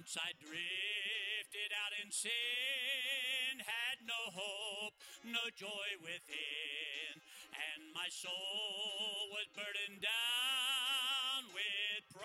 Once 0.00 0.16
I 0.16 0.32
drifted 0.40 1.76
out 1.76 1.92
in 2.02 2.08
sin, 2.10 3.60
had 3.60 4.00
no 4.08 4.32
hope, 4.32 4.96
no 5.28 5.44
joy 5.52 5.92
within, 6.00 7.20
and 7.52 7.92
my 7.92 8.08
soul 8.08 9.28
was 9.28 9.44
burdened 9.52 10.00
down 10.00 11.52
with 11.52 12.00
pride. 12.16 12.24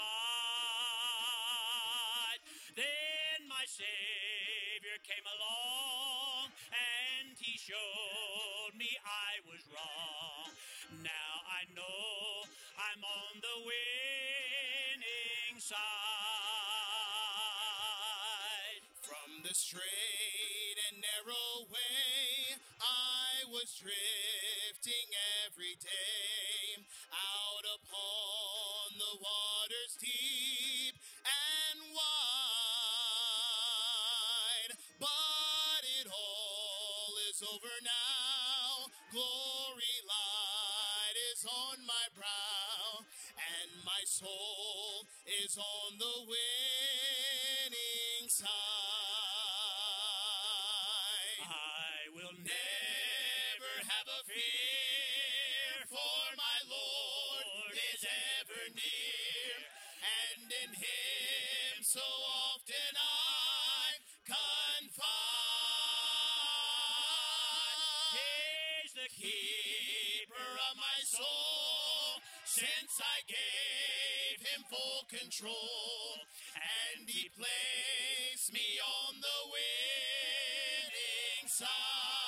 Then 2.79 3.43
my 3.51 3.67
Savior 3.67 4.95
came 5.03 5.27
along 5.27 6.55
and 6.71 7.35
he 7.35 7.59
showed 7.59 8.71
me 8.79 8.95
I 9.03 9.43
was 9.51 9.67
wrong. 9.67 10.47
Now 11.03 11.43
I 11.43 11.67
know 11.75 12.47
I'm 12.79 13.03
on 13.03 13.43
the 13.43 13.67
winning 13.67 15.59
side. 15.59 16.24
Straight 19.55 20.75
and 20.91 20.99
narrow 20.99 21.63
way, 21.71 22.59
I 22.75 23.47
was 23.47 23.71
drifting 23.79 25.07
every 25.47 25.79
day 25.79 26.83
out 27.07 27.63
upon 27.63 28.99
the 28.99 29.15
waters 29.15 29.95
deep 29.95 30.99
and 31.23 31.87
wide. 31.95 32.03
But 34.99 35.87
it 36.03 36.11
all 36.11 37.15
is 37.31 37.39
over 37.39 37.79
now. 37.79 38.91
Glory 39.15 39.95
light 40.03 41.15
is 41.31 41.47
on 41.47 41.79
my 41.87 42.11
brow, 42.11 43.07
and 43.39 43.71
my 43.87 44.03
soul 44.03 45.07
is 45.23 45.55
on 45.55 45.95
the 45.95 46.27
winning 46.27 48.27
side. 48.27 48.84
I 73.01 73.19
gave 73.27 74.39
Him 74.47 74.63
full 74.69 75.03
control, 75.09 76.19
and 76.55 77.09
He 77.09 77.29
placed 77.29 78.53
me 78.53 78.79
on 78.79 79.19
the 79.19 79.39
winning 79.51 81.47
side. 81.47 82.24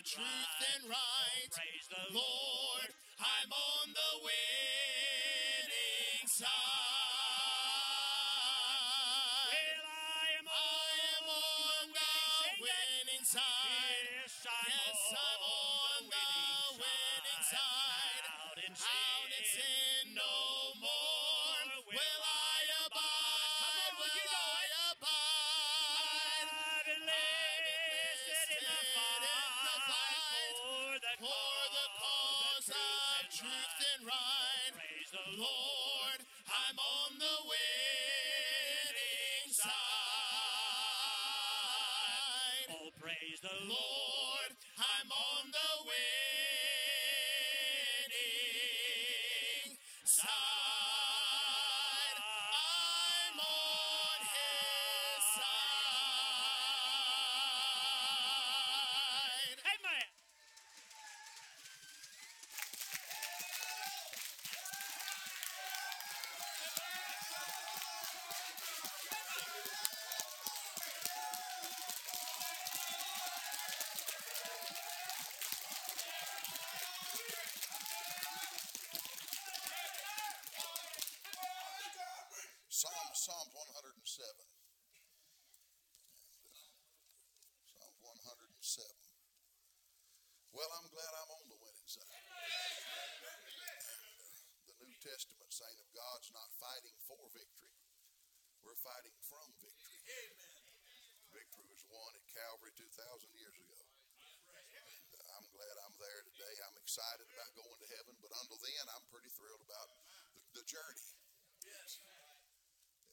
Of 0.00 0.06
truth 0.06 0.60
and 0.74 0.88
right. 0.88 1.50
Praise 1.52 1.88
the 1.90 2.14
Lord, 2.14 2.88
I'm 3.20 3.52
on 3.52 3.92
the 3.92 4.24
winning 4.24 5.60
side. 6.26 6.89
Saying 95.60 95.76
of 95.76 95.92
God's 95.92 96.32
not 96.32 96.48
fighting 96.56 96.96
for 97.04 97.20
victory. 97.36 97.76
We're 98.64 98.80
fighting 98.80 99.12
from 99.28 99.44
victory. 99.60 100.00
Victory 101.36 101.68
was 101.68 101.84
won 101.92 102.16
at 102.16 102.24
Calvary 102.32 102.72
2,000 102.80 102.88
years 103.36 103.52
ago. 103.60 103.80
And 104.56 105.04
uh, 105.20 105.36
I'm 105.36 105.44
glad 105.52 105.74
I'm 105.84 105.96
there 106.00 106.22
today. 106.32 106.54
I'm 106.64 106.80
excited 106.80 107.28
about 107.28 107.52
going 107.60 107.76
to 107.76 107.88
heaven, 107.92 108.16
but 108.24 108.32
until 108.40 108.56
then, 108.56 108.84
I'm 108.88 109.04
pretty 109.12 109.28
thrilled 109.36 109.60
about 109.60 109.84
the, 109.92 110.00
the 110.56 110.64
journey. 110.64 111.12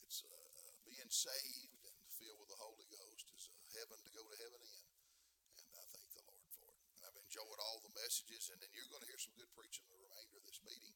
It's 0.08 0.24
uh, 0.24 0.72
being 0.88 1.12
saved 1.12 1.84
and 1.84 1.96
filled 2.16 2.40
with 2.40 2.48
the 2.48 2.64
Holy 2.64 2.88
Ghost 2.88 3.28
is 3.36 3.52
a 3.52 3.60
heaven 3.76 4.00
to 4.00 4.12
go 4.16 4.24
to 4.24 4.38
heaven 4.40 4.64
in. 4.64 4.86
And 5.68 5.76
I 5.76 5.84
thank 5.92 6.16
the 6.16 6.24
Lord 6.32 6.48
for 6.56 6.72
it. 6.72 6.80
And 6.96 7.12
I've 7.12 7.20
enjoyed 7.28 7.60
all 7.60 7.84
the 7.84 7.92
messages. 7.92 8.48
And 8.56 8.64
then 8.64 8.72
you're 8.72 8.88
going 8.88 9.04
to 9.04 9.12
hear 9.12 9.20
some 9.20 9.36
good 9.36 9.52
preaching 9.52 9.84
the 9.92 10.00
remainder 10.00 10.40
of 10.40 10.48
this 10.48 10.64
meeting. 10.64 10.96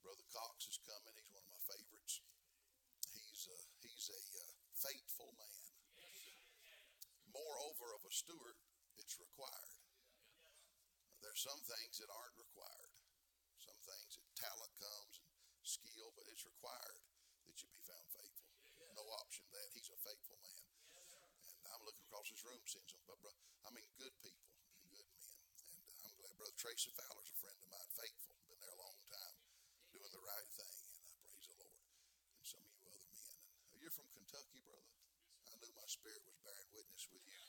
Brother 0.00 0.24
Cox 0.32 0.64
is 0.64 0.80
coming. 0.80 1.12
He's 1.12 1.28
one 1.28 1.44
of 1.44 1.52
my 1.52 1.62
favorites. 1.68 2.24
He's 3.12 3.42
uh, 3.52 3.64
he's 3.84 4.08
a 4.08 4.22
uh, 4.40 4.52
faithful 4.80 5.30
man. 5.36 5.68
Moreover, 7.30 7.94
of 7.94 8.02
a 8.02 8.09
steward, 8.20 8.56
it's 9.00 9.16
required. 9.16 9.80
There's 11.24 11.40
some 11.40 11.60
things 11.64 12.00
that 12.00 12.10
aren't 12.12 12.36
required. 12.36 12.92
Some 13.60 13.80
things 13.84 14.16
that 14.16 14.28
talent 14.36 14.72
comes 14.76 15.14
and 15.20 15.64
skill, 15.64 16.12
but 16.16 16.28
it's 16.28 16.44
required 16.44 17.00
that 17.48 17.56
you 17.60 17.68
be 17.72 17.80
found 17.84 18.08
faithful. 18.12 18.52
No 18.96 19.04
option 19.22 19.44
that 19.56 19.68
he's 19.72 19.88
a 19.88 19.96
faithful 20.04 20.36
man. 20.44 20.64
And 21.64 21.72
I'm 21.72 21.84
looking 21.88 22.04
across 22.08 22.28
this 22.28 22.42
room, 22.44 22.60
seeing 22.68 22.84
some, 22.88 23.00
but 23.08 23.16
bro, 23.20 23.32
I 23.64 23.70
mean, 23.72 23.86
good 23.96 24.12
people, 24.20 24.48
good 24.90 25.08
men. 25.16 25.40
And 25.94 26.00
I'm 26.08 26.16
glad 26.20 26.34
Brother 26.36 26.56
Tracy 26.56 26.92
Fowler's 26.96 27.30
a 27.30 27.38
friend 27.40 27.56
of 27.56 27.68
mine, 27.68 27.90
faithful, 27.96 28.36
been 28.48 28.60
there 28.60 28.74
a 28.74 28.80
long 28.80 28.98
time, 29.08 29.36
doing 29.94 30.12
the 30.12 30.24
right 30.24 30.48
thing. 30.56 30.76
And 30.98 31.08
I 31.08 31.16
praise 31.24 31.46
the 31.46 31.56
Lord. 31.60 31.80
And 32.36 32.44
some 32.44 32.64
of 32.64 32.72
you 32.74 32.84
other 32.90 33.08
men. 33.12 33.36
And 33.70 33.76
uh, 33.76 33.80
you're 33.80 33.94
from 33.94 34.08
Kentucky, 34.12 34.60
brother. 34.66 34.92
I 35.46 35.54
knew 35.60 35.72
my 35.76 35.88
spirit 35.88 36.20
was 36.26 36.36
bearing 36.42 36.70
witness 36.74 37.04
with 37.12 37.24
you. 37.24 37.40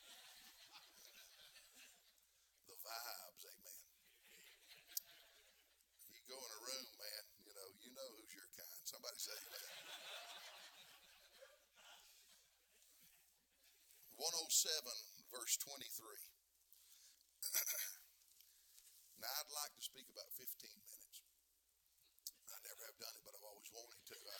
The 2.67 2.77
vibes, 2.77 3.43
amen. 3.47 3.85
You 6.11 6.21
go 6.27 6.37
in 6.37 6.51
a 6.51 6.61
room, 6.61 6.87
man, 6.99 7.23
you 7.47 7.53
know, 7.57 7.67
you 7.81 7.89
know 7.95 8.09
who's 8.19 8.33
your 8.35 8.49
kind. 8.53 8.81
Somebody 8.85 9.17
say 9.17 9.35
amen. 9.35 9.81
107, 14.61 14.85
verse 15.33 15.57
23. 15.57 15.81
Now, 19.21 19.29
I'd 19.41 19.49
like 19.53 19.73
to 19.73 19.81
speak 19.85 20.05
about 20.09 20.29
15 20.37 20.45
minutes. 20.85 21.21
I 22.45 22.57
never 22.61 22.85
have 22.89 22.97
done 23.01 23.09
it, 23.09 23.21
but 23.25 23.33
I've 23.37 23.41
always 23.45 23.69
wanted 23.73 23.97
to. 24.01 24.17
I, 24.17 24.37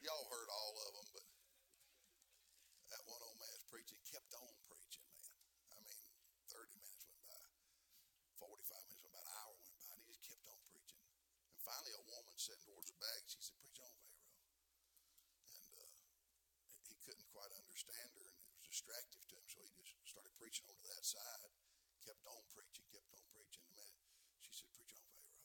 y'all 0.04 0.28
heard 0.28 0.48
all 0.48 0.72
of 0.76 0.92
them, 0.92 1.08
but 1.16 1.24
that 2.92 3.00
one 3.08 3.20
old 3.24 3.36
man's 3.40 3.64
preaching 3.68 4.00
kept 4.08 4.32
on 4.36 4.52
preaching, 4.68 5.04
man. 5.08 5.24
I 5.72 5.80
mean, 5.84 6.04
30 6.52 6.76
minutes 6.80 7.04
went 7.08 7.24
by, 7.28 7.48
45 8.44 8.88
minutes 8.92 9.00
went 9.04 9.12
by, 9.16 9.20
an 9.24 9.32
hour 9.40 9.52
went 9.56 9.76
by, 9.80 9.88
and 9.96 10.04
he 10.04 10.12
just 10.16 10.28
kept 10.32 10.44
on 10.48 10.60
preaching. 10.68 11.00
And 11.52 11.60
finally, 11.64 11.92
a 11.96 12.04
woman 12.08 12.36
sitting 12.40 12.64
towards 12.68 12.88
the 12.92 12.96
back, 13.00 13.24
she 13.24 13.40
said, 13.40 13.56
Preach 13.60 13.80
on, 13.80 13.92
Pharaoh. 14.00 14.32
And 15.48 15.72
uh, 15.76 15.88
he 16.88 16.96
couldn't 17.04 17.28
quite 17.28 17.52
understand 17.52 18.08
her, 18.16 18.24
and 18.24 18.36
it 18.40 18.48
was 18.48 18.64
distractive 18.64 19.20
to 19.28 19.36
him, 19.36 19.44
so 19.48 19.60
he 19.60 19.68
just 19.76 19.92
started 20.08 20.32
preaching 20.48 20.64
on 20.72 20.80
to 20.80 20.88
that 20.88 21.04
side, 21.04 21.52
kept 22.00 22.24
on 22.24 22.40
preaching, 22.56 22.80
kept 22.88 23.12
on 23.12 23.20
preaching. 23.36 23.68
Minute, 23.68 24.00
she 24.40 24.48
said, 24.56 24.72
Preach 24.72 24.96
on, 24.96 25.04
Pharaoh. 25.12 25.44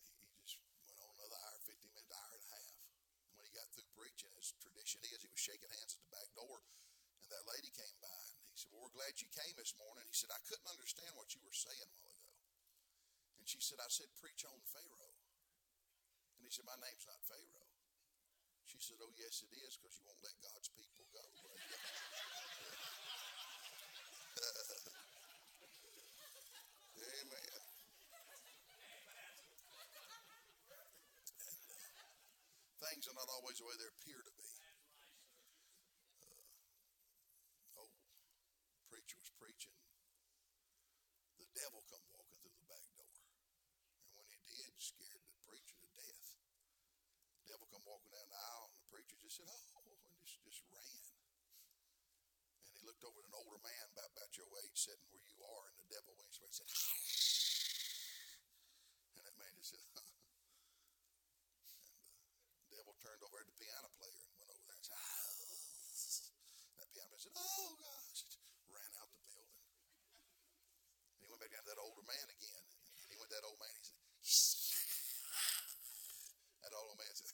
He, 0.00 0.08
he 0.16 0.32
just 0.48 0.64
went 0.88 0.96
on 1.04 1.12
another 1.12 1.36
hour, 1.44 1.60
15 1.68 1.76
minutes, 1.92 2.08
hour 2.08 2.32
and 2.32 2.40
a 2.40 2.50
half. 2.56 2.72
When 3.36 3.44
he 3.44 3.52
got 3.52 3.68
through 3.76 3.84
preaching, 3.92 4.32
as 4.40 4.56
tradition 4.64 5.04
is, 5.12 5.20
he 5.20 5.28
was 5.28 5.36
shaking 5.36 5.68
hands 5.76 5.92
at 5.92 6.00
the 6.00 6.08
back 6.08 6.24
door, 6.32 6.64
and 7.20 7.28
that 7.28 7.44
lady 7.52 7.68
came 7.68 7.92
by, 8.00 8.24
and 8.40 8.48
he 8.48 8.56
said, 8.56 8.72
Well, 8.72 8.88
we're 8.88 8.96
glad 8.96 9.12
you 9.20 9.28
came 9.28 9.52
this 9.60 9.76
morning. 9.76 10.08
He 10.08 10.16
said, 10.16 10.32
I 10.32 10.40
couldn't 10.48 10.72
understand 10.72 11.12
what 11.12 11.36
you 11.36 11.44
were 11.44 11.52
saying 11.52 11.84
a 11.84 12.00
while 12.00 12.16
ago. 12.16 12.48
And 13.36 13.44
she 13.44 13.60
said, 13.60 13.76
I 13.76 13.92
said, 13.92 14.08
Preach 14.16 14.48
on 14.48 14.56
Pharaoh. 14.72 15.20
And 16.40 16.48
he 16.48 16.48
said, 16.48 16.64
My 16.64 16.80
name's 16.80 17.04
not 17.04 17.20
Pharaoh. 17.28 17.68
She 18.64 18.80
said, 18.80 18.96
Oh, 19.04 19.12
yes, 19.20 19.44
it 19.44 19.52
is, 19.68 19.76
because 19.76 20.00
you 20.00 20.08
won't 20.08 20.24
let 20.24 20.32
God's 20.40 20.72
people 20.72 21.04
go. 21.12 21.28
Amen. 24.34 24.64
things 32.82 33.06
are 33.06 33.14
not 33.14 33.30
always 33.30 33.54
the 33.62 33.66
way 33.70 33.78
they 33.78 33.86
appear 33.94 34.18
to 34.18 34.34
be. 34.34 34.50
Uh, 36.18 37.78
oh, 37.78 37.94
preacher 38.90 39.14
was 39.22 39.30
preaching. 39.38 39.78
The 41.38 41.46
devil 41.54 41.86
come 41.86 42.02
walking 42.10 42.34
through 42.42 42.58
the 42.58 42.66
back 42.66 42.82
door, 42.98 43.06
and 43.06 44.10
when 44.18 44.26
he 44.34 44.42
did, 44.50 44.74
scared 44.82 45.22
the 45.30 45.38
preacher 45.46 45.78
to 45.78 45.90
death. 45.94 46.34
The 47.38 47.54
devil 47.54 47.70
come 47.70 47.86
walking 47.86 48.10
down 48.10 48.26
the 48.26 48.40
aisle, 48.50 48.66
and 48.74 48.82
the 48.82 48.90
preacher 48.90 49.14
just 49.22 49.38
said, 49.38 49.46
"Oh," 49.46 49.94
and 49.94 50.18
just 50.18 50.42
just 50.42 50.66
ran. 50.74 51.02
And 52.66 52.74
he 52.74 52.82
looked 52.94 53.10
over 53.10 53.18
at 53.18 53.26
an 53.26 53.34
older 53.34 53.58
man 53.58 53.90
about, 53.90 54.06
about 54.14 54.30
your 54.38 54.46
age, 54.62 54.78
sitting 54.78 55.02
where 55.10 55.26
you 55.26 55.34
are, 55.42 55.66
and 55.66 55.74
the 55.82 55.90
devil 55.90 56.14
went 56.14 56.30
and 56.30 56.54
said, 56.54 56.70
and 59.18 59.26
that 59.26 59.34
man 59.34 59.50
just 59.58 59.74
said, 59.74 59.82
and 59.90 59.90
the 62.70 62.78
devil 62.78 62.94
turned 63.02 63.18
over 63.26 63.42
at 63.42 63.50
the 63.50 63.58
piano 63.58 63.90
player 63.98 64.14
and 64.14 64.30
went 64.38 64.54
over 64.54 64.62
there 64.70 64.78
and 64.78 64.86
said, 64.86 64.94
oh. 64.94 66.78
That 66.78 66.86
piano 66.94 67.10
player 67.10 67.18
said, 67.18 67.34
Oh 67.34 67.74
gosh, 67.82 68.30
ran 68.70 68.86
out 69.02 69.10
the 69.10 69.18
building. 69.26 69.66
And 71.18 71.18
he 71.18 71.26
went 71.26 71.42
back 71.42 71.50
down 71.50 71.66
to 71.66 71.74
that 71.74 71.82
older 71.82 72.06
man 72.06 72.30
again. 72.30 72.62
And 72.62 73.10
he 73.10 73.18
went 73.18 73.34
that 73.34 73.42
old 73.42 73.58
man. 73.58 73.74
He 73.74 73.90
said, 73.90 74.06
That 76.62 76.70
old 76.78 76.94
man 76.94 77.10
said, 77.14 77.30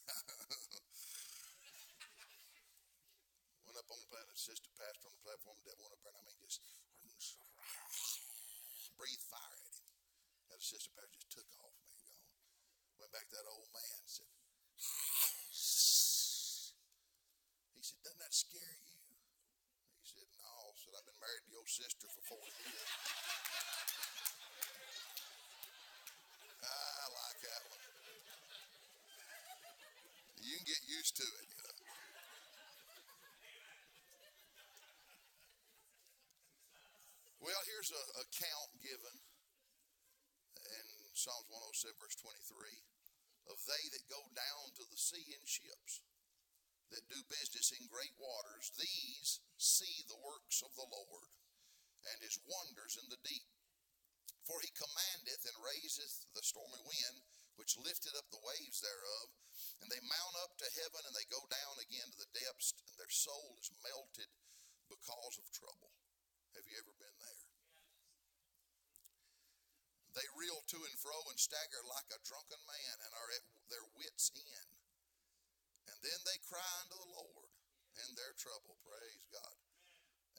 Went 3.69 3.77
up 3.77 3.93
on 3.93 4.01
the 4.01 4.09
platform, 4.09 4.30
assistant 4.41 4.73
pastor 4.73 5.05
on 5.05 5.13
the 5.13 5.21
platform, 5.21 5.53
the 5.61 5.69
devil 5.69 5.85
went 5.85 5.93
up 5.93 6.01
there, 6.01 6.17
and 6.17 6.25
I 6.25 6.33
mean, 6.33 6.41
just 6.41 6.65
breathed 8.97 9.21
fire 9.29 9.53
at 9.53 9.77
him. 9.77 9.85
That 10.49 10.65
assistant 10.65 10.97
pastor 10.97 11.13
just 11.13 11.29
took 11.29 11.45
off, 11.61 11.77
man, 11.85 11.93
gone. 12.09 12.25
Went 13.05 13.13
back 13.13 13.29
to 13.29 13.37
that 13.37 13.45
old 13.53 13.69
man 13.69 14.01
and 14.01 14.09
said, 14.09 14.33
he 17.77 17.85
said, 17.85 18.01
Doesn't 18.01 18.17
that 18.17 18.33
scare 18.33 18.81
you? 18.81 18.97
He 20.01 20.09
said, 20.09 20.25
No. 20.41 20.73
said, 20.73 20.97
I've 20.97 21.05
been 21.05 21.21
married 21.21 21.45
to 21.45 21.61
your 21.61 21.69
sister 21.69 22.09
for 22.09 22.41
40 22.41 22.49
years. 22.49 22.89
I 26.65 27.13
like 27.13 27.45
that 27.45 27.61
one. 27.69 27.85
You 30.41 30.57
can 30.57 30.65
get 30.65 30.81
used 30.89 31.13
to 31.21 31.29
it, 31.45 31.50
you 37.89 37.97
know. 37.97 37.97
Well, 37.97 38.13
here's 38.13 38.21
a, 38.21 38.21
a 38.21 38.27
count 38.37 38.73
given 38.85 39.17
in 40.61 40.87
Psalms 41.17 41.49
107, 41.49 41.97
verse 41.97 42.19
23 42.21 42.53
of 43.49 43.57
they 43.65 43.85
that 43.97 44.13
go 44.13 44.21
down 44.37 44.65
to 44.77 44.85
the 44.85 45.01
sea 45.01 45.33
in 45.33 45.43
ships, 45.49 46.05
that 46.93 47.09
do 47.09 47.19
business 47.33 47.73
in 47.73 47.89
great 47.89 48.13
waters, 48.21 48.69
these 48.77 49.41
see 49.57 50.05
the 50.07 50.21
works 50.21 50.61
of 50.61 50.71
the 50.77 50.87
Lord 50.87 51.33
and 52.05 52.21
his 52.21 52.37
wonders 52.45 53.01
in 53.01 53.09
the 53.09 53.21
deep. 53.25 53.49
For 54.45 54.61
he 54.61 54.71
commandeth 54.77 55.45
and 55.49 55.57
raiseth 55.65 56.31
the 56.37 56.45
stormy 56.45 56.85
wind, 56.85 57.19
which 57.57 57.81
lifted 57.81 58.13
up 58.15 58.29
the 58.29 58.45
waves 58.45 58.85
thereof, 58.85 59.27
and 59.81 59.89
they 59.89 60.05
mount 60.05 60.37
up 60.45 60.53
to 60.61 60.77
heaven 60.85 61.03
and 61.09 61.15
they 61.17 61.27
go 61.33 61.43
down 61.49 61.77
again 61.81 62.09
to 62.13 62.19
the 62.21 62.35
depths, 62.37 62.77
and 62.93 62.97
their 63.01 63.13
soul 63.13 63.57
is 63.57 63.73
melted 63.81 64.31
because 64.89 65.37
of 65.41 65.49
trouble. 65.55 65.97
Have 66.55 66.69
you 66.69 66.77
ever 66.77 66.95
been 67.01 67.19
there? 67.25 67.41
They 70.11 70.27
reel 70.35 70.59
to 70.75 70.79
and 70.83 70.97
fro 70.99 71.15
and 71.31 71.39
stagger 71.39 71.83
like 71.87 72.11
a 72.11 72.25
drunken 72.27 72.59
man 72.67 72.97
and 73.07 73.13
are 73.15 73.31
at 73.31 73.47
their 73.71 73.87
wits' 73.95 74.35
end. 74.35 74.71
And 75.87 75.99
then 76.03 76.21
they 76.27 76.39
cry 76.43 76.73
unto 76.83 76.99
the 76.99 77.15
Lord 77.15 77.51
in 77.95 78.11
their 78.19 78.35
trouble. 78.35 78.75
Praise 78.83 79.27
God. 79.31 79.57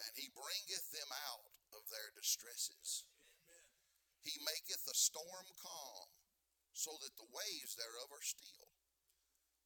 And 0.03 0.11
he 0.19 0.27
bringeth 0.35 0.91
them 0.91 1.11
out 1.31 1.47
of 1.71 1.87
their 1.87 2.11
distresses. 2.19 3.07
He 4.21 4.37
maketh 4.45 4.85
the 4.85 4.93
storm 4.93 5.47
calm, 5.57 6.09
so 6.77 6.93
that 7.01 7.17
the 7.17 7.31
waves 7.33 7.73
thereof 7.73 8.11
are 8.13 8.21
still. 8.21 8.69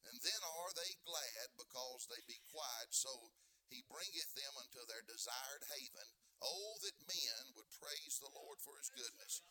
And 0.07 0.15
then 0.21 0.41
are 0.45 0.73
they 0.79 0.95
glad 1.03 1.59
because 1.59 2.07
they 2.07 2.23
be 2.23 2.39
quiet, 2.53 2.93
so 2.93 3.35
he 3.67 3.83
bringeth 3.91 4.31
them 4.37 4.53
unto 4.55 4.85
their 4.87 5.03
desired 5.03 5.65
haven. 5.75 6.07
Oh, 6.39 6.77
that 6.87 7.09
men 7.09 7.43
would 7.57 7.67
praise 7.81 8.15
the 8.21 8.31
Lord 8.31 8.61
for 8.63 8.77
his 8.79 8.93
goodness 8.93 9.43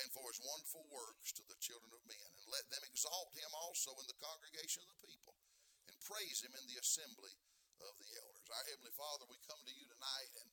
and 0.00 0.08
for 0.12 0.24
his 0.32 0.40
wonderful 0.40 0.84
works 0.88 1.36
to 1.36 1.44
the 1.44 1.58
children 1.60 1.92
of 1.92 2.02
men. 2.08 2.30
And 2.40 2.48
let 2.48 2.64
them 2.72 2.84
exalt 2.88 3.32
him 3.36 3.52
also 3.52 3.92
in 4.00 4.08
the 4.08 4.22
congregation 4.22 4.80
of 4.84 4.90
the 4.92 5.04
people, 5.04 5.36
and 5.88 6.08
praise 6.08 6.40
him 6.40 6.54
in 6.56 6.64
the 6.68 6.80
assembly 6.80 7.36
of 7.84 7.94
the 8.00 8.10
elders. 8.24 8.48
Our 8.48 8.66
Heavenly 8.72 8.94
Father, 8.96 9.26
we 9.28 9.40
come 9.48 9.60
to 9.60 9.74
you 9.76 9.84
tonight, 9.88 10.32
and 10.40 10.48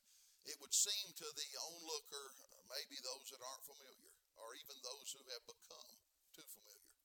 it 0.47 0.57
would 0.59 0.75
seem 0.75 1.13
to 1.19 1.27
the 1.35 1.49
onlooker, 1.61 2.25
maybe 2.67 2.97
those 2.99 3.27
that 3.31 3.43
aren't 3.43 3.67
familiar, 3.67 4.11
or 4.39 4.55
even 4.55 4.75
those 4.81 5.13
who 5.13 5.23
have 5.35 5.43
become 5.45 5.91
too 6.33 6.47
familiar 6.47 6.95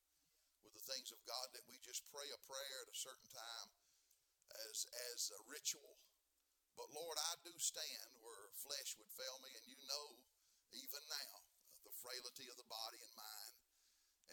with 0.62 0.74
the 0.74 0.86
things 0.86 1.12
of 1.12 1.20
God, 1.28 1.46
that 1.52 1.66
we 1.68 1.76
just 1.82 2.06
pray 2.08 2.26
a 2.30 2.40
prayer 2.46 2.78
at 2.86 2.94
a 2.94 2.96
certain 2.96 3.30
time 3.30 3.68
as, 4.70 4.86
as 5.12 5.34
a 5.34 5.40
ritual. 5.50 5.98
But 6.74 6.90
Lord, 6.90 7.18
I 7.30 7.38
do 7.46 7.54
stand 7.58 8.10
where 8.22 8.50
flesh 8.58 8.98
would 8.98 9.10
fail 9.14 9.38
me, 9.44 9.50
and 9.54 9.66
you 9.66 9.78
know 9.86 10.18
even 10.74 11.02
now 11.06 11.53
frailty 12.04 12.46
of 12.52 12.60
the 12.60 12.68
body 12.68 13.00
and 13.00 13.14
mind. 13.16 13.56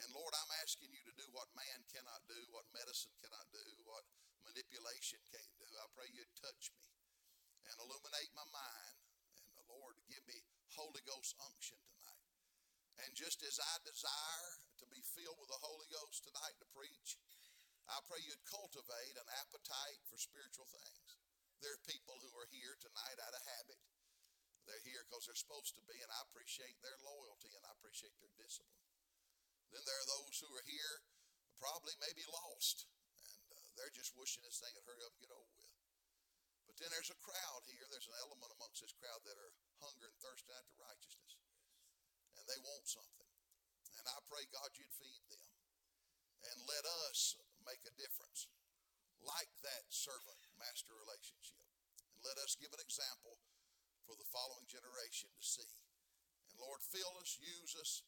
And 0.03 0.07
Lord, 0.11 0.35
I'm 0.35 0.51
asking 0.59 0.91
you 0.91 1.03
to 1.07 1.15
do 1.15 1.27
what 1.31 1.47
man 1.55 1.79
cannot 1.87 2.27
do, 2.27 2.39
what 2.51 2.67
medicine 2.75 3.15
cannot 3.23 3.47
do, 3.55 3.63
what 3.87 4.03
manipulation 4.43 5.23
can't 5.31 5.55
do. 5.55 5.67
I 5.79 5.87
pray 5.95 6.11
you'd 6.11 6.35
touch 6.35 6.71
me 6.75 6.83
and 7.71 7.75
illuminate 7.79 8.31
my 8.35 8.47
mind. 8.51 8.95
And 9.47 9.55
the 9.55 9.67
Lord, 9.71 9.95
give 10.11 10.23
me 10.27 10.35
Holy 10.75 11.03
Ghost 11.07 11.35
unction 11.47 11.79
tonight. 11.95 12.31
And 13.07 13.15
just 13.15 13.39
as 13.47 13.55
I 13.55 13.73
desire 13.87 14.53
to 14.83 14.85
be 14.91 14.99
filled 15.15 15.39
with 15.39 15.51
the 15.51 15.63
Holy 15.63 15.87
Ghost 15.91 16.27
tonight 16.27 16.59
to 16.59 16.67
preach, 16.75 17.15
I 17.87 17.97
pray 18.07 18.19
you'd 18.23 18.51
cultivate 18.51 19.15
an 19.15 19.29
appetite 19.41 20.01
for 20.11 20.19
spiritual 20.19 20.67
things. 20.69 21.09
There 21.59 21.73
are 21.73 21.89
people 21.89 22.17
who 22.19 22.31
are 22.35 22.49
here 22.49 22.75
tonight 22.81 23.17
out 23.21 23.37
of 23.37 23.43
habit. 23.57 23.79
They're 24.69 24.85
here 24.85 25.03
because 25.07 25.25
they're 25.25 25.37
supposed 25.37 25.73
to 25.77 25.83
be, 25.89 25.97
and 25.99 26.11
I 26.11 26.21
appreciate 26.29 26.77
their 26.81 26.97
loyalty 27.01 27.51
and 27.57 27.63
I 27.65 27.71
appreciate 27.75 28.13
their 28.21 28.33
discipline. 28.37 28.89
Then 29.73 29.83
there 29.87 29.99
are 29.99 30.11
those 30.19 30.35
who 30.43 30.51
are 30.51 30.67
here, 30.67 30.95
probably 31.57 31.95
maybe 32.03 32.27
lost, 32.27 32.85
and 33.23 33.41
uh, 33.55 33.69
they're 33.79 33.95
just 33.95 34.13
wishing 34.19 34.43
this 34.43 34.59
thing 34.59 34.73
would 34.75 34.85
hurry 34.85 35.01
up 35.07 35.15
and 35.15 35.23
get 35.23 35.33
over 35.33 35.51
with. 35.55 35.71
But 36.67 36.75
then 36.77 36.91
there's 36.93 37.11
a 37.11 37.19
crowd 37.23 37.63
here, 37.67 37.83
there's 37.89 38.07
an 38.11 38.19
element 38.21 38.51
amongst 38.55 38.83
this 38.83 38.95
crowd 38.95 39.23
that 39.25 39.39
are 39.39 39.53
hunger 39.81 40.07
and 40.11 40.19
thirsting 40.19 40.55
after 40.55 40.75
righteousness, 40.77 41.39
and 42.37 42.45
they 42.45 42.59
want 42.61 42.85
something. 42.85 43.31
And 43.99 44.05
I 44.07 44.17
pray, 44.27 44.47
God, 44.51 44.71
you'd 44.79 44.95
feed 44.95 45.23
them. 45.27 45.49
And 46.41 46.57
let 46.65 46.85
us 47.11 47.37
make 47.67 47.83
a 47.85 47.93
difference 47.99 48.49
like 49.21 49.51
that 49.61 49.85
servant 49.93 50.41
master 50.57 50.95
relationship. 50.97 51.61
And 51.61 52.25
let 52.25 52.41
us 52.41 52.57
give 52.57 52.73
an 52.73 52.81
example 52.81 53.37
for 54.05 54.15
the 54.17 54.27
following 54.31 54.67
generation 54.67 55.29
to 55.33 55.43
see. 55.43 55.73
And 56.49 56.55
Lord, 56.59 56.81
fill 56.83 57.13
us, 57.21 57.37
use 57.39 57.73
us, 57.77 58.03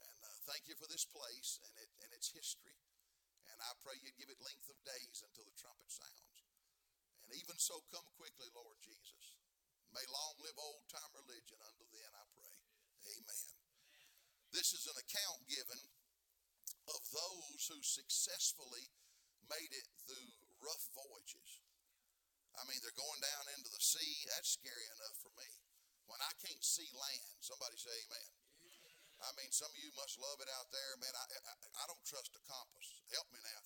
and 0.00 0.18
uh, 0.22 0.30
thank 0.46 0.68
you 0.70 0.76
for 0.78 0.86
this 0.86 1.08
place 1.08 1.58
and, 1.64 1.74
it, 1.80 1.90
and 2.04 2.10
its 2.14 2.30
history. 2.30 2.76
And 3.48 3.58
I 3.64 3.72
pray 3.82 3.98
you 3.98 4.14
give 4.14 4.30
it 4.30 4.38
length 4.44 4.68
of 4.70 4.78
days 4.84 5.24
until 5.24 5.48
the 5.48 5.56
trumpet 5.58 5.90
sounds. 5.90 6.36
And 7.26 7.34
even 7.36 7.58
so, 7.60 7.80
come 7.92 8.06
quickly, 8.16 8.48
Lord 8.56 8.78
Jesus. 8.80 9.36
May 9.92 10.04
long 10.08 10.36
live 10.44 10.56
old 10.56 10.84
time 10.88 11.12
religion 11.16 11.58
unto 11.64 11.84
then, 11.92 12.10
I 12.12 12.24
pray. 12.32 12.56
Amen. 13.18 13.48
This 14.52 14.72
is 14.72 14.84
an 14.88 14.96
account 14.96 15.44
given 15.48 15.80
of 16.88 17.02
those 17.12 17.68
who 17.68 17.80
successfully 17.84 18.88
made 19.48 19.72
it 19.72 19.88
through 20.04 20.28
rough 20.60 20.88
voyages. 20.92 21.60
I 22.58 22.66
mean, 22.66 22.82
they're 22.82 22.98
going 22.98 23.22
down 23.22 23.44
into 23.54 23.70
the 23.70 23.82
sea. 23.82 24.26
That's 24.34 24.58
scary 24.58 24.86
enough 24.98 25.16
for 25.22 25.30
me. 25.38 25.48
When 26.10 26.18
I 26.18 26.32
can't 26.42 26.64
see 26.64 26.88
land, 26.90 27.38
somebody 27.38 27.78
say 27.78 27.94
amen. 27.94 28.30
I 29.18 29.30
mean, 29.34 29.50
some 29.50 29.70
of 29.70 29.78
you 29.82 29.90
must 29.98 30.14
love 30.18 30.38
it 30.38 30.50
out 30.54 30.70
there. 30.70 30.92
Man, 31.02 31.10
I, 31.10 31.24
I, 31.26 31.54
I 31.82 31.84
don't 31.90 32.06
trust 32.06 32.34
a 32.38 32.42
compass. 32.46 33.02
Help 33.10 33.26
me 33.34 33.42
now. 33.42 33.64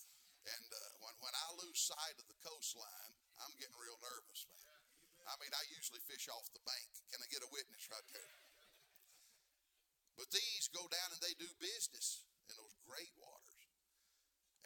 And 0.49 0.68
uh, 0.72 0.80
when, 1.04 1.14
when 1.22 1.34
I 1.37 1.46
lose 1.61 1.76
sight 1.76 2.16
of 2.18 2.26
the 2.26 2.38
coastline, 2.40 3.12
I'm 3.37 3.52
getting 3.61 3.76
real 3.76 4.00
nervous, 4.00 4.49
man. 4.49 4.80
I 5.28 5.38
mean, 5.38 5.52
I 5.54 5.62
usually 5.70 6.02
fish 6.02 6.26
off 6.32 6.50
the 6.50 6.64
bank. 6.66 6.88
Can 7.12 7.22
I 7.22 7.28
get 7.30 7.46
a 7.46 7.50
witness 7.54 7.87
right 7.92 8.08
there? 8.11 8.37
But 10.18 10.34
these 10.34 10.66
go 10.72 10.82
down 10.90 11.14
and 11.14 11.22
they 11.22 11.37
do 11.38 11.49
business 11.62 12.26
in 12.50 12.58
those 12.58 12.75
great 12.82 13.12
waters. 13.22 13.62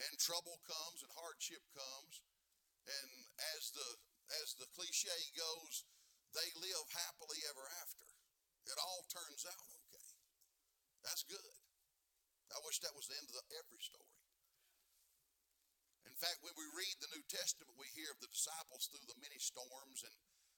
And 0.00 0.12
trouble 0.16 0.61
comes 0.64 1.04
and 1.04 1.12
hardship 1.12 1.61
comes. 1.76 2.25
And 2.88 3.11
as 3.59 3.75
the 3.75 3.88
as 4.42 4.59
the 4.59 4.71
cliche 4.75 5.21
goes, 5.35 5.87
they 6.35 6.49
live 6.59 6.87
happily 6.92 7.40
ever 7.49 7.66
after. 7.83 8.06
It 8.66 8.78
all 8.83 9.06
turns 9.06 9.47
out 9.47 9.68
okay. 9.95 10.11
That's 11.06 11.23
good. 11.23 11.54
I 12.50 12.59
wish 12.66 12.83
that 12.83 12.95
was 12.95 13.06
the 13.06 13.18
end 13.18 13.30
of 13.30 13.37
the, 13.38 13.45
every 13.59 13.83
story. 13.83 14.14
In 16.06 16.14
fact, 16.18 16.42
when 16.42 16.54
we 16.56 16.66
read 16.78 16.97
the 16.99 17.12
New 17.12 17.25
Testament, 17.26 17.76
we 17.76 17.90
hear 17.92 18.11
of 18.11 18.23
the 18.23 18.30
disciples 18.30 18.88
through 18.88 19.06
the 19.06 19.18
many 19.23 19.38
storms, 19.38 20.06
and 20.06 20.14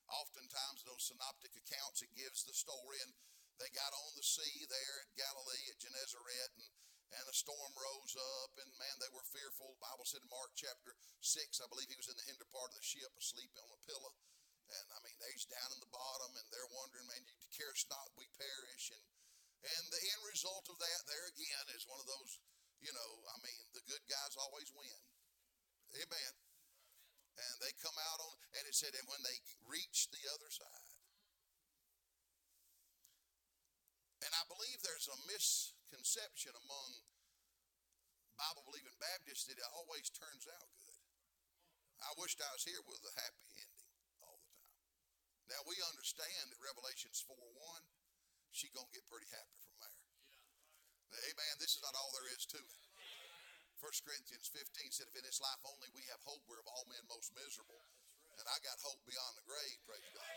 oftentimes 0.09 0.85
those 0.85 1.09
synoptic 1.09 1.53
accounts 1.57 2.05
it 2.05 2.15
gives 2.15 2.45
the 2.45 2.55
story. 2.55 3.01
And 3.03 3.13
they 3.59 3.69
got 3.75 3.91
on 3.91 4.13
the 4.15 4.23
sea 4.23 4.65
there 4.71 4.97
at 5.03 5.19
Galilee 5.19 5.67
at 5.73 5.83
Gennesaret, 5.83 6.53
and 6.55 6.69
and 7.15 7.25
a 7.25 7.35
storm 7.35 7.73
rose 7.73 8.15
up, 8.41 8.53
and 8.61 8.69
man, 8.77 8.97
they 9.01 9.13
were 9.13 9.25
fearful. 9.33 9.73
The 9.79 9.87
Bible 9.89 10.05
said 10.05 10.21
in 10.21 10.29
Mark 10.29 10.53
chapter 10.53 10.93
6, 10.93 11.65
I 11.65 11.71
believe 11.73 11.89
he 11.89 11.97
was 11.97 12.11
in 12.13 12.19
the 12.21 12.29
hinder 12.29 12.49
part 12.53 12.69
of 12.69 12.77
the 12.77 12.85
ship, 12.85 13.09
asleep 13.17 13.53
on 13.57 13.73
a 13.73 13.81
pillow. 13.89 14.13
And 14.69 14.87
I 14.93 14.99
mean, 15.01 15.17
he's 15.33 15.49
down 15.49 15.73
in 15.73 15.81
the 15.81 15.89
bottom, 15.89 16.37
and 16.37 16.47
they're 16.53 16.77
wondering, 16.77 17.09
man, 17.09 17.25
you 17.25 17.33
carest 17.57 17.89
not 17.89 18.13
we 18.21 18.29
perish. 18.37 18.93
And 18.93 19.05
and 19.67 19.85
the 19.91 20.03
end 20.15 20.23
result 20.31 20.71
of 20.71 20.79
that, 20.79 21.01
there 21.11 21.27
again, 21.35 21.67
is 21.75 21.89
one 21.91 21.99
of 21.99 22.07
those, 22.07 22.39
you 22.79 22.95
know, 22.95 23.11
I 23.27 23.39
mean, 23.43 23.63
the 23.75 23.83
good 23.91 24.05
guys 24.07 24.39
always 24.39 24.71
win. 24.71 25.01
Amen. 25.99 26.35
And 27.39 27.55
they 27.63 27.75
come 27.83 27.95
out 27.99 28.23
on, 28.23 28.37
and 28.55 28.65
it 28.67 28.75
said, 28.75 28.95
and 28.95 29.07
when 29.11 29.23
they 29.27 29.39
reached 29.67 30.15
the 30.15 30.23
other 30.31 30.51
side. 30.51 30.91
And 34.23 34.31
I 34.35 34.43
believe 34.51 34.79
there's 34.83 35.11
a 35.11 35.19
misconception 35.89 36.53
among 36.53 36.91
Bible 38.37 38.61
believing 38.69 38.93
Baptists 39.01 39.49
that 39.49 39.57
it 39.57 39.65
always 39.73 40.13
turns 40.13 40.45
out 40.45 40.69
good. 40.77 41.01
I 42.05 42.13
wished 42.21 42.45
I 42.45 42.53
was 42.53 42.63
here 42.63 42.85
with 42.85 43.01
a 43.09 43.15
happy 43.17 43.49
ending 43.57 43.89
all 44.21 44.37
the 44.37 44.53
time. 44.53 44.77
Now 45.49 45.61
we 45.65 45.81
understand 45.89 46.53
that 46.53 46.61
Revelations 46.61 47.25
4 47.25 47.33
1, 47.33 47.41
she's 48.53 48.71
going 48.77 48.85
to 48.85 48.95
get 48.95 49.09
pretty 49.09 49.33
happy 49.33 49.59
from 49.65 49.81
there. 49.81 51.25
Amen. 51.33 51.55
This 51.57 51.81
is 51.81 51.83
not 51.83 51.97
all 51.97 52.13
there 52.13 52.29
is 52.37 52.45
to 52.53 52.61
it. 52.61 52.85
1 53.81 54.05
Corinthians 54.05 54.53
15 54.53 54.93
said, 54.93 55.09
If 55.09 55.17
in 55.17 55.25
this 55.25 55.41
life 55.41 55.65
only 55.65 55.89
we 55.97 56.05
have 56.13 56.21
hope, 56.23 56.45
we're 56.45 56.61
of 56.61 56.69
all 56.69 56.85
men 56.93 57.01
most 57.09 57.33
miserable. 57.33 57.81
And 58.37 58.45
I 58.45 58.61
got 58.61 58.77
hope 58.85 59.01
beyond 59.09 59.41
the 59.41 59.49
grave, 59.49 59.79
praise 59.89 60.05
God. 60.13 60.37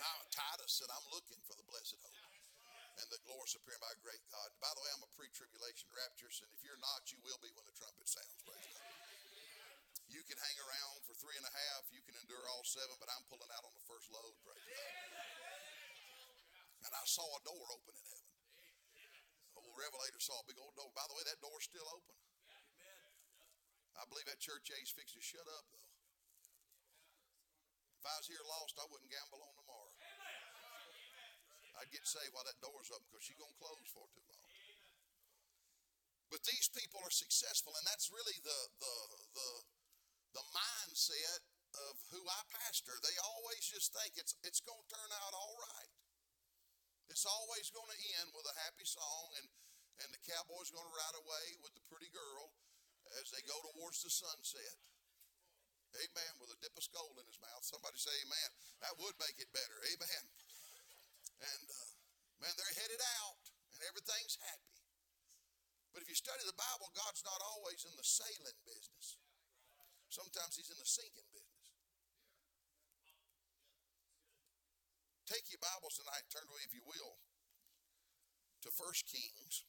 Now, 0.00 0.16
Titus 0.30 0.80
said, 0.80 0.88
I'm 0.88 1.08
looking 1.12 1.40
for 1.44 1.58
the 1.58 1.66
blessed 1.66 1.98
hope 2.00 2.35
and 2.96 3.08
the 3.12 3.20
glory 3.28 3.48
supreme 3.48 3.80
by 3.80 3.92
a 3.92 4.00
great 4.00 4.24
God. 4.32 4.48
By 4.60 4.72
the 4.72 4.80
way, 4.80 4.90
I'm 4.96 5.04
a 5.04 5.12
pre-tribulation 5.12 5.92
rapturist, 5.92 6.40
and 6.44 6.50
if 6.56 6.64
you're 6.64 6.80
not, 6.80 7.04
you 7.12 7.20
will 7.20 7.36
be 7.44 7.52
when 7.52 7.68
the 7.68 7.76
trumpet 7.76 8.08
sounds. 8.08 8.40
You 10.08 10.22
can 10.24 10.38
hang 10.40 10.58
around 10.64 11.04
for 11.04 11.12
three 11.18 11.36
and 11.36 11.44
a 11.44 11.52
half, 11.52 11.92
you 11.92 12.00
can 12.06 12.16
endure 12.16 12.46
all 12.48 12.64
seven, 12.64 12.96
but 12.96 13.12
I'm 13.12 13.26
pulling 13.28 13.52
out 13.52 13.68
on 13.68 13.74
the 13.76 13.84
first 13.84 14.08
load. 14.08 14.32
And 16.86 16.92
I 16.94 17.04
saw 17.04 17.26
a 17.26 17.42
door 17.44 17.64
open 17.74 17.92
in 17.92 18.06
heaven. 18.06 18.34
Old 19.58 19.74
Revelator 19.76 20.22
saw 20.22 20.38
a 20.40 20.46
big 20.46 20.56
old 20.56 20.72
door. 20.78 20.88
By 20.94 21.04
the 21.10 21.16
way, 21.18 21.24
that 21.26 21.42
door's 21.42 21.66
still 21.66 21.88
open. 21.90 22.16
I 23.96 24.04
believe 24.08 24.28
that 24.28 24.38
church 24.38 24.68
age 24.72 24.92
fixed 24.92 25.16
to 25.16 25.24
shut 25.24 25.44
up, 25.48 25.66
though. 25.72 25.90
If 27.98 28.04
I 28.04 28.14
was 28.20 28.28
here 28.28 28.44
lost, 28.46 28.78
I 28.78 28.86
wouldn't 28.92 29.10
gamble 29.10 29.42
on 29.42 29.56
tomorrow. 29.56 29.85
I'd 31.76 31.92
get 31.92 32.08
saved 32.08 32.32
while 32.32 32.46
that 32.48 32.58
door's 32.64 32.88
open 32.88 33.04
because 33.12 33.24
she's 33.24 33.38
going 33.38 33.52
to 33.52 33.60
close 33.60 33.86
for 33.92 34.08
too 34.12 34.24
long. 34.24 34.48
But 36.32 36.42
these 36.42 36.66
people 36.72 36.98
are 37.06 37.14
successful, 37.14 37.76
and 37.78 37.86
that's 37.86 38.10
really 38.10 38.38
the 38.42 38.60
the 38.82 38.96
the 39.36 39.50
the 40.40 40.44
mindset 40.50 41.42
of 41.86 41.94
who 42.10 42.20
I 42.24 42.40
pastor. 42.50 42.96
They 42.98 43.14
always 43.22 43.62
just 43.62 43.94
think 43.94 44.18
it's 44.18 44.34
it's 44.42 44.64
going 44.64 44.80
to 44.80 44.90
turn 44.90 45.10
out 45.22 45.32
all 45.36 45.54
right. 45.60 45.92
It's 47.06 47.28
always 47.28 47.70
going 47.70 47.86
to 47.86 48.00
end 48.20 48.34
with 48.34 48.48
a 48.50 48.56
happy 48.66 48.88
song, 48.88 49.38
and 49.38 49.46
and 50.04 50.08
the 50.12 50.20
cowboy's 50.26 50.74
going 50.74 50.84
to 50.84 50.96
ride 50.98 51.16
away 51.22 51.46
with 51.62 51.72
the 51.72 51.84
pretty 51.88 52.10
girl 52.12 52.52
as 53.22 53.30
they 53.30 53.40
go 53.46 53.56
towards 53.72 54.02
the 54.02 54.10
sunset. 54.10 54.76
Amen. 55.96 56.32
With 56.36 56.52
a 56.52 56.58
dip 56.60 56.76
of 56.76 56.84
Skoal 56.84 57.16
in 57.16 57.24
his 57.24 57.40
mouth. 57.40 57.64
Somebody 57.64 57.96
say 57.96 58.12
amen. 58.28 58.50
That 58.84 58.92
would 59.00 59.16
make 59.16 59.40
it 59.40 59.48
better. 59.56 59.78
Amen. 59.88 60.24
And 61.42 61.66
uh, 61.68 61.90
man, 62.40 62.54
they're 62.56 62.78
headed 62.80 63.02
out 63.20 63.42
and 63.76 63.80
everything's 63.84 64.40
happy. 64.40 64.76
But 65.92 66.04
if 66.04 66.08
you 66.12 66.16
study 66.16 66.44
the 66.44 66.56
Bible, 66.56 66.92
God's 66.92 67.24
not 67.24 67.40
always 67.40 67.84
in 67.88 67.92
the 67.96 68.04
sailing 68.04 68.60
business. 68.68 69.16
Sometimes 70.12 70.56
He's 70.56 70.68
in 70.72 70.80
the 70.80 70.88
sinking 70.88 71.28
business. 71.32 71.66
Take 75.26 75.50
your 75.50 75.58
Bibles 75.58 75.98
tonight, 75.98 76.22
turn 76.30 76.46
away 76.46 76.62
if 76.62 76.70
you 76.70 76.86
will 76.86 77.18
to 78.62 78.70
1 78.70 79.10
Kings. 79.10 79.66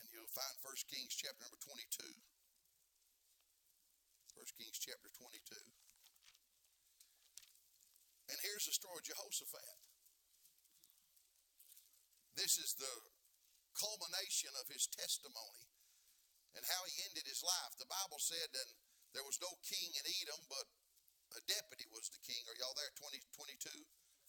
And 0.00 0.10
you'll 0.10 0.32
find 0.34 0.54
1 0.66 0.90
Kings 0.90 1.14
chapter 1.14 1.38
number 1.46 1.60
22. 1.62 2.02
1 4.34 4.58
Kings 4.58 4.78
chapter 4.82 5.06
22. 5.14 5.83
And 8.28 8.36
here's 8.40 8.64
the 8.64 8.74
story 8.74 9.00
of 9.00 9.08
Jehoshaphat. 9.08 9.76
This 12.34 12.58
is 12.58 12.74
the 12.74 12.94
culmination 13.76 14.50
of 14.58 14.66
his 14.70 14.90
testimony 14.90 15.68
and 16.54 16.62
how 16.66 16.82
he 16.86 17.02
ended 17.06 17.26
his 17.26 17.42
life. 17.42 17.74
The 17.78 17.90
Bible 17.90 18.18
said 18.22 18.50
that 18.54 18.68
there 19.14 19.26
was 19.26 19.38
no 19.38 19.50
king 19.62 19.94
in 19.94 20.04
Edom, 20.06 20.42
but 20.50 20.66
a 21.38 21.42
deputy 21.46 21.86
was 21.90 22.10
the 22.10 22.22
king. 22.22 22.42
Are 22.50 22.58
y'all 22.58 22.74
there? 22.74 22.90
20, 22.98 23.22
22, 23.34 23.70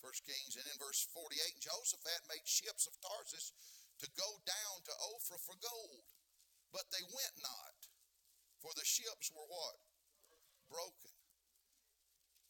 First 0.02 0.22
Kings. 0.26 0.58
And 0.58 0.66
in 0.70 0.78
verse 0.78 1.06
48, 1.14 1.34
Jehoshaphat 1.62 2.30
made 2.30 2.46
ships 2.46 2.86
of 2.86 2.94
Tarsus 3.02 3.54
to 4.02 4.08
go 4.14 4.30
down 4.46 4.76
to 4.86 4.94
Ophrah 5.16 5.42
for 5.42 5.58
gold, 5.58 6.06
but 6.76 6.86
they 6.92 7.02
went 7.10 7.36
not, 7.40 7.78
for 8.60 8.76
the 8.76 8.86
ships 8.86 9.32
were 9.32 9.48
what? 9.48 9.80
Broken. 10.68 11.15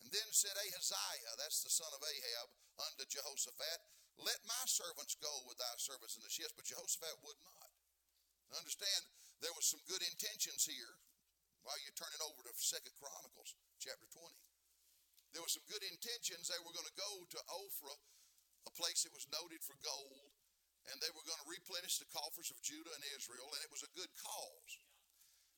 And 0.05 0.13
then 0.13 0.29
said 0.29 0.53
Ahaziah, 0.53 1.33
that's 1.41 1.65
the 1.65 1.73
son 1.73 1.89
of 1.89 1.97
Ahab, 2.05 2.47
unto 2.77 3.09
Jehoshaphat, 3.09 3.81
Let 4.21 4.37
my 4.45 4.63
servants 4.69 5.17
go 5.17 5.33
with 5.49 5.57
thy 5.57 5.73
servants 5.81 6.13
in 6.13 6.21
the 6.21 6.29
ships. 6.29 6.53
But 6.53 6.69
Jehoshaphat 6.69 7.25
would 7.25 7.41
not. 7.41 7.73
Understand, 8.53 9.01
there 9.41 9.49
was 9.57 9.65
some 9.65 9.81
good 9.89 10.05
intentions 10.05 10.69
here 10.69 11.01
while 11.65 11.81
you're 11.81 11.97
turning 11.97 12.21
over 12.21 12.45
to 12.45 12.53
Second 12.53 12.93
Chronicles 13.01 13.57
chapter 13.81 14.05
20. 14.13 14.29
There 15.33 15.41
were 15.41 15.49
some 15.49 15.65
good 15.65 15.81
intentions. 15.81 16.53
They 16.53 16.61
were 16.61 16.77
going 16.77 16.85
to 16.85 17.01
go 17.01 17.25
to 17.25 17.39
Ophrah, 17.65 17.97
a 18.69 18.73
place 18.77 19.09
that 19.09 19.11
was 19.17 19.25
noted 19.33 19.65
for 19.65 19.73
gold, 19.81 20.37
and 20.93 21.01
they 21.01 21.09
were 21.17 21.25
going 21.25 21.41
to 21.41 21.49
replenish 21.49 21.97
the 21.97 22.05
coffers 22.13 22.53
of 22.53 22.61
Judah 22.61 22.93
and 22.93 23.03
Israel, 23.17 23.49
and 23.57 23.61
it 23.65 23.73
was 23.73 23.81
a 23.81 23.89
good 23.97 24.13
cause. 24.21 24.73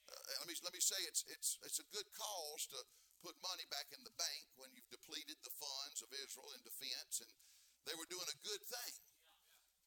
Uh, 0.08 0.40
let 0.40 0.48
me 0.48 0.56
let 0.64 0.72
me 0.72 0.80
say 0.80 0.96
it's 1.04 1.28
it's 1.28 1.60
it's 1.68 1.84
a 1.84 1.88
good 1.92 2.08
cause 2.16 2.64
to 2.72 2.80
put 3.22 3.38
money 3.42 3.66
back 3.70 3.90
in 3.94 4.02
the 4.06 4.14
bank 4.16 4.46
when 4.58 4.70
you've 4.74 4.90
depleted 4.94 5.38
the 5.42 5.58
funds 5.58 6.00
of 6.06 6.10
Israel 6.14 6.52
in 6.54 6.62
defense, 6.64 7.24
and 7.26 7.32
they 7.86 7.96
were 7.98 8.10
doing 8.10 8.28
a 8.28 8.44
good 8.46 8.64
thing. 8.68 8.94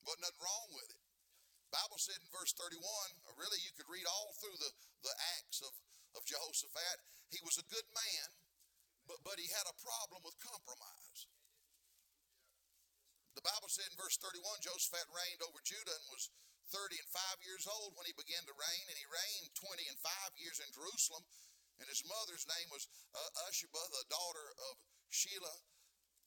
Wasn't 0.07 0.25
nothing 0.25 0.43
wrong 0.43 0.69
with 0.75 0.91
it. 0.91 1.03
Bible 1.71 2.03
said 2.03 2.19
in 2.19 2.31
verse 2.35 2.51
31, 2.59 2.83
really 3.39 3.63
you 3.63 3.71
could 3.79 3.87
read 3.87 4.07
all 4.11 4.35
through 4.43 4.59
the, 4.59 4.73
the 5.07 5.15
acts 5.39 5.63
of, 5.63 5.71
of 6.19 6.27
Jehoshaphat, 6.27 6.99
he 7.31 7.39
was 7.47 7.63
a 7.63 7.71
good 7.71 7.87
man, 7.95 8.29
But, 9.07 9.23
but 9.23 9.39
he 9.39 9.47
had 9.55 9.71
a 9.71 9.77
problem 9.79 10.27
with 10.27 10.35
compromise. 10.43 11.31
The 13.39 13.47
Bible 13.47 13.71
said 13.71 13.87
in 13.87 13.97
verse 13.97 14.19
31 14.19 14.43
Jehoshaphat 14.67 15.07
reigned 15.15 15.47
over 15.47 15.63
Judah 15.63 15.95
and 15.95 16.11
was 16.11 16.35
30 16.75 16.99
and 16.99 17.11
5 17.39 17.47
years 17.47 17.65
old 17.71 17.95
when 17.95 18.07
he 18.07 18.15
began 18.15 18.43
to 18.47 18.55
reign, 18.55 18.85
and 18.91 18.99
he 18.99 19.07
reigned 19.07 19.51
20 19.55 19.91
and 19.91 19.99
5 19.99 20.43
years 20.43 20.59
in 20.59 20.71
Jerusalem. 20.75 21.23
And 21.81 21.89
his 21.89 22.05
mother's 22.05 22.45
name 22.45 22.69
was 22.69 22.85
uh, 23.17 23.49
Azubah, 23.49 23.89
the 23.91 24.13
daughter 24.13 24.49
of 24.71 24.77
Shelah. 25.09 25.61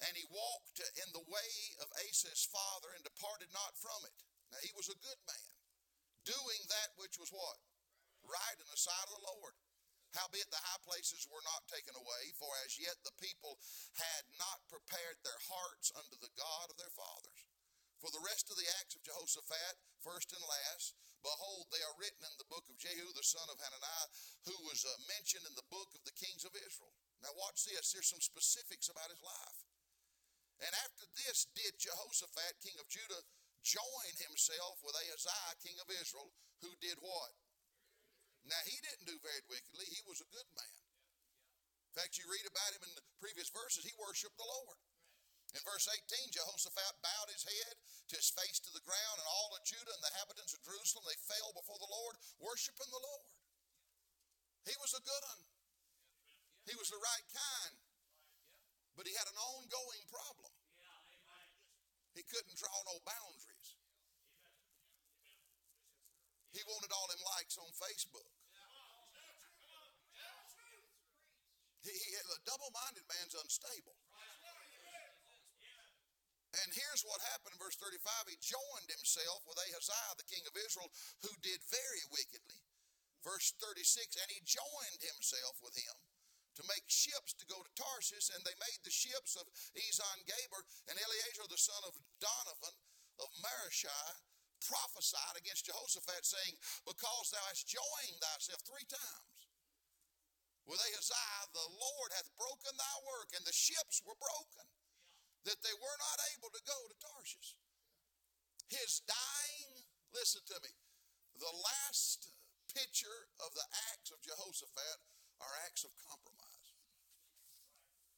And 0.03 0.17
he 0.17 0.25
walked 0.33 0.81
in 0.81 1.09
the 1.13 1.23
way 1.29 1.51
of 1.79 1.87
Asa's 2.03 2.49
father 2.49 2.91
and 2.97 3.05
departed 3.05 3.53
not 3.53 3.77
from 3.77 4.01
it. 4.03 4.17
Now 4.51 4.59
he 4.65 4.73
was 4.75 4.89
a 4.89 4.99
good 4.99 5.21
man, 5.29 5.53
doing 6.27 6.61
that 6.67 6.97
which 6.99 7.15
was 7.15 7.31
what? 7.31 7.61
Right 8.25 8.57
in 8.59 8.67
the 8.67 8.77
sight 8.77 9.07
of 9.07 9.15
the 9.15 9.29
Lord. 9.29 9.55
Howbeit 10.13 10.49
the 10.53 10.61
high 10.61 10.81
places 10.85 11.25
were 11.25 11.41
not 11.41 11.65
taken 11.65 11.97
away, 11.97 12.23
for 12.37 12.49
as 12.61 12.77
yet 12.77 12.97
the 13.01 13.17
people 13.17 13.57
had 13.97 14.23
not 14.37 14.61
prepared 14.69 15.17
their 15.25 15.41
hearts 15.49 15.89
unto 15.97 16.17
the 16.21 16.33
God 16.37 16.69
of 16.69 16.77
their 16.77 16.93
fathers. 16.93 17.52
For 18.03 18.11
the 18.11 18.27
rest 18.27 18.51
of 18.51 18.59
the 18.59 18.67
acts 18.83 18.99
of 18.99 19.07
Jehoshaphat, 19.07 19.79
first 20.03 20.35
and 20.35 20.43
last, 20.43 20.91
behold, 21.23 21.71
they 21.71 21.79
are 21.87 21.95
written 21.95 22.19
in 22.27 22.35
the 22.35 22.51
book 22.51 22.67
of 22.67 22.75
Jehu, 22.75 23.07
the 23.15 23.23
son 23.23 23.47
of 23.47 23.55
Hananiah, 23.63 24.11
who 24.43 24.59
was 24.67 24.83
uh, 24.83 24.91
mentioned 25.07 25.47
in 25.47 25.55
the 25.55 25.71
book 25.71 25.87
of 25.95 26.03
the 26.03 26.11
kings 26.11 26.43
of 26.43 26.51
Israel. 26.51 26.91
Now, 27.23 27.31
watch 27.39 27.63
this. 27.63 27.95
There's 27.95 28.11
some 28.11 28.19
specifics 28.19 28.91
about 28.91 29.07
his 29.07 29.23
life. 29.23 29.59
And 30.59 30.75
after 30.83 31.07
this, 31.15 31.47
did 31.55 31.79
Jehoshaphat, 31.79 32.59
king 32.59 32.75
of 32.75 32.91
Judah, 32.91 33.23
join 33.63 34.11
himself 34.19 34.83
with 34.83 34.99
Ahaziah, 34.99 35.63
king 35.63 35.79
of 35.79 35.87
Israel, 35.87 36.35
who 36.59 36.75
did 36.83 36.99
what? 36.99 37.31
Now, 38.43 38.59
he 38.67 38.83
didn't 38.83 39.07
do 39.07 39.15
very 39.23 39.47
wickedly. 39.47 39.87
He 39.87 40.03
was 40.03 40.19
a 40.19 40.27
good 40.27 40.51
man. 40.59 40.79
In 41.87 42.03
fact, 42.03 42.19
you 42.19 42.27
read 42.27 42.43
about 42.51 42.75
him 42.75 42.83
in 42.83 42.99
the 42.99 43.07
previous 43.23 43.47
verses, 43.47 43.87
he 43.87 43.95
worshiped 43.95 44.35
the 44.35 44.43
Lord. 44.43 44.75
In 45.53 45.61
verse 45.61 45.85
18, 45.85 46.33
Jehoshaphat 46.33 46.93
bowed 47.05 47.29
his 47.29 47.45
head 47.45 47.75
to 48.09 48.17
his 48.17 48.33
face 48.33 48.57
to 48.65 48.73
the 48.73 48.81
ground, 48.81 49.17
and 49.21 49.29
all 49.29 49.53
of 49.53 49.61
Judah 49.61 49.93
and 49.93 50.01
the 50.01 50.09
inhabitants 50.09 50.57
of 50.57 50.65
Jerusalem, 50.65 51.05
they 51.05 51.19
fell 51.29 51.53
before 51.53 51.77
the 51.77 51.93
Lord, 51.93 52.17
worshiping 52.41 52.89
the 52.89 53.05
Lord. 53.05 53.29
He 54.65 54.73
was 54.81 54.97
a 54.97 55.03
good 55.05 55.23
one. 55.29 55.45
He 56.65 56.73
was 56.73 56.89
the 56.89 56.97
right 56.97 57.27
kind. 57.29 57.75
But 58.97 59.05
he 59.05 59.13
had 59.13 59.29
an 59.29 59.37
ongoing 59.37 60.03
problem. 60.09 60.53
He 62.17 62.25
couldn't 62.25 62.57
draw 62.57 62.77
no 62.89 62.97
boundaries. 63.05 63.69
He 66.53 66.61
wanted 66.69 66.93
all 66.93 67.09
them 67.09 67.21
likes 67.37 67.57
on 67.57 67.69
Facebook. 67.73 68.29
He, 71.81 71.89
he 71.89 72.15
a 72.15 72.39
double-minded 72.45 73.05
man's 73.09 73.35
unstable. 73.35 73.97
And 76.61 76.69
here's 76.69 77.01
what 77.01 77.17
happened 77.33 77.57
in 77.57 77.61
verse 77.61 77.77
35. 77.81 78.29
He 78.29 78.37
joined 78.37 78.89
himself 78.93 79.41
with 79.49 79.57
Ahaziah, 79.57 80.13
the 80.21 80.29
king 80.29 80.45
of 80.45 80.53
Israel, 80.53 80.89
who 81.25 81.33
did 81.41 81.57
very 81.73 82.05
wickedly. 82.13 82.61
Verse 83.25 83.55
36, 83.57 84.19
and 84.19 84.29
he 84.29 84.43
joined 84.43 85.01
himself 85.01 85.57
with 85.63 85.73
him 85.73 85.97
to 86.59 86.63
make 86.69 86.85
ships 86.85 87.33
to 87.33 87.49
go 87.49 87.57
to 87.57 87.71
Tarsus, 87.73 88.29
and 88.29 88.43
they 88.45 88.53
made 88.61 88.81
the 88.85 88.93
ships 88.93 89.33
of 89.39 89.49
Ezion 89.73 90.21
Geber, 90.29 90.61
and 90.91 90.99
Eleazar 90.99 91.47
the 91.49 91.57
son 91.57 91.81
of 91.87 91.97
Dodavah 92.21 92.75
of 93.23 93.29
Mareshah 93.41 94.21
prophesied 94.61 95.39
against 95.39 95.65
Jehoshaphat, 95.65 96.21
saying, 96.21 96.53
Because 96.85 97.33
thou 97.33 97.41
hast 97.49 97.65
joined 97.65 98.19
thyself 98.21 98.61
three 98.67 98.85
times 98.85 99.33
with 100.67 100.79
Ahaziah, 100.79 101.49
the 101.51 101.69
Lord 101.79 102.11
hath 102.15 102.29
broken 102.37 102.75
thy 102.77 102.95
work, 103.03 103.33
and 103.33 103.43
the 103.43 103.55
ships 103.55 104.03
were 104.05 104.15
broken 104.19 104.67
that 105.43 105.59
they 105.59 105.75
were 105.75 105.97
not 105.99 106.17
able 106.35 106.51
to 106.51 106.61
go 106.63 106.77
to 106.87 106.95
Tarshish. 107.03 107.59
His 108.71 109.03
dying, 109.03 109.83
listen 110.15 110.41
to 110.47 110.57
me, 110.63 110.73
the 111.37 111.51
last 111.51 112.31
picture 112.71 113.29
of 113.43 113.51
the 113.53 113.67
acts 113.93 114.09
of 114.09 114.23
Jehoshaphat 114.23 114.97
are 115.43 115.53
acts 115.67 115.83
of 115.83 115.91
compromise. 116.07 116.67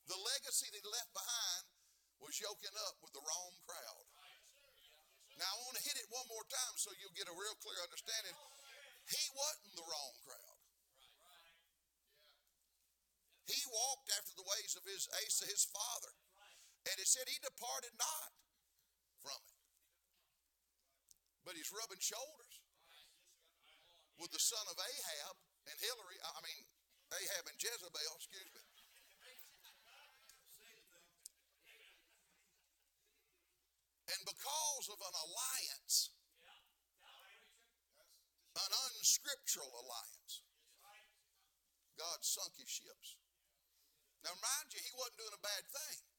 The 0.05 0.21
legacy 0.21 0.69
that 0.69 0.79
he 0.79 0.85
left 0.85 1.11
behind 1.17 1.65
was 2.21 2.37
yoking 2.37 2.77
up 2.85 3.01
with 3.01 3.11
the 3.17 3.25
wrong 3.25 3.53
crowd. 3.65 4.05
Now, 5.35 5.51
I 5.51 5.59
want 5.67 5.75
to 5.75 5.83
hit 5.83 5.99
it 5.99 6.07
one 6.07 6.23
more 6.31 6.45
time 6.47 6.75
so 6.79 6.95
you'll 6.95 7.17
get 7.17 7.27
a 7.27 7.35
real 7.35 7.57
clear 7.59 7.79
understanding. 7.83 8.31
He 9.11 9.23
wasn't 9.35 9.75
the 9.75 9.83
wrong 9.83 10.13
crowd. 10.23 10.59
He 13.45 13.61
walked 13.67 14.09
after 14.15 14.33
the 14.33 14.47
ways 14.47 14.73
of 14.79 14.87
his 14.87 15.05
Asa, 15.11 15.45
his 15.45 15.67
father. 15.69 16.13
And 16.85 16.95
it 17.01 17.09
said 17.09 17.25
he 17.25 17.41
departed 17.41 17.93
not 17.97 18.31
from 19.21 19.39
it. 19.41 19.59
But 21.41 21.57
he's 21.57 21.73
rubbing 21.73 22.01
shoulders 22.01 22.61
with 24.21 24.31
the 24.31 24.39
son 24.39 24.63
of 24.69 24.77
Ahab 24.77 25.35
and 25.67 25.75
Hillary, 25.81 26.17
I 26.21 26.39
mean, 26.45 26.63
Ahab 27.11 27.45
and 27.49 27.57
Jezebel, 27.57 28.15
excuse 28.17 28.49
me. 28.53 28.63
And 34.05 34.21
because 34.29 34.85
of 34.93 34.99
an 35.01 35.15
alliance, 35.17 36.13
an 38.55 38.71
unscriptural 38.71 39.73
alliance, 39.81 40.45
God 41.97 42.21
sunk 42.21 42.53
his 42.55 42.69
ships. 42.69 43.17
Now, 44.23 44.33
mind 44.39 44.71
you, 44.71 44.79
he 44.79 44.93
wasn't 44.95 45.19
doing 45.19 45.35
a 45.35 45.43
bad 45.43 45.63
thing. 45.67 46.14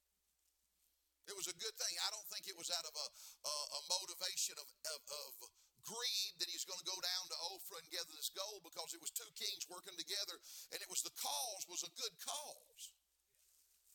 It 1.26 1.34
was 1.34 1.50
a 1.50 1.56
good 1.58 1.74
thing. 1.74 1.94
I 2.06 2.10
don't 2.14 2.26
think 2.30 2.46
it 2.46 2.54
was 2.54 2.70
out 2.70 2.86
of 2.86 2.94
a, 2.94 3.06
a, 3.46 3.54
a 3.78 3.80
motivation 3.90 4.54
of, 4.62 4.68
of, 4.94 5.00
of, 5.42 5.50
greed 5.86 6.34
that 6.42 6.50
he's 6.50 6.66
going 6.66 6.82
to 6.82 6.88
go 6.90 6.98
down 6.98 7.24
to 7.30 7.36
Ophrah 7.54 7.78
and 7.78 7.86
gather 7.94 8.10
this 8.18 8.34
gold 8.34 8.58
because 8.66 8.90
it 8.90 8.98
was 8.98 9.14
two 9.14 9.30
kings 9.38 9.70
working 9.70 9.94
together 9.94 10.34
and 10.74 10.82
it 10.82 10.90
was 10.90 10.98
the 11.06 11.14
cause 11.14 11.62
was 11.70 11.86
a 11.86 11.92
good 11.94 12.10
cause. 12.18 12.90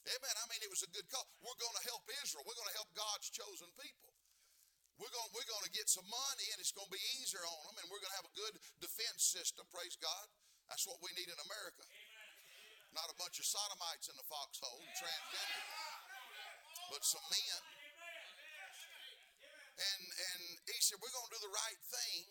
Amen. 0.08 0.36
I 0.40 0.46
mean, 0.48 0.64
it 0.64 0.72
was 0.72 0.88
a 0.88 0.92
good 0.96 1.04
cause. 1.12 1.28
We're 1.44 1.60
going 1.60 1.76
to 1.76 1.86
help 1.92 2.08
Israel. 2.24 2.48
We're 2.48 2.56
going 2.56 2.72
to 2.72 2.80
help 2.80 2.96
God's 2.96 3.28
chosen 3.28 3.68
people. 3.76 4.16
We're 5.04 5.12
going, 5.12 5.30
we're 5.36 5.52
going 5.52 5.68
to 5.68 5.74
get 5.76 5.92
some 5.92 6.08
money 6.08 6.48
and 6.56 6.64
it's 6.64 6.72
going 6.72 6.88
to 6.88 6.96
be 6.96 7.04
easier 7.20 7.44
on 7.44 7.60
them 7.68 7.76
and 7.84 7.86
we're 7.92 8.00
going 8.00 8.16
to 8.16 8.20
have 8.24 8.30
a 8.32 8.40
good 8.40 8.56
defense 8.80 9.28
system. 9.28 9.68
Praise 9.68 10.00
God. 10.00 10.26
That's 10.72 10.88
what 10.88 11.04
we 11.04 11.12
need 11.20 11.28
in 11.28 11.40
America. 11.44 11.84
Not 12.96 13.12
a 13.12 13.20
bunch 13.20 13.36
of 13.36 13.44
sodomites 13.44 14.08
in 14.08 14.16
the 14.16 14.24
foxhole 14.32 14.80
transgender 14.96 15.91
but 16.92 17.08
some 17.08 17.24
men. 17.32 17.62
And 19.80 20.02
and 20.04 20.42
he 20.68 20.78
said, 20.84 21.00
We're 21.00 21.16
gonna 21.16 21.32
do 21.32 21.40
the 21.40 21.56
right 21.56 21.82
thing, 21.88 22.28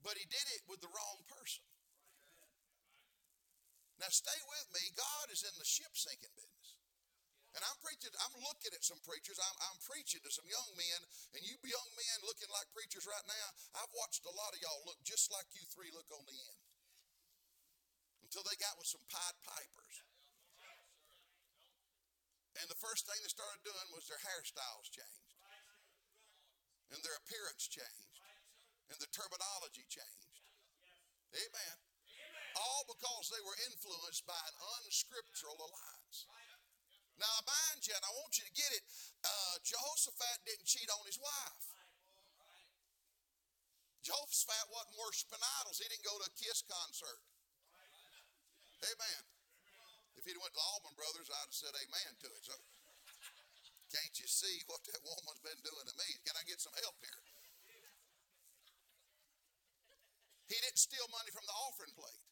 but 0.00 0.16
he 0.16 0.24
did 0.24 0.46
it 0.56 0.64
with 0.64 0.80
the 0.80 0.88
wrong 0.88 1.20
person. 1.28 1.62
Now 4.00 4.10
stay 4.10 4.40
with 4.48 4.66
me. 4.74 4.82
God 4.96 5.30
is 5.30 5.44
in 5.46 5.54
the 5.60 5.68
ship 5.68 5.92
sinking 5.94 6.32
business. 6.34 6.68
And 7.54 7.62
I'm 7.62 7.78
preaching, 7.78 8.10
I'm 8.18 8.34
looking 8.42 8.74
at 8.74 8.82
some 8.82 8.98
preachers. 9.06 9.38
I'm, 9.38 9.56
I'm 9.70 9.78
preaching 9.86 10.18
to 10.26 10.32
some 10.34 10.48
young 10.50 10.74
men, 10.74 11.00
and 11.38 11.40
you 11.46 11.54
young 11.62 11.90
men 11.94 12.16
looking 12.26 12.50
like 12.50 12.66
preachers 12.74 13.06
right 13.06 13.22
now, 13.30 13.48
I've 13.78 13.94
watched 13.94 14.26
a 14.26 14.34
lot 14.34 14.50
of 14.50 14.58
y'all 14.58 14.82
look 14.82 14.98
just 15.06 15.30
like 15.30 15.46
you 15.54 15.62
three 15.70 15.94
look 15.94 16.10
on 16.10 16.26
the 16.26 16.34
end. 16.34 16.60
Until 18.26 18.42
they 18.42 18.58
got 18.58 18.74
with 18.74 18.90
some 18.90 19.06
Pied 19.06 19.38
Pipers. 19.46 20.02
And 22.60 22.70
the 22.70 22.78
first 22.78 23.04
thing 23.10 23.18
they 23.18 23.32
started 23.32 23.60
doing 23.66 23.88
was 23.90 24.06
their 24.06 24.20
hairstyles 24.22 24.86
changed, 24.90 25.34
and 26.94 27.02
their 27.02 27.18
appearance 27.18 27.66
changed, 27.66 28.18
and 28.90 28.98
the 29.02 29.10
terminology 29.10 29.82
changed. 29.90 30.38
Amen. 31.34 31.76
All 32.54 32.86
because 32.86 33.34
they 33.34 33.42
were 33.42 33.58
influenced 33.66 34.22
by 34.22 34.38
an 34.38 34.56
unscriptural 34.78 35.58
alliance. 35.58 36.30
Now, 37.18 37.34
mind 37.42 37.82
you, 37.82 37.94
and 37.94 38.06
I 38.06 38.12
want 38.22 38.38
you 38.38 38.46
to 38.46 38.54
get 38.54 38.70
it, 38.70 38.86
uh, 39.26 39.58
Jehoshaphat 39.66 40.46
didn't 40.46 40.66
cheat 40.66 40.86
on 40.90 41.02
his 41.06 41.18
wife. 41.18 41.66
Jehoshaphat 44.06 44.70
wasn't 44.70 44.94
worshiping 45.00 45.42
idols. 45.62 45.82
He 45.82 45.90
didn't 45.90 46.06
go 46.06 46.14
to 46.22 46.26
a 46.30 46.34
Kiss 46.38 46.62
concert. 46.70 47.18
Amen. 48.84 49.33
If 50.18 50.24
he'd 50.26 50.40
went 50.40 50.54
to 50.54 50.64
Allman 50.74 50.94
Brothers, 50.96 51.28
I'd 51.28 51.48
have 51.48 51.54
said 51.54 51.74
amen 51.74 52.12
to 52.24 52.28
it. 52.30 52.42
So, 52.46 52.56
can't 53.92 54.16
you 54.18 54.26
see 54.26 54.62
what 54.66 54.82
that 54.90 55.02
woman's 55.04 55.42
been 55.42 55.60
doing 55.62 55.86
to 55.86 55.94
me? 55.94 56.08
Can 56.26 56.34
I 56.34 56.42
get 56.46 56.58
some 56.58 56.74
help 56.82 56.98
here? 57.02 57.22
He 60.50 60.56
didn't 60.60 60.80
steal 60.80 61.06
money 61.08 61.32
from 61.32 61.46
the 61.48 61.56
offering 61.66 61.94
plate. 61.96 62.24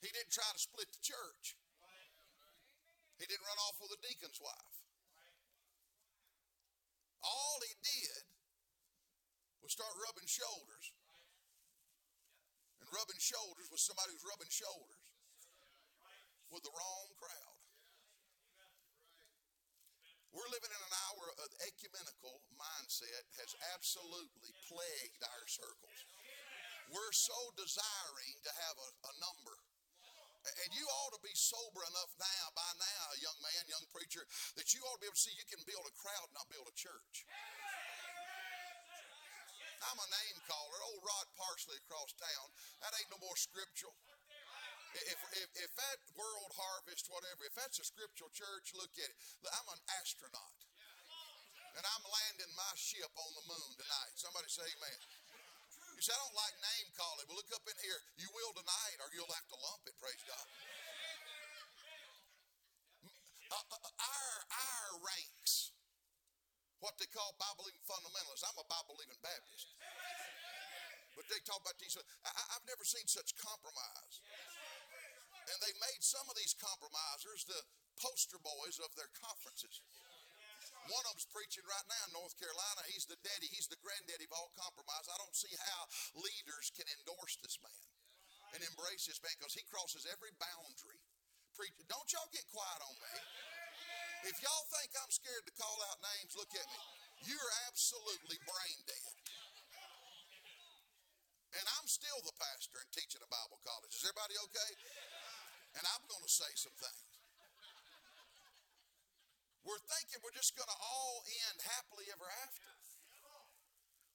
He 0.00 0.08
didn't 0.12 0.32
try 0.32 0.48
to 0.48 0.60
split 0.60 0.88
the 0.92 1.02
church. 1.04 1.56
He 3.20 3.28
didn't 3.28 3.44
run 3.44 3.60
off 3.68 3.76
with 3.84 3.92
a 3.92 4.00
deacon's 4.00 4.40
wife. 4.40 4.76
All 7.20 7.60
he 7.60 7.76
did 7.84 8.24
was 9.60 9.76
start 9.76 9.92
rubbing 10.08 10.24
shoulders 10.24 10.96
and 12.80 12.88
rubbing 12.96 13.20
shoulders 13.20 13.68
with 13.68 13.80
somebody 13.84 14.16
who's 14.16 14.24
rubbing 14.24 14.48
shoulders 14.48 14.99
with 16.50 16.66
the 16.66 16.74
wrong 16.74 17.08
crowd. 17.18 17.58
We're 20.30 20.50
living 20.54 20.70
in 20.70 20.82
an 20.82 20.94
hour 21.10 21.26
of 21.42 21.48
ecumenical 21.66 22.38
mindset 22.54 23.26
has 23.42 23.50
absolutely 23.74 24.54
plagued 24.70 25.22
our 25.26 25.46
circles. 25.50 25.98
We're 26.90 27.14
so 27.14 27.38
desiring 27.58 28.34
to 28.46 28.50
have 28.50 28.76
a, 28.78 28.90
a 29.10 29.12
number. 29.18 29.56
And 30.40 30.70
you 30.72 30.86
ought 30.86 31.14
to 31.18 31.22
be 31.22 31.34
sober 31.36 31.82
enough 31.84 32.10
now, 32.16 32.44
by 32.56 32.70
now, 32.80 33.04
young 33.20 33.36
man, 33.44 33.62
young 33.68 33.84
preacher, 33.92 34.24
that 34.56 34.72
you 34.72 34.80
ought 34.86 34.96
to 34.96 35.02
be 35.04 35.10
able 35.10 35.18
to 35.18 35.22
see 35.22 35.34
you 35.36 35.44
can 35.50 35.60
build 35.68 35.84
a 35.84 35.94
crowd, 35.98 36.32
not 36.32 36.48
build 36.48 36.64
a 36.64 36.76
church. 36.78 37.28
I'm 39.84 40.00
a 40.00 40.08
name 40.08 40.38
caller. 40.48 40.78
Old 40.92 41.02
Rod 41.04 41.28
Parsley 41.36 41.76
across 41.84 42.12
town. 42.16 42.46
That 42.84 42.94
ain't 42.96 43.12
no 43.12 43.20
more 43.20 43.36
scriptural. 43.36 43.96
If, 44.90 45.20
if, 45.38 45.48
if 45.54 45.70
that 45.78 45.98
World 46.18 46.50
Harvest, 46.58 47.06
whatever, 47.14 47.46
if 47.46 47.54
that's 47.54 47.78
a 47.78 47.86
scriptural 47.86 48.30
church, 48.34 48.74
look 48.74 48.90
at 48.98 49.06
it. 49.06 49.16
I'm 49.46 49.68
an 49.70 49.82
astronaut. 50.02 50.58
And 51.78 51.84
I'm 51.86 52.04
landing 52.10 52.50
my 52.58 52.74
ship 52.74 53.10
on 53.14 53.30
the 53.38 53.44
moon 53.46 53.70
tonight. 53.78 54.12
Somebody 54.18 54.50
say 54.50 54.66
amen. 54.66 54.98
You 55.94 56.02
say, 56.02 56.10
I 56.10 56.18
don't 56.18 56.34
like 56.34 56.56
name 56.58 56.88
calling. 56.98 57.24
Well, 57.30 57.38
look 57.38 57.52
up 57.54 57.62
in 57.70 57.76
here. 57.84 58.00
You 58.18 58.26
will 58.34 58.50
tonight, 58.56 58.98
or 59.04 59.08
you'll 59.14 59.30
have 59.30 59.46
to 59.54 59.58
lump 59.62 59.86
it, 59.86 59.94
praise 60.02 60.18
God. 60.26 60.46
Uh, 63.50 63.54
uh, 63.54 63.84
uh 63.86 63.92
our, 64.00 64.36
our 64.48 64.88
ranks, 65.06 65.76
what 66.82 66.98
they 66.98 67.06
call 67.10 67.36
Bible 67.38 67.68
believing 67.68 67.84
fundamentalists. 67.86 68.42
I'm 68.42 68.58
a 68.58 68.66
Bible 68.66 68.98
believing 68.98 69.18
Baptist. 69.22 69.76
But 71.14 71.28
they 71.28 71.38
talk 71.44 71.60
about 71.60 71.76
these. 71.76 72.00
I, 72.00 72.32
I've 72.56 72.64
never 72.64 72.82
seen 72.82 73.04
such 73.04 73.36
compromise. 73.36 74.24
And 75.50 75.58
they 75.58 75.74
made 75.82 76.02
some 76.02 76.26
of 76.30 76.38
these 76.38 76.54
compromisers 76.54 77.42
the 77.50 77.58
poster 77.98 78.38
boys 78.38 78.78
of 78.80 78.94
their 78.94 79.10
conferences. 79.18 79.82
One 80.88 81.04
of 81.06 81.14
them's 81.14 81.28
preaching 81.28 81.66
right 81.68 81.86
now 81.86 82.02
in 82.08 82.16
North 82.16 82.34
Carolina. 82.40 82.82
He's 82.88 83.04
the 83.04 83.18
daddy, 83.20 83.50
he's 83.52 83.68
the 83.68 83.78
granddaddy 83.84 84.26
of 84.26 84.34
all 84.34 84.50
compromise. 84.56 85.06
I 85.10 85.18
don't 85.20 85.36
see 85.36 85.52
how 85.54 85.80
leaders 86.16 86.72
can 86.72 86.88
endorse 86.98 87.36
this 87.44 87.60
man 87.60 87.86
and 88.56 88.60
embrace 88.64 89.06
this 89.06 89.20
man 89.22 89.34
because 89.38 89.54
he 89.54 89.62
crosses 89.68 90.08
every 90.08 90.32
boundary. 90.40 90.98
Preach, 91.54 91.76
don't 91.86 92.08
y'all 92.10 92.30
get 92.32 92.46
quiet 92.50 92.80
on 92.82 92.96
me. 92.96 93.14
If 94.26 94.36
y'all 94.44 94.66
think 94.72 94.92
I'm 94.98 95.12
scared 95.12 95.44
to 95.48 95.54
call 95.56 95.78
out 95.90 95.98
names, 96.00 96.36
look 96.36 96.52
at 96.52 96.66
me. 96.66 96.80
You're 97.28 97.52
absolutely 97.68 98.38
brain 98.44 98.78
dead. 98.88 99.14
And 101.50 101.66
I'm 101.78 101.88
still 101.90 102.20
the 102.22 102.36
pastor 102.38 102.78
and 102.78 102.90
teaching 102.94 103.20
a 103.20 103.30
Bible 103.30 103.58
college. 103.66 103.90
Is 103.90 104.06
everybody 104.06 104.38
okay? 104.50 104.70
And 105.78 105.84
I'm 105.86 106.04
going 106.10 106.24
to 106.24 106.32
say 106.32 106.50
some 106.58 106.74
things. 106.74 107.10
We're 109.62 109.82
thinking 109.86 110.18
we're 110.24 110.34
just 110.34 110.56
going 110.56 110.66
to 110.66 110.78
all 110.80 111.22
end 111.46 111.58
happily 111.62 112.08
ever 112.10 112.26
after. 112.42 112.70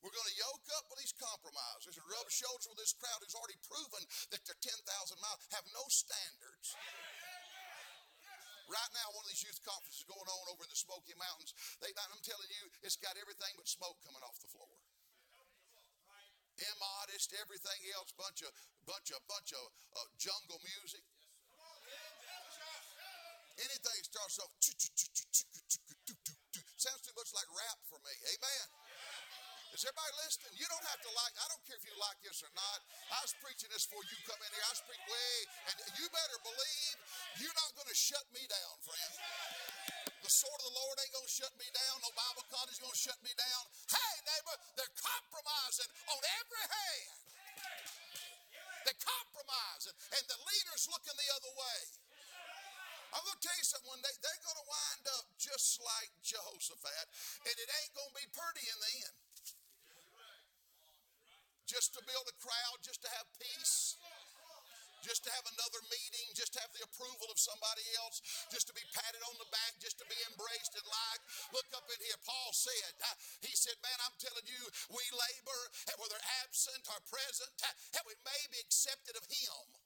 We're 0.04 0.14
going 0.14 0.30
to 0.30 0.38
yoke 0.38 0.68
up 0.78 0.86
with 0.92 1.02
these 1.02 1.16
compromisers 1.18 1.98
and 1.98 2.06
rub 2.06 2.30
shoulders 2.30 2.70
with 2.70 2.78
this 2.78 2.94
crowd 2.94 3.18
who's 3.26 3.34
already 3.34 3.58
proven 3.66 4.06
that 4.30 4.42
they're 4.46 4.62
10,000 4.62 4.86
miles, 5.18 5.42
have 5.50 5.66
no 5.74 5.82
standards. 5.90 6.78
Right 8.70 8.92
now, 8.94 9.14
one 9.14 9.26
of 9.26 9.30
these 9.30 9.46
youth 9.46 9.62
conferences 9.66 10.06
going 10.06 10.26
on 10.26 10.44
over 10.54 10.66
in 10.66 10.70
the 10.70 10.78
Smoky 10.78 11.14
Mountains. 11.18 11.54
They, 11.82 11.90
I'm 11.94 12.22
telling 12.26 12.50
you, 12.50 12.66
it's 12.86 12.98
got 12.98 13.18
everything 13.18 13.54
but 13.58 13.70
smoke 13.70 13.98
coming 14.06 14.22
off 14.26 14.38
the 14.42 14.50
floor 14.50 14.70
immodest, 16.56 17.36
everything 17.36 17.80
else, 17.96 18.16
bunch 18.16 18.40
of 18.44 18.52
bunch 18.88 19.12
of 19.12 19.20
bunch 19.28 19.52
of 19.52 19.66
uh, 19.96 20.08
jungle 20.16 20.60
music. 20.64 21.04
Anything 23.56 24.00
starts 24.04 24.40
off 24.40 24.52
sounds 26.86 27.02
too 27.02 27.18
much 27.18 27.34
like 27.34 27.50
rap 27.50 27.80
for 27.90 27.98
me. 28.06 28.14
Amen. 28.36 28.68
Is 29.74 29.84
everybody 29.84 30.14
listening? 30.24 30.54
You 30.56 30.70
don't 30.72 30.88
have 30.88 31.02
to 31.04 31.12
like, 31.12 31.34
I 31.36 31.52
don't 31.52 31.60
care 31.68 31.76
if 31.76 31.84
you 31.84 31.92
like 32.00 32.16
this 32.24 32.40
or 32.46 32.52
not. 32.56 32.80
I 33.12 33.20
was 33.26 33.36
preaching 33.44 33.68
this 33.74 33.84
before 33.90 34.06
you 34.08 34.16
come 34.24 34.40
in 34.40 34.48
here. 34.54 34.64
I 34.64 34.72
was 34.72 34.80
preaching 34.88 35.10
way, 35.12 35.36
and 35.68 35.76
you 36.00 36.06
better 36.14 36.40
believe 36.48 36.96
you're 37.44 37.58
not 37.60 37.76
going 37.76 37.90
to 37.90 37.98
shut 37.98 38.24
me 38.32 38.40
down, 38.48 38.74
friend. 38.86 39.14
The 40.24 40.32
sword 40.32 40.60
of 40.64 40.68
the 40.72 40.76
Lord 40.80 40.96
ain't 41.04 41.12
going 41.12 41.28
to 41.28 41.36
shut 41.36 41.52
me 41.60 41.68
down. 41.76 41.96
No 42.06 42.12
Bible 42.16 42.46
college 42.54 42.72
is 42.72 42.80
going 42.80 42.96
to 42.96 43.04
shut 43.04 43.20
me 43.20 43.36
down. 43.36 43.62
Hey, 43.92 44.16
neighbor, 44.24 44.56
they're 44.80 44.96
compromising 44.96 45.92
on 46.08 46.22
every 46.40 46.66
hand. 46.72 47.18
They're 48.88 49.04
compromising, 49.04 49.96
and 50.16 50.24
the 50.30 50.40
leader's 50.40 50.86
looking 50.88 51.18
the 51.18 51.30
other 51.36 51.52
way. 51.52 52.05
I'm 53.14 53.24
going 53.24 53.38
to 53.38 53.46
tell 53.46 53.58
you 53.58 53.68
something 53.68 54.02
day. 54.02 54.16
They're 54.22 54.44
going 54.46 54.60
to 54.62 54.68
wind 54.68 55.04
up 55.20 55.26
just 55.38 55.82
like 55.82 56.12
Jehoshaphat, 56.26 57.06
and 57.46 57.56
it 57.56 57.70
ain't 57.70 57.94
going 57.94 58.12
to 58.12 58.18
be 58.18 58.28
pretty 58.34 58.66
in 58.66 58.78
the 58.82 58.94
end. 59.06 59.18
Just 61.66 61.98
to 61.98 62.02
build 62.06 62.26
a 62.30 62.36
crowd, 62.38 62.78
just 62.86 63.02
to 63.02 63.10
have 63.10 63.26
peace, 63.42 63.98
just 65.02 65.26
to 65.26 65.34
have 65.34 65.46
another 65.50 65.82
meeting, 65.90 66.26
just 66.34 66.54
to 66.54 66.62
have 66.62 66.70
the 66.74 66.86
approval 66.86 67.30
of 67.30 67.38
somebody 67.38 67.86
else, 68.02 68.22
just 68.50 68.70
to 68.70 68.74
be 68.74 68.86
patted 68.94 69.22
on 69.26 69.38
the 69.38 69.50
back, 69.50 69.78
just 69.82 69.98
to 70.02 70.06
be 70.06 70.18
embraced 70.30 70.74
and 70.78 70.86
liked. 70.86 71.26
Look 71.54 71.70
up 71.78 71.86
in 71.90 71.98
here. 72.02 72.18
Paul 72.26 72.54
said, 72.54 72.94
he 73.42 73.54
said, 73.54 73.78
Man, 73.86 73.98
I'm 74.02 74.18
telling 74.18 74.46
you, 74.46 74.62
we 74.94 75.06
labor, 75.14 75.62
and 75.90 75.96
whether 76.02 76.18
absent 76.46 76.86
or 76.90 76.98
present, 77.10 77.54
that 77.62 78.06
we 78.06 78.18
may 78.26 78.42
be 78.54 78.62
accepted 78.62 79.14
of 79.18 79.26
him. 79.30 79.85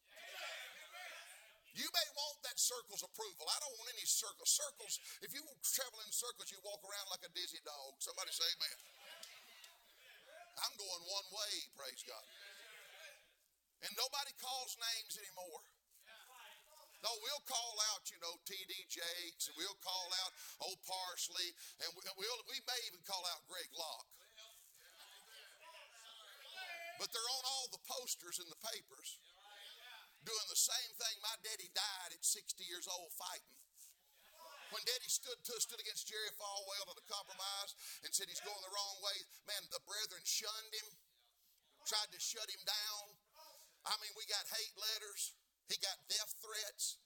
You 1.79 1.87
may 1.95 2.07
want 2.11 2.43
that 2.43 2.59
circle's 2.59 3.07
approval. 3.07 3.47
I 3.47 3.55
don't 3.63 3.71
want 3.79 3.87
any 3.95 4.03
circles. 4.03 4.51
Circles, 4.51 4.99
if 5.23 5.31
you 5.31 5.39
travel 5.63 6.03
in 6.03 6.11
circles, 6.11 6.51
you 6.51 6.59
walk 6.59 6.83
around 6.83 7.07
like 7.07 7.23
a 7.23 7.31
dizzy 7.31 7.63
dog. 7.63 7.95
Somebody 8.03 8.35
say 8.35 8.43
amen. 8.59 8.77
I'm 10.59 10.75
going 10.75 11.03
one 11.07 11.27
way, 11.31 11.53
praise 11.79 12.03
God. 12.03 12.25
And 13.87 13.95
nobody 13.95 14.35
calls 14.43 14.75
names 14.75 15.15
anymore. 15.23 15.63
No, 16.99 17.15
we'll 17.23 17.47
call 17.47 17.79
out, 17.95 18.11
you 18.11 18.19
know, 18.19 18.35
T.D. 18.43 18.75
Jakes, 18.91 19.47
and 19.47 19.55
we'll 19.55 19.79
call 19.79 20.11
out 20.19 20.35
Old 20.59 20.83
Parsley, 20.83 21.47
and 21.79 21.87
we'll, 21.95 22.39
we 22.51 22.59
may 22.67 22.79
even 22.91 22.99
call 23.07 23.23
out 23.31 23.39
Greg 23.47 23.71
Locke. 23.71 24.11
But 26.99 27.07
they're 27.15 27.31
on 27.39 27.45
all 27.47 27.71
the 27.71 27.79
posters 27.87 28.43
in 28.43 28.51
the 28.51 28.59
papers 28.59 29.15
doing 30.25 30.47
the 30.51 30.59
same 30.59 30.91
thing 30.99 31.15
my 31.23 31.35
daddy 31.43 31.69
died 31.71 32.11
at 32.11 32.23
60 32.23 32.63
years 32.65 32.87
old 32.89 33.11
fighting. 33.15 33.59
When 34.69 34.85
daddy 34.85 35.09
stood, 35.09 35.41
stood 35.41 35.81
against 35.81 36.05
Jerry 36.05 36.29
Falwell 36.37 36.85
to 36.89 36.93
the 36.93 37.07
compromise 37.09 37.73
and 38.05 38.13
said 38.13 38.29
he's 38.29 38.43
going 38.45 38.61
the 38.61 38.69
wrong 38.69 38.97
way, 39.01 39.17
man, 39.49 39.65
the 39.73 39.81
brethren 39.81 40.21
shunned 40.21 40.73
him, 40.77 40.89
tried 41.89 42.13
to 42.13 42.21
shut 42.21 42.45
him 42.45 42.61
down. 42.69 43.05
I 43.89 43.97
mean, 43.97 44.13
we 44.13 44.29
got 44.29 44.45
hate 44.45 44.75
letters, 44.77 45.33
he 45.65 45.75
got 45.81 45.97
death 46.05 46.37
threats. 46.37 47.01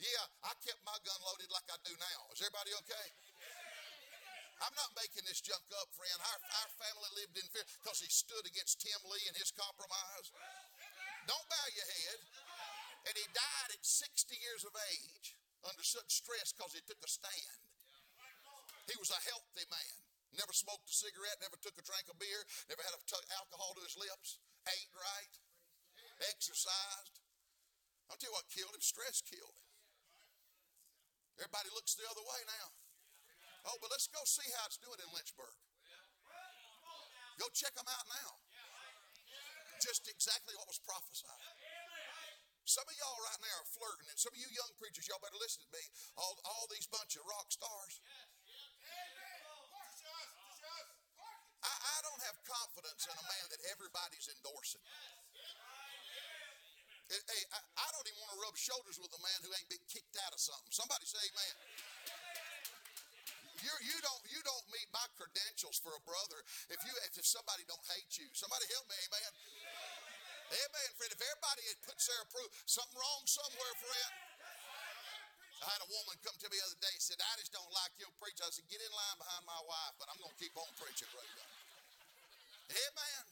Yeah, 0.00 0.24
I 0.44 0.52
kept 0.64 0.80
my 0.84 0.96
gun 1.04 1.20
loaded 1.24 1.52
like 1.52 1.68
I 1.68 1.76
do 1.84 1.92
now. 1.96 2.20
Is 2.32 2.40
everybody 2.40 2.72
okay? 2.84 3.08
I'm 4.64 4.72
not 4.72 4.96
making 4.96 5.24
this 5.28 5.44
junk 5.44 5.64
up, 5.76 5.88
friend. 5.92 6.16
Our, 6.16 6.40
our 6.64 6.70
family 6.80 7.10
lived 7.20 7.36
in 7.36 7.44
fear 7.52 7.64
because 7.80 8.00
he 8.00 8.08
stood 8.08 8.44
against 8.48 8.80
Tim 8.80 9.00
Lee 9.04 9.24
and 9.28 9.36
his 9.36 9.52
compromise. 9.52 10.32
Don't 11.26 11.48
bow 11.50 11.66
your 11.74 11.90
head. 11.90 12.18
And 13.06 13.14
he 13.14 13.26
died 13.30 13.70
at 13.70 13.82
60 13.82 14.34
years 14.34 14.66
of 14.66 14.74
age 14.94 15.34
under 15.66 15.82
such 15.82 16.10
stress 16.10 16.54
because 16.54 16.74
he 16.74 16.82
took 16.86 16.98
a 17.02 17.10
stand. 17.10 17.60
He 18.86 18.94
was 18.98 19.10
a 19.10 19.20
healthy 19.26 19.66
man. 19.66 19.94
Never 20.34 20.54
smoked 20.54 20.90
a 20.90 20.94
cigarette, 20.94 21.38
never 21.42 21.58
took 21.58 21.74
a 21.78 21.86
drink 21.86 22.06
of 22.10 22.18
beer, 22.18 22.42
never 22.70 22.82
had 22.82 22.94
t- 23.06 23.30
alcohol 23.38 23.74
to 23.78 23.82
his 23.82 23.94
lips, 23.98 24.38
ate 24.68 24.92
right, 24.94 25.34
exercised. 26.30 27.18
I'll 28.10 28.18
tell 28.18 28.30
you 28.30 28.36
what 28.36 28.46
killed 28.50 28.74
him 28.74 28.82
stress 28.82 29.22
killed 29.22 29.54
him. 29.54 29.66
Everybody 31.42 31.70
looks 31.74 31.94
the 31.98 32.06
other 32.10 32.22
way 32.22 32.40
now. 32.46 32.68
Oh, 33.70 33.78
but 33.82 33.90
let's 33.90 34.06
go 34.06 34.22
see 34.26 34.46
how 34.54 34.66
it's 34.70 34.78
doing 34.78 34.98
in 35.02 35.10
Lynchburg. 35.10 35.56
Go 37.38 37.46
check 37.54 37.74
them 37.74 37.86
out 37.90 38.06
now 38.06 38.45
just 39.80 40.08
exactly 40.08 40.54
what 40.56 40.66
was 40.68 40.80
prophesied. 40.82 41.42
Some 42.66 42.82
of 42.82 42.94
y'all 42.98 43.20
right 43.22 43.40
now 43.46 43.62
are 43.62 43.70
flirting, 43.70 44.10
and 44.10 44.18
some 44.18 44.34
of 44.34 44.40
you 44.42 44.50
young 44.50 44.74
preachers, 44.74 45.06
y'all 45.06 45.22
better 45.22 45.38
listen 45.38 45.62
to 45.62 45.70
me. 45.70 45.84
All, 46.18 46.34
all 46.42 46.66
these 46.66 46.90
bunch 46.90 47.14
of 47.14 47.22
rock 47.30 47.46
stars. 47.54 48.02
I, 51.62 51.70
I 51.70 51.96
don't 52.02 52.22
have 52.26 52.36
confidence 52.42 53.06
in 53.06 53.14
a 53.14 53.26
man 53.26 53.46
that 53.54 53.62
everybody's 53.70 54.26
endorsing. 54.34 54.82
Hey, 57.06 57.42
I, 57.54 57.58
I 57.62 57.88
don't 57.94 58.06
even 58.10 58.18
want 58.18 58.34
to 58.34 58.40
rub 58.42 58.58
shoulders 58.58 58.98
with 58.98 59.14
a 59.14 59.22
man 59.22 59.38
who 59.46 59.50
ain't 59.54 59.70
been 59.70 59.86
kicked 59.86 60.18
out 60.26 60.34
of 60.34 60.42
something. 60.42 60.74
Somebody 60.74 61.06
say 61.06 61.22
amen. 61.22 61.54
You're, 63.66 63.82
you 63.82 63.98
don't 63.98 64.22
you 64.30 64.40
don't 64.46 64.66
meet 64.70 64.86
my 64.94 65.02
credentials 65.18 65.82
for 65.82 65.90
a 65.90 66.02
brother 66.06 66.38
if 66.70 66.78
you 66.86 66.94
if 67.18 67.26
somebody 67.26 67.66
don't 67.66 67.82
hate 67.98 68.14
you. 68.14 68.30
Somebody 68.30 68.62
help 68.70 68.86
me, 68.86 68.94
amen. 69.10 69.32
Amen, 70.54 70.88
friend. 70.94 71.10
If 71.10 71.18
everybody 71.18 71.62
had 71.66 71.78
put 71.82 71.98
their 71.98 72.22
approval, 72.22 72.54
something 72.70 72.94
wrong 72.94 73.26
somewhere, 73.26 73.74
friend. 73.82 74.12
I 75.66 75.74
had 75.74 75.82
a 75.82 75.90
woman 75.90 76.14
come 76.22 76.36
to 76.38 76.46
me 76.46 76.62
the 76.62 76.66
other 76.68 76.78
day 76.78 76.94
said, 77.02 77.18
I 77.18 77.34
just 77.42 77.50
don't 77.50 77.72
like 77.74 77.90
your 77.98 78.12
preacher. 78.22 78.46
I 78.46 78.52
said, 78.54 78.68
get 78.70 78.78
in 78.78 78.92
line 78.92 79.18
behind 79.18 79.42
my 79.48 79.58
wife, 79.66 79.98
but 79.98 80.06
I'm 80.12 80.20
going 80.20 80.30
to 80.30 80.38
keep 80.38 80.52
on 80.54 80.68
preaching, 80.78 81.08
brother. 81.10 81.42
Amen. 82.70 83.22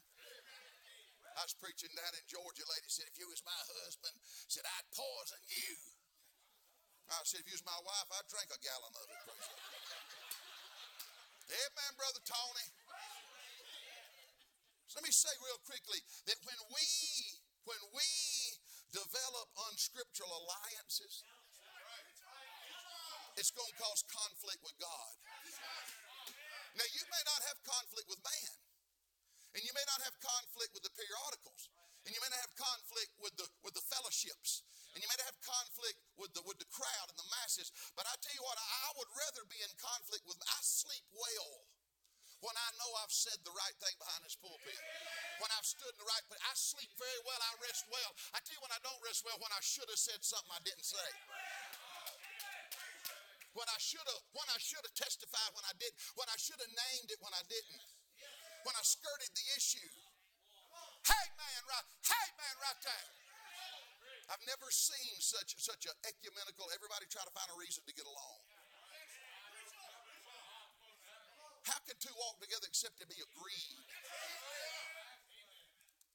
I 1.36 1.40
was 1.44 1.54
preaching 1.54 1.92
down 1.94 2.10
in 2.16 2.24
Georgia. 2.26 2.64
Lady 2.64 2.88
said, 2.88 3.06
if 3.12 3.20
you 3.20 3.28
was 3.28 3.44
my 3.44 3.60
husband, 3.84 4.16
said, 4.48 4.64
I'd 4.66 4.88
poison 4.90 5.42
you. 5.46 5.76
I 7.12 7.20
said, 7.28 7.44
if 7.44 7.46
you 7.46 7.54
was 7.60 7.66
my 7.68 7.76
wife, 7.84 8.08
I'd 8.08 8.26
drink 8.32 8.48
a 8.50 8.58
gallon 8.58 8.94
of 8.98 9.06
it. 9.06 9.20
Amen, 11.50 11.92
Brother 12.00 12.22
Tony. 12.24 12.68
So 14.88 15.02
let 15.02 15.04
me 15.04 15.12
say 15.12 15.33
real 15.42 15.61
quickly 15.66 16.00
that 16.30 16.38
when 16.46 16.61
we 16.70 16.87
when 17.64 17.83
we 17.96 18.09
develop 18.92 19.48
unscriptural 19.72 20.30
alliances, 20.30 21.24
it's 23.35 23.50
going 23.50 23.66
to 23.66 23.78
cause 23.80 24.04
conflict 24.07 24.61
with 24.62 24.76
God. 24.78 25.12
Now, 26.78 26.87
you 26.90 27.04
may 27.11 27.22
not 27.26 27.40
have 27.50 27.59
conflict 27.66 28.07
with 28.07 28.20
man, 28.22 28.54
and 29.59 29.62
you 29.64 29.72
may 29.74 29.87
not 29.87 30.02
have 30.07 30.14
conflict 30.22 30.74
with 30.74 30.85
the 30.87 30.94
periodicals, 30.94 31.70
and 32.04 32.12
you 32.12 32.20
may 32.20 32.28
not 32.28 32.40
have 32.44 32.54
conflict 32.56 33.12
with 33.20 33.34
the 33.40 33.46
with 33.64 33.72
the 33.72 33.84
fellowships, 33.88 34.64
and 34.92 35.00
you 35.00 35.08
may 35.08 35.16
have 35.24 35.36
conflict 35.40 35.98
with 36.20 36.32
the 36.36 36.42
with 36.44 36.60
the 36.60 36.68
crowd 36.68 37.08
and 37.08 37.16
the 37.16 37.28
masses. 37.40 37.72
But 37.96 38.04
I 38.04 38.14
tell 38.20 38.36
you 38.36 38.44
what, 38.44 38.56
I 38.60 38.88
would 39.00 39.10
rather 39.16 39.44
be 39.48 39.58
in 39.64 39.72
conflict 39.80 40.24
with. 40.28 40.36
I 40.44 40.60
sleep 40.60 41.04
well 41.16 41.64
when 42.44 42.56
I 42.60 42.68
know 42.76 42.90
I've 43.00 43.14
said 43.14 43.40
the 43.40 43.56
right 43.56 43.76
thing 43.80 43.96
behind 43.96 44.20
this 44.20 44.36
pulpit. 44.36 44.76
When 45.40 45.48
I've 45.56 45.64
stood 45.64 45.88
in 45.88 45.98
the 45.98 46.06
right 46.06 46.24
place, 46.28 46.44
I 46.44 46.52
sleep 46.54 46.92
very 47.00 47.20
well. 47.24 47.40
I 47.40 47.52
rest 47.64 47.88
well. 47.88 48.12
I 48.36 48.44
tell 48.44 48.54
you 48.54 48.62
when 48.62 48.74
I 48.76 48.80
don't 48.84 49.00
rest 49.00 49.24
well, 49.24 49.40
when 49.40 49.50
I 49.50 49.64
should 49.64 49.88
have 49.88 49.98
said 49.98 50.20
something 50.20 50.52
I 50.52 50.60
didn't 50.60 50.84
say 50.84 51.08
when 53.54 53.70
I 53.70 53.78
should 53.78 54.02
have 54.02 54.22
when 54.34 54.46
I 54.50 54.58
should 54.58 54.82
have 54.82 54.94
testified 54.98 55.50
when 55.54 55.62
I 55.62 55.74
did 55.78 55.94
when 56.18 56.26
I 56.26 56.34
should 56.36 56.58
have 56.58 56.74
named 56.74 57.08
it 57.14 57.22
when 57.22 57.30
I 57.32 57.42
didn't 57.46 57.82
when 58.66 58.74
I 58.74 58.82
skirted 58.82 59.30
the 59.30 59.46
issue 59.54 59.90
hey 61.04 61.26
man 61.36 61.60
right 61.68 61.88
hey 62.04 62.28
man 62.40 62.56
right 62.60 62.80
there 62.80 63.08
I've 64.32 64.44
never 64.48 64.68
seen 64.72 65.20
such 65.20 65.56
such 65.60 65.84
an 65.84 65.96
ecumenical 66.08 66.68
everybody 66.72 67.04
try 67.12 67.24
to 67.24 67.34
find 67.36 67.48
a 67.52 67.56
reason 67.60 67.84
to 67.84 67.92
get 67.92 68.08
along 68.08 68.40
how 71.68 71.80
can 71.84 71.96
two 72.00 72.12
walk 72.16 72.40
together 72.40 72.64
except 72.68 73.00
to 73.00 73.06
be 73.08 73.20
agreed 73.20 73.84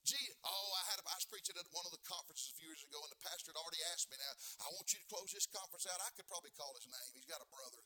Gee, 0.10 0.34
oh, 0.42 0.70
I 0.74 0.90
had 0.90 0.98
a, 0.98 1.06
I 1.06 1.22
was 1.22 1.30
preaching 1.30 1.54
at 1.54 1.70
one 1.70 1.86
of 1.86 1.94
the 1.94 2.02
conferences 2.02 2.50
a 2.50 2.58
few 2.58 2.66
years 2.66 2.82
ago, 2.82 2.98
and 2.98 3.14
the 3.14 3.22
pastor 3.22 3.54
had 3.54 3.62
already 3.62 3.78
asked 3.94 4.10
me. 4.10 4.18
Now, 4.18 4.34
I 4.66 4.74
want 4.74 4.90
you 4.90 4.98
to 4.98 5.06
close 5.06 5.30
this 5.30 5.46
conference 5.46 5.86
out. 5.86 6.02
I 6.02 6.10
could 6.18 6.26
probably 6.26 6.50
call 6.58 6.74
his 6.74 6.90
name. 6.90 7.14
He's 7.14 7.30
got 7.30 7.46
a 7.46 7.50
brother. 7.54 7.78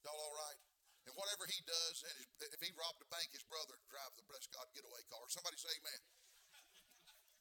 Y'all 0.00 0.16
all 0.16 0.32
right? 0.32 0.56
And 1.04 1.12
whatever 1.12 1.44
he 1.44 1.60
does, 1.68 2.04
if 2.40 2.60
he 2.64 2.72
robbed 2.72 3.04
a 3.04 3.08
bank, 3.12 3.32
his 3.36 3.44
brother 3.44 3.76
drive 3.92 4.12
the 4.16 4.24
Bless 4.28 4.48
God 4.48 4.64
getaway 4.72 5.04
car. 5.12 5.24
Somebody 5.28 5.60
say 5.60 5.72
Amen. 5.76 6.00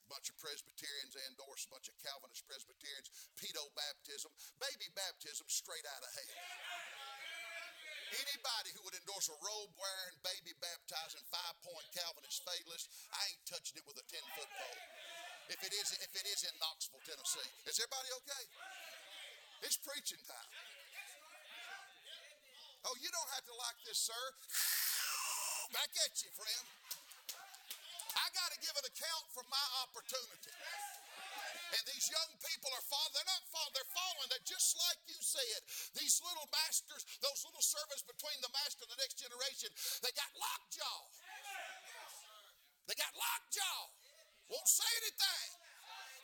Bunch 0.07 0.31
of 0.31 0.39
Presbyterians 0.39 1.19
endorse, 1.27 1.67
a 1.67 1.71
bunch 1.71 1.91
of 1.91 1.95
Calvinist 1.99 2.47
Presbyterians, 2.47 3.11
pedo 3.35 3.63
baptism, 3.75 4.31
baby 4.59 4.87
baptism, 4.95 5.43
straight 5.51 5.83
out 5.83 6.03
of 6.03 6.11
hell. 6.15 6.39
Anybody 8.15 8.71
who 8.71 8.81
would 8.87 8.95
endorse 8.95 9.27
a 9.27 9.35
robe 9.43 9.75
wearing, 9.75 10.15
baby 10.23 10.55
baptizing, 10.63 11.19
five 11.27 11.59
point 11.59 11.83
Calvinist 11.91 12.39
fatalist, 12.47 12.87
I 13.11 13.19
ain't 13.27 13.43
touching 13.43 13.75
it 13.75 13.83
with 13.83 13.99
a 13.99 14.05
10 14.07 14.23
foot 14.31 14.47
pole. 14.47 14.79
If 15.51 15.59
it 15.59 15.75
is, 15.75 15.91
if 15.99 16.11
it 16.15 16.25
is 16.27 16.47
in 16.47 16.55
Knoxville, 16.59 17.03
Tennessee. 17.03 17.51
Is 17.67 17.79
everybody 17.79 18.09
okay? 18.23 18.43
It's 19.63 19.79
preaching 19.79 20.23
time. 20.23 20.51
Oh, 22.87 22.95
you 23.03 23.11
don't 23.11 23.31
have 23.35 23.43
to 23.47 23.55
like 23.59 23.79
this, 23.83 23.99
sir. 23.99 24.23
Back 25.75 25.91
at 26.07 26.15
you, 26.23 26.31
friend. 26.31 26.63
I 28.27 28.29
got 28.35 28.51
to 28.51 28.59
give 28.59 28.75
an 28.75 28.83
account 28.83 29.25
for 29.31 29.39
my 29.47 29.65
opportunity. 29.87 30.51
And 30.51 31.83
these 31.87 32.11
young 32.11 32.31
people 32.43 32.67
are 32.75 32.83
following. 32.91 33.15
They're 33.15 33.31
not 33.31 33.47
following. 33.47 33.71
They're 33.71 33.95
following. 33.95 34.27
They're 34.27 34.51
just 34.51 34.75
like 34.75 34.99
you 35.07 35.15
said. 35.23 35.59
These 35.95 36.19
little 36.27 36.43
masters, 36.51 37.07
those 37.23 37.47
little 37.47 37.63
servants 37.63 38.03
between 38.03 38.35
the 38.43 38.51
master 38.51 38.83
and 38.83 38.91
the 38.91 38.99
next 38.99 39.15
generation, 39.15 39.71
they 40.03 40.11
got 40.11 40.27
lockjaw. 40.35 40.99
They 42.91 42.99
got 42.99 43.15
lockjaw. 43.15 43.79
Won't 44.51 44.67
say 44.67 44.91
anything. 45.07 45.47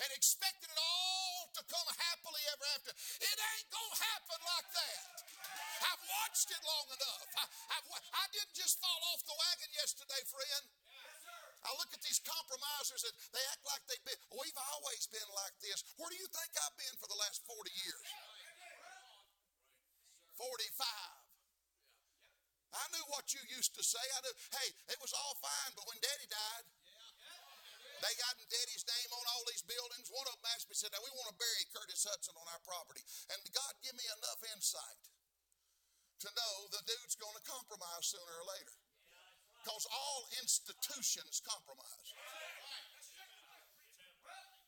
And 0.04 0.12
expecting 0.12 0.76
it 0.76 0.80
all 0.84 1.56
to 1.56 1.62
come 1.72 1.88
happily 1.88 2.44
ever 2.52 2.68
after. 2.76 2.92
It 3.24 3.38
ain't 3.39 3.70
gonna 3.72 4.00
happen 4.12 4.39
like 4.44 4.70
that. 4.76 5.04
I've 5.88 6.04
watched 6.04 6.52
it 6.52 6.60
long 6.68 6.88
enough. 7.00 7.28
I, 7.39 7.46
I've, 7.80 7.88
I 7.96 8.26
didn't 8.36 8.56
just 8.60 8.84
fall 8.84 9.00
off 9.16 9.24
the 9.24 9.36
wagon 9.39 9.72
yesterday, 9.72 10.20
friend. 10.28 10.83
I 11.63 11.71
look 11.80 11.91
at 11.95 12.04
these 12.04 12.19
compromisers 12.19 13.08
and 13.08 13.15
they 13.32 13.43
act 13.56 13.63
like 13.63 13.84
they've 13.88 14.04
been, 14.04 14.19
we've 14.36 14.60
always 14.76 15.08
been 15.08 15.30
like 15.32 15.56
this. 15.63 15.80
Where 15.95 16.12
do 16.12 16.19
you 16.19 16.28
think 16.28 16.52
I've 16.60 16.76
been 16.76 16.95
for 16.99 17.08
the 17.08 17.15
last 17.23 17.39
40 17.47 17.71
years? 17.71 18.08
45. 20.36 21.23
I 22.73 22.84
knew 22.91 23.06
what 23.13 23.32
you 23.32 23.41
used 23.54 23.78
to 23.78 23.84
say. 23.86 24.02
I 24.02 24.19
knew, 24.26 24.36
hey, 24.60 24.69
it 24.91 24.99
was 24.99 25.13
all 25.13 25.38
fine, 25.39 25.71
but 25.78 25.86
when 25.88 26.02
daddy 26.02 26.26
died, 26.26 26.65
they 28.04 28.12
got 28.19 28.36
daddy's 28.36 28.84
name 28.84 29.12
on 29.15 29.23
all 29.32 29.47
these 29.47 29.63
buildings. 29.63 30.12
One 30.12 30.28
of 30.28 30.36
them 30.36 30.52
asked 30.52 30.67
me, 30.67 30.76
said, 30.76 30.91
now 30.91 30.99
we 30.99 31.13
want 31.15 31.32
to 31.32 31.39
bury 31.39 31.63
Curtis 31.71 32.04
Hutson 32.04 32.36
on 32.36 32.43
our 32.52 32.60
property. 32.67 32.99
And 33.32 33.39
God 33.56 33.80
give 33.80 33.95
me 33.95 34.04
enough 34.19 34.43
insight 34.52 35.04
to 36.28 36.30
know 36.36 36.54
the 36.76 36.84
dude's 36.84 37.15
going 37.15 37.32
to 37.32 37.43
compromise 37.47 38.12
sooner 38.12 38.36
or 38.43 38.47
later. 38.52 38.76
Because 39.63 39.88
all 39.95 40.28
institutions 40.43 41.39
compromise. 41.39 42.12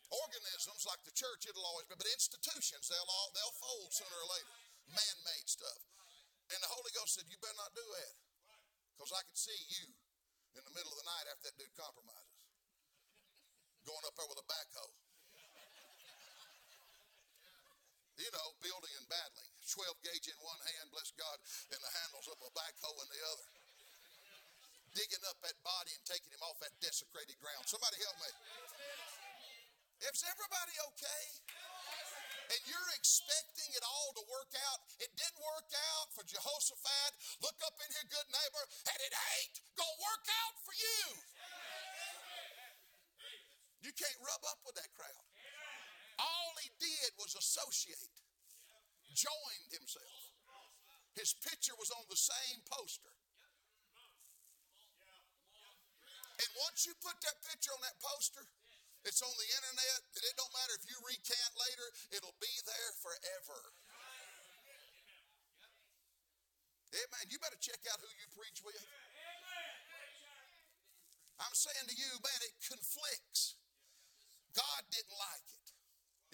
Organisms 0.08 0.88
like 0.88 1.03
the 1.03 1.12
church, 1.12 1.43
it'll 1.43 1.67
always 1.67 1.84
be, 1.91 1.99
but 1.99 2.08
institutions, 2.08 2.88
they'll 2.88 3.12
all 3.12 3.27
they'll 3.36 3.60
fold 3.60 3.91
sooner 3.91 4.15
or 4.15 4.29
later. 4.31 4.55
Man-made 4.88 5.51
stuff. 5.51 5.84
And 6.47 6.63
the 6.63 6.71
Holy 6.71 6.95
Ghost 6.95 7.19
said, 7.19 7.27
You 7.27 7.36
better 7.43 7.60
not 7.60 7.75
do 7.75 7.84
that. 7.84 8.15
Because 8.95 9.12
I 9.12 9.19
could 9.27 9.36
see 9.36 9.60
you 9.75 9.91
in 10.55 10.63
the 10.63 10.71
middle 10.71 10.95
of 10.95 10.99
the 11.03 11.10
night 11.12 11.27
after 11.27 11.51
that 11.51 11.60
dude 11.60 11.75
compromises. 11.75 12.39
Going 13.84 14.05
up 14.08 14.15
there 14.15 14.31
with 14.31 14.39
a 14.39 14.47
backhoe. 14.47 14.95
You 18.15 18.31
know, 18.31 18.47
building 18.63 18.95
and 18.95 19.08
battling. 19.12 19.51
12 19.75 20.08
gauge 20.08 20.31
in 20.31 20.39
one 20.39 20.62
hand, 20.71 20.88
bless 20.95 21.12
God, 21.19 21.36
and 21.75 21.81
the 21.84 21.91
handles 21.99 22.31
of 22.31 22.39
a 22.39 22.51
backhoe 22.55 22.95
in 22.95 23.10
the 23.12 23.21
other 23.27 23.64
digging 24.95 25.21
up 25.27 25.38
that 25.43 25.60
body 25.62 25.91
and 25.91 26.03
taking 26.08 26.31
him 26.31 26.39
off 26.47 26.55
that 26.63 26.71
desecrated 26.79 27.36
ground. 27.43 27.67
Somebody 27.67 27.99
help 27.99 28.17
me. 28.23 28.31
Is 30.08 30.23
everybody 30.23 30.75
okay? 30.95 31.23
And 32.55 32.62
you're 32.69 32.91
expecting 32.95 33.69
it 33.75 33.84
all 33.84 34.15
to 34.15 34.23
work 34.31 34.53
out. 34.69 34.79
It 35.03 35.12
didn't 35.17 35.41
work 35.43 35.69
out 35.97 36.08
for 36.15 36.23
Jehoshaphat. 36.23 37.12
Look 37.43 37.58
up 37.65 37.75
in 37.84 37.89
here, 37.91 38.08
good 38.08 38.29
neighbor, 38.31 38.63
and 38.91 38.97
it 39.01 39.13
ain't 39.13 39.55
gonna 39.75 39.99
work 39.99 40.25
out 40.45 40.55
for 40.63 40.75
you. 40.77 41.01
You 43.81 43.91
can't 43.93 44.19
rub 44.23 44.41
up 44.49 44.62
with 44.65 44.77
that 44.77 44.89
crowd. 44.93 45.25
All 46.21 46.53
he 46.63 46.71
did 46.79 47.12
was 47.19 47.36
associate, 47.36 48.13
joined 49.12 49.71
himself. 49.73 50.31
His 51.17 51.34
picture 51.43 51.75
was 51.79 51.91
on 51.91 52.05
the 52.10 52.19
same 52.19 52.62
poster. 52.69 53.13
And 56.36 56.50
once 56.67 56.84
you 56.84 56.93
put 57.00 57.15
that 57.24 57.38
picture 57.48 57.71
on 57.71 57.82
that 57.88 57.95
poster, 58.04 58.43
it's 59.06 59.21
on 59.21 59.32
the 59.38 59.50
internet, 59.54 60.00
and 60.17 60.24
it 60.26 60.34
don't 60.36 60.52
matter 60.52 60.74
if 60.76 60.84
you 60.89 60.98
recant 61.06 61.52
later, 61.56 61.88
it'll 62.17 62.36
be 62.41 62.52
there 62.65 62.91
forever. 63.00 63.60
Amen. 66.95 67.26
You 67.28 67.38
better 67.43 67.60
check 67.60 67.80
out 67.91 68.00
who 68.00 68.10
you 68.17 68.28
preach 68.34 68.63
with. 68.63 68.80
I'm 71.43 71.52
saying 71.52 71.88
to 71.91 71.95
you, 71.95 72.12
man, 72.24 72.39
it 72.48 72.56
conflicts. 72.63 73.60
God 74.56 74.82
didn't 74.88 75.15
like 75.19 75.48
it. 75.52 75.67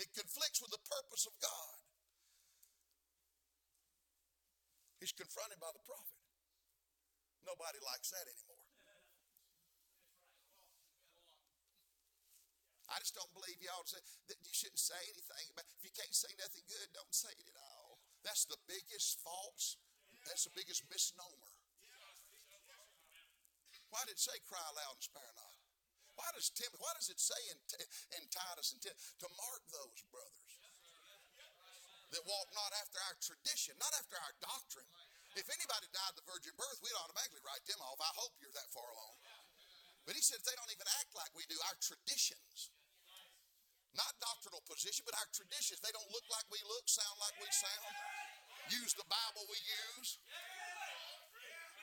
It 0.06 0.10
conflicts 0.14 0.62
with 0.62 0.70
the 0.70 0.82
purpose 0.86 1.26
of 1.26 1.34
God. 1.42 1.78
He's 5.02 5.12
confronted 5.12 5.58
by 5.58 5.74
the 5.74 5.82
prophet. 5.82 6.22
Nobody 7.42 7.82
likes 7.82 8.14
that 8.14 8.30
anymore. 8.30 8.61
I 12.92 13.00
just 13.00 13.16
don't 13.16 13.32
believe 13.32 13.56
you 13.64 13.72
ought 13.72 13.88
to 13.88 13.96
say 13.96 14.04
that 14.28 14.40
you 14.44 14.52
shouldn't 14.52 14.84
say 14.84 15.00
anything 15.10 15.48
about 15.56 15.66
if 15.72 15.82
you 15.82 15.94
can't 15.96 16.12
say 16.12 16.30
nothing 16.36 16.64
good, 16.68 16.88
don't 16.92 17.16
say 17.16 17.32
it 17.32 17.48
at 17.48 17.58
all. 17.58 18.04
That's 18.22 18.44
the 18.46 18.60
biggest 18.68 19.24
false, 19.24 19.80
that's 20.28 20.46
the 20.46 20.54
biggest 20.54 20.84
misnomer. 20.92 21.56
Why 23.92 24.08
did 24.08 24.16
it 24.16 24.24
say 24.24 24.36
cry 24.48 24.64
loud 24.76 24.96
and 25.00 25.04
spare 25.04 25.34
not? 25.36 25.56
Why 26.16 26.28
does 26.36 26.52
Tim, 26.52 26.72
why 26.80 26.92
does 26.96 27.12
it 27.12 27.20
say 27.20 27.40
in, 27.52 27.60
in 28.20 28.24
Titus 28.32 28.76
and 28.76 28.80
Tim, 28.80 28.96
to 29.24 29.28
mark 29.36 29.64
those 29.72 30.00
brothers? 30.12 30.52
that 32.12 32.24
walk 32.28 32.48
not 32.52 32.72
after 32.76 33.00
our 33.08 33.16
tradition, 33.24 33.72
not 33.80 33.92
after 33.96 34.20
our 34.20 34.36
doctrine. 34.44 34.88
If 35.40 35.48
anybody 35.48 35.88
died 35.96 36.16
the 36.20 36.28
virgin 36.28 36.52
birth, 36.60 36.84
we'd 36.84 36.96
automatically 37.00 37.40
write 37.48 37.64
them 37.64 37.80
off. 37.88 38.04
I 38.04 38.12
hope 38.20 38.36
you're 38.44 38.52
that 38.52 38.68
far 38.76 38.84
along. 38.84 39.16
But 40.04 40.20
he 40.20 40.24
said 40.24 40.44
they 40.44 40.56
don't 40.60 40.74
even 40.76 40.88
act 41.00 41.16
like 41.16 41.32
we 41.32 41.48
do, 41.48 41.56
our 41.72 41.78
traditions. 41.80 42.74
Not 43.92 44.12
doctrinal 44.24 44.64
position, 44.64 45.04
but 45.04 45.16
our 45.20 45.28
traditions. 45.36 45.84
They 45.84 45.92
don't 45.92 46.08
look 46.16 46.24
like 46.32 46.48
we 46.48 46.64
look, 46.64 46.88
sound 46.88 47.18
like 47.20 47.36
we 47.44 47.50
sound, 47.52 47.96
use 48.72 48.96
the 48.96 49.08
Bible 49.08 49.44
we 49.52 49.60
use. 49.60 50.16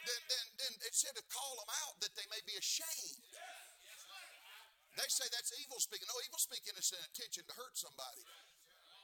Then, 0.09 0.21
then, 0.25 0.47
then 0.57 0.73
it 0.89 0.97
said 0.97 1.13
to 1.21 1.25
call 1.29 1.61
them 1.61 1.69
out 1.85 2.01
that 2.01 2.17
they 2.17 2.25
may 2.33 2.41
be 2.49 2.57
ashamed. 2.57 3.21
They 4.97 5.09
say 5.13 5.29
that's 5.29 5.53
evil 5.61 5.79
speaking. 5.79 6.09
No, 6.09 6.17
evil 6.25 6.41
speaking 6.41 6.73
is 6.81 6.91
an 6.97 7.05
intention 7.13 7.45
to 7.45 7.55
hurt 7.55 7.77
somebody. 7.77 8.25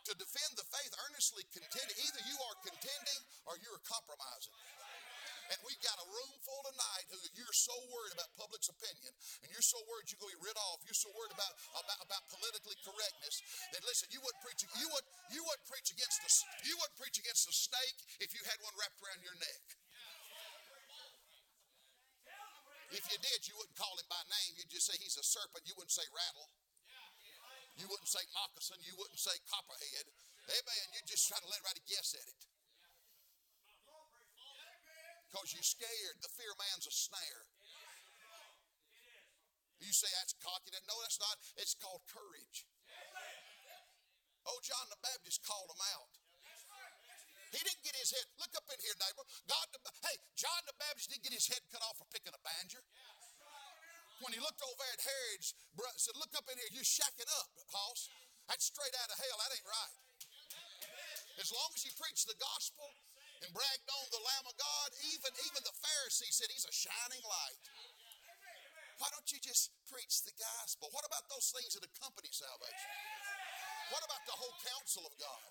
To 0.09 0.12
defend 0.17 0.53
the 0.57 0.67
faith, 0.69 0.93
earnestly 1.09 1.45
contending. 1.53 1.97
Either 1.97 2.23
you 2.29 2.37
are 2.40 2.57
contending 2.64 3.21
or 3.49 3.57
you're 3.61 3.81
compromising. 3.85 4.57
And 5.52 5.59
we've 5.61 5.80
got 5.85 5.96
a 6.00 6.07
room 6.09 6.33
full 6.40 6.62
tonight 6.64 7.04
who 7.12 7.20
you're 7.37 7.52
so 7.57 7.76
worried 7.92 8.16
about 8.16 8.33
public's 8.40 8.72
opinion, 8.72 9.12
and 9.44 9.48
you're 9.52 9.64
so 9.64 9.76
worried 9.85 10.09
you're 10.09 10.20
going 10.20 10.33
to 10.33 10.40
be 10.40 10.46
rid 10.48 10.57
off. 10.57 10.80
You're 10.88 10.96
so 10.96 11.12
worried 11.12 11.37
about, 11.37 11.52
about, 11.76 12.00
about 12.00 12.22
politically 12.33 12.76
correctness 12.80 13.44
that 13.76 13.85
listen, 13.85 14.09
you 14.09 14.24
wouldn't 14.24 14.40
preach 14.40 14.64
you 14.64 14.88
would 14.88 15.07
you 15.28 15.44
would 15.44 15.61
preach 15.68 15.92
against 15.92 16.24
the 16.24 16.30
you 16.64 16.74
wouldn't 16.80 16.96
preach 16.96 17.20
against 17.20 17.44
the 17.44 17.52
snake 17.52 17.98
if 18.24 18.33
you 18.33 18.40
had 18.48 18.57
one 18.64 18.72
wrapped 18.80 18.96
around 19.04 19.20
your 19.20 19.37
neck. 19.37 19.64
If 22.94 23.04
you 23.11 23.18
did, 23.18 23.40
you 23.50 23.59
wouldn't 23.59 23.74
call 23.74 23.90
him 23.98 24.07
by 24.07 24.22
name. 24.30 24.54
You'd 24.54 24.70
just 24.70 24.87
say 24.87 24.94
he's 25.02 25.18
a 25.18 25.26
serpent. 25.26 25.66
You 25.66 25.74
wouldn't 25.74 25.90
say 25.90 26.07
rattle. 26.14 26.46
You 27.74 27.90
wouldn't 27.90 28.07
say 28.07 28.22
moccasin. 28.30 28.78
You 28.87 28.94
wouldn't 28.94 29.18
say 29.18 29.35
copperhead. 29.50 30.07
Amen. 30.46 30.85
You'd 30.94 31.11
just 31.11 31.26
try 31.26 31.42
to 31.42 31.48
let 31.50 31.59
everybody 31.59 31.83
guess 31.90 32.14
at 32.14 32.22
it. 32.22 32.54
Because 35.35 35.51
you're 35.51 35.66
scared. 35.66 36.23
The 36.23 36.31
fear 36.31 36.55
man's 36.55 36.87
a 36.87 36.94
snare. 36.94 37.42
You 39.83 39.90
say 39.90 40.07
that's 40.23 40.38
cocky. 40.38 40.70
No, 40.87 40.94
that's 41.03 41.18
not. 41.18 41.35
It's 41.59 41.75
called 41.75 42.07
courage. 42.07 42.62
Oh, 44.47 44.62
John 44.62 44.87
the 44.94 45.01
Baptist 45.03 45.42
called 45.42 45.75
him 45.75 45.83
out. 45.99 46.14
He 47.51 47.59
didn't 47.66 47.83
get 47.83 47.99
his 47.99 48.14
head. 48.14 48.31
Look 48.38 48.55
up 48.55 48.62
in 48.70 48.79
here, 48.79 48.94
neighbor. 48.94 49.27
God, 49.51 49.66
hey, 50.07 50.23
John 50.38 50.62
the 50.70 50.77
Baptist 50.79 51.11
didn't 51.11 51.27
get 51.27 51.35
his 51.35 51.51
head 51.51 51.66
cut 51.66 51.83
off 51.83 51.99
for 51.99 52.07
picking 52.14 52.31
a 52.31 52.42
banjo. 52.47 52.79
When 54.23 54.31
he 54.31 54.38
looked 54.38 54.62
over 54.62 54.87
at 54.94 55.03
Herod's, 55.03 55.59
brother, 55.75 55.99
said, 55.99 56.14
"Look 56.14 56.31
up 56.38 56.47
in 56.47 56.55
here. 56.62 56.70
You're 56.79 56.87
shacking 56.87 57.27
up, 57.42 57.51
hoss. 57.75 58.07
That's 58.47 58.70
straight 58.70 58.94
out 59.03 59.11
of 59.11 59.18
hell. 59.18 59.37
That 59.42 59.51
ain't 59.51 59.66
right." 59.66 59.99
As 61.42 61.51
long 61.51 61.70
as 61.75 61.83
he 61.83 61.90
preached 61.99 62.31
the 62.31 62.38
gospel 62.38 62.94
and 63.44 63.52
bragged 63.52 63.88
on 63.92 64.07
the 64.09 64.22
Lamb 64.24 64.46
of 64.48 64.57
God, 64.57 64.88
even 65.12 65.33
even 65.44 65.61
the 65.68 65.76
Pharisee 65.85 66.33
said 66.33 66.48
he's 66.48 66.64
a 66.64 66.72
shining 66.72 67.20
light. 67.20 67.64
Why 68.96 69.12
don't 69.12 69.26
you 69.28 69.42
just 69.42 69.74
preach 69.90 70.24
the 70.24 70.33
gospel? 70.38 70.88
What 70.94 71.04
about 71.04 71.28
those 71.28 71.52
things 71.52 71.76
that 71.76 71.85
accompany 71.85 72.30
salvation? 72.33 72.92
What 73.92 74.00
about 74.07 74.24
the 74.24 74.33
whole 74.38 74.54
counsel 74.64 75.04
of 75.04 75.12
God? 75.20 75.44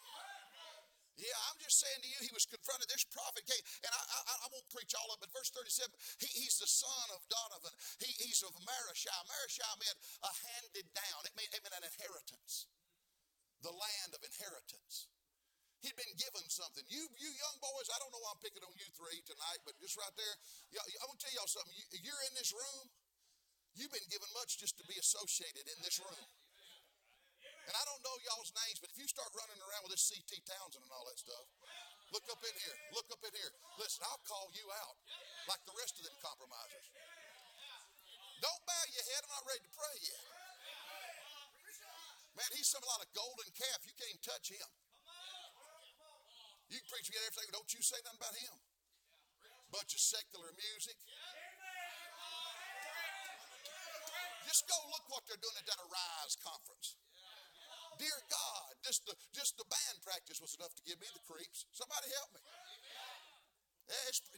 Yeah, 1.14 1.38
I'm 1.46 1.62
just 1.62 1.78
saying 1.78 2.02
to 2.02 2.10
you, 2.10 2.18
he 2.26 2.34
was 2.34 2.50
confronted. 2.50 2.90
This 2.90 3.06
prophet 3.06 3.46
came, 3.46 3.62
and 3.86 3.94
I, 3.94 4.02
I, 4.02 4.34
I 4.34 4.48
won't 4.50 4.66
preach 4.74 4.98
all 4.98 5.14
of 5.14 5.22
it, 5.22 5.30
but 5.30 5.30
verse 5.30 5.54
37, 5.54 5.94
he, 6.18 6.26
he's 6.42 6.58
the 6.58 6.66
son 6.66 7.08
of 7.14 7.22
Dodavah. 7.30 7.70
He, 8.02 8.10
he's 8.18 8.42
of 8.42 8.50
Mareshah. 8.66 9.22
Mareshah 9.30 9.74
meant 9.78 9.98
a 10.26 10.32
handed 10.34 10.90
down, 10.98 11.20
it 11.30 11.34
meant, 11.38 11.54
it 11.54 11.62
meant 11.62 11.78
an 11.78 11.86
inheritance, 11.86 12.66
the 13.62 13.70
land 13.70 14.18
of 14.18 14.26
inheritance. 14.26 15.13
He'd 15.84 16.00
been 16.00 16.16
given 16.16 16.48
something. 16.48 16.88
You, 16.88 17.04
you 17.20 17.28
young 17.28 17.58
boys, 17.60 17.92
I 17.92 18.00
don't 18.00 18.08
know 18.16 18.24
why 18.24 18.32
I'm 18.32 18.40
picking 18.40 18.64
on 18.64 18.72
you 18.80 18.88
three 18.96 19.20
tonight, 19.28 19.60
but 19.68 19.76
just 19.84 20.00
right 20.00 20.16
there, 20.16 20.36
I'm 20.80 21.12
going 21.12 21.20
to 21.20 21.24
tell 21.28 21.36
y'all 21.36 21.52
something. 21.52 21.76
You, 21.76 22.08
you're 22.08 22.24
in 22.32 22.34
this 22.40 22.56
room, 22.56 22.88
you've 23.76 23.92
been 23.92 24.08
given 24.08 24.32
much 24.32 24.56
just 24.56 24.80
to 24.80 24.88
be 24.88 24.96
associated 24.96 25.68
in 25.68 25.76
this 25.84 26.00
room. 26.00 26.28
And 27.68 27.76
I 27.76 27.84
don't 27.84 28.00
know 28.00 28.16
y'all's 28.24 28.56
names, 28.64 28.80
but 28.80 28.96
if 28.96 28.98
you 29.00 29.12
start 29.12 29.28
running 29.36 29.60
around 29.60 29.84
with 29.84 29.96
this 29.96 30.08
C.T. 30.08 30.32
Townsend 30.48 30.88
and 30.88 30.92
all 30.96 31.04
that 31.04 31.20
stuff, 31.20 31.46
look 32.16 32.24
up 32.32 32.40
in 32.48 32.56
here. 32.56 32.78
Look 32.96 33.12
up 33.12 33.20
in 33.24 33.36
here. 33.36 33.52
Listen, 33.76 34.08
I'll 34.08 34.24
call 34.24 34.52
you 34.56 34.64
out 34.88 34.96
like 35.52 35.64
the 35.68 35.76
rest 35.76 36.00
of 36.00 36.08
them 36.08 36.16
compromisers. 36.24 36.88
Don't 38.40 38.64
bow 38.68 38.84
your 38.88 39.04
head. 39.04 39.20
I'm 39.28 39.36
not 39.36 39.48
ready 39.48 39.64
to 39.68 39.74
pray 39.76 39.96
yet. 40.00 40.24
Man, 42.40 42.50
he's 42.56 42.72
some 42.72 42.84
lot 42.88 43.04
of 43.04 43.08
golden 43.12 43.48
calf. 43.52 43.84
You 43.84 43.96
can't 44.00 44.12
even 44.16 44.24
touch 44.24 44.48
him. 44.48 44.68
You 46.74 46.82
can 46.82 46.90
preach, 46.90 47.14
get 47.14 47.22
everything, 47.22 47.54
don't 47.54 47.70
you 47.70 47.86
say 47.86 48.02
nothing 48.02 48.18
about 48.18 48.34
him. 48.34 48.58
Bunch 49.70 49.94
of 49.94 50.02
secular 50.02 50.50
music. 50.58 50.98
Just 54.50 54.66
go 54.66 54.78
look 54.90 55.06
what 55.14 55.22
they're 55.30 55.38
doing 55.38 55.54
at 55.54 55.70
that 55.70 55.78
Arise 55.86 56.34
conference. 56.42 56.98
Dear 58.02 58.18
God, 58.26 58.74
just 58.82 59.06
the, 59.06 59.14
just 59.38 59.54
the 59.62 59.70
band 59.70 60.02
practice 60.02 60.42
was 60.42 60.58
enough 60.58 60.74
to 60.74 60.82
give 60.82 60.98
me 60.98 61.06
the 61.14 61.22
creeps. 61.30 61.70
Somebody 61.78 62.10
help 62.10 62.34
me. 62.34 62.42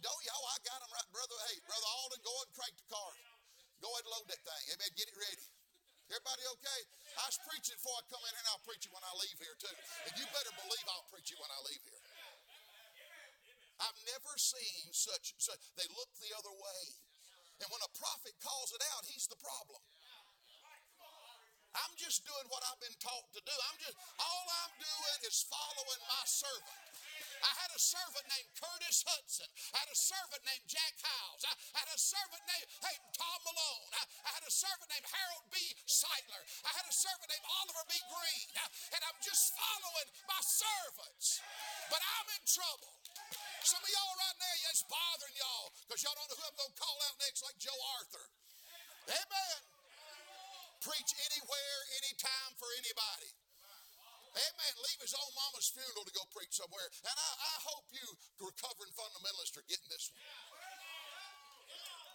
don't 0.03 0.23
y'all, 0.27 0.45
I 0.51 0.59
got 0.67 0.83
them 0.83 0.91
right, 0.91 1.09
brother. 1.15 1.39
Hey, 1.47 1.55
brother 1.63 1.87
Alden, 2.03 2.19
go 2.19 2.35
and 2.35 2.51
crank 2.51 2.75
the 2.75 2.87
car. 2.91 3.11
Go 3.79 3.87
ahead 3.95 4.03
and 4.03 4.11
load 4.11 4.27
that 4.27 4.43
thing. 4.43 4.63
Amen. 4.75 4.91
Get 4.99 5.07
it 5.07 5.15
ready. 5.15 5.47
Everybody 6.11 6.43
okay? 6.59 6.81
I 7.15 7.31
was 7.31 7.39
preaching 7.47 7.79
before 7.79 7.95
I 7.95 8.03
come 8.11 8.21
in 8.27 8.29
here, 8.29 8.43
and 8.43 8.49
I'll 8.51 8.65
preach 8.67 8.83
it 8.85 8.93
when 8.93 9.01
I 9.07 9.13
leave 9.23 9.39
here 9.39 9.57
too. 9.57 9.75
And 10.05 10.13
you 10.19 10.25
better 10.35 10.53
believe 10.59 10.85
I'll 10.91 11.07
preach 11.09 11.31
it 11.31 11.39
when 11.39 11.49
I 11.49 11.59
leave 11.65 11.81
here. 11.81 12.04
I've 13.79 13.99
never 14.07 14.33
seen 14.39 14.91
such, 14.95 15.35
such 15.37 15.59
they 15.75 15.87
look 15.91 16.11
the 16.19 16.31
other 16.39 16.53
way. 16.53 16.83
And 17.59 17.67
when 17.71 17.83
a 17.83 17.91
prophet 17.95 18.35
calls 18.43 18.71
it 18.75 18.83
out, 18.95 19.07
he's 19.07 19.27
the 19.27 19.39
problem. 19.39 19.79
I'm 21.75 21.95
just 21.99 22.23
doing 22.23 22.47
what 22.47 22.63
I've 22.71 22.79
been 22.79 22.95
taught 23.03 23.27
to 23.35 23.41
do. 23.43 23.51
I'm 23.51 23.79
just 23.83 23.99
all 24.15 24.45
I'm 24.63 24.75
doing 24.79 25.19
is 25.27 25.43
following 25.43 26.01
my 26.07 26.23
servant. 26.23 26.79
I 27.43 27.51
had 27.59 27.71
a 27.75 27.81
servant 27.81 28.25
named 28.31 28.49
Curtis 28.55 29.03
Hutson. 29.03 29.49
I 29.75 29.83
had 29.83 29.91
a 29.91 29.99
servant 29.99 30.41
named 30.47 30.65
Jack 30.71 30.95
Hyles. 31.03 31.43
I 31.75 31.83
had 31.83 31.91
a 31.91 31.99
servant 31.99 32.43
named 32.47 32.67
hey, 32.79 32.95
Tom 33.11 33.39
Malone. 33.43 33.85
I, 33.91 34.01
I 34.23 34.31
had 34.39 34.45
a 34.47 34.53
servant 34.55 34.87
named 34.87 35.03
Harold 35.03 35.45
B. 35.51 35.59
Sightler. 35.83 36.43
I 36.63 36.71
had 36.79 36.87
a 36.87 36.95
servant 36.95 37.27
named 37.27 37.43
Oliver 37.43 37.85
B. 37.91 37.93
Greene. 38.07 38.51
And 38.95 39.01
I'm 39.03 39.19
just 39.19 39.51
following 39.59 40.07
my 40.31 40.41
servants. 40.41 41.43
But 41.91 41.99
I'm 41.99 42.27
in 42.39 42.43
trouble. 42.47 42.93
Some 43.65 43.81
of 43.81 43.89
y'all 43.89 44.15
right 44.21 44.37
now, 44.37 44.55
it's 44.69 44.85
bothering 44.85 45.35
y'all 45.41 45.67
because 45.89 45.99
y'all 46.05 46.13
don't 46.13 46.29
know 46.29 46.37
who 46.37 46.45
I'm 46.45 46.57
going 46.57 46.73
to 46.73 46.79
call 46.79 46.97
out 47.09 47.15
next, 47.17 47.41
like 47.41 47.57
Joe 47.57 47.79
Arthur. 47.97 48.25
Amen 49.09 49.59
preach 50.85 51.11
anywhere, 51.33 51.77
anytime 51.97 52.53
for 52.61 52.69
anybody. 52.77 53.33
Amen. 54.37 54.73
Leave 54.85 55.01
his 55.01 55.17
own 55.17 55.31
mama's 55.33 55.73
funeral 55.73 56.05
to 56.05 56.13
go 56.13 56.21
preach 56.29 56.53
somewhere. 56.53 56.85
And 57.09 57.15
I, 57.17 57.31
I 57.41 57.55
hope 57.65 57.89
you 57.89 58.05
recovering 58.37 58.93
fundamentalists 58.93 59.57
are 59.57 59.65
getting 59.65 59.89
this 59.89 60.13
one. 60.13 60.21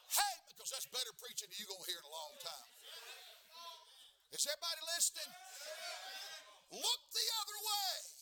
Hey, 0.07 0.35
because 0.55 0.71
that's 0.71 0.87
better 0.95 1.11
preaching 1.19 1.51
than 1.51 1.57
you're 1.59 1.73
going 1.73 1.83
to 1.83 1.91
hear 1.91 1.99
in 1.99 2.07
a 2.07 2.15
long 2.15 2.35
time. 2.45 2.69
Is 4.37 4.47
everybody 4.47 4.83
listening? 4.95 5.31
Look 6.71 7.03
the 7.11 7.27
other 7.43 7.59
way. 7.67 8.20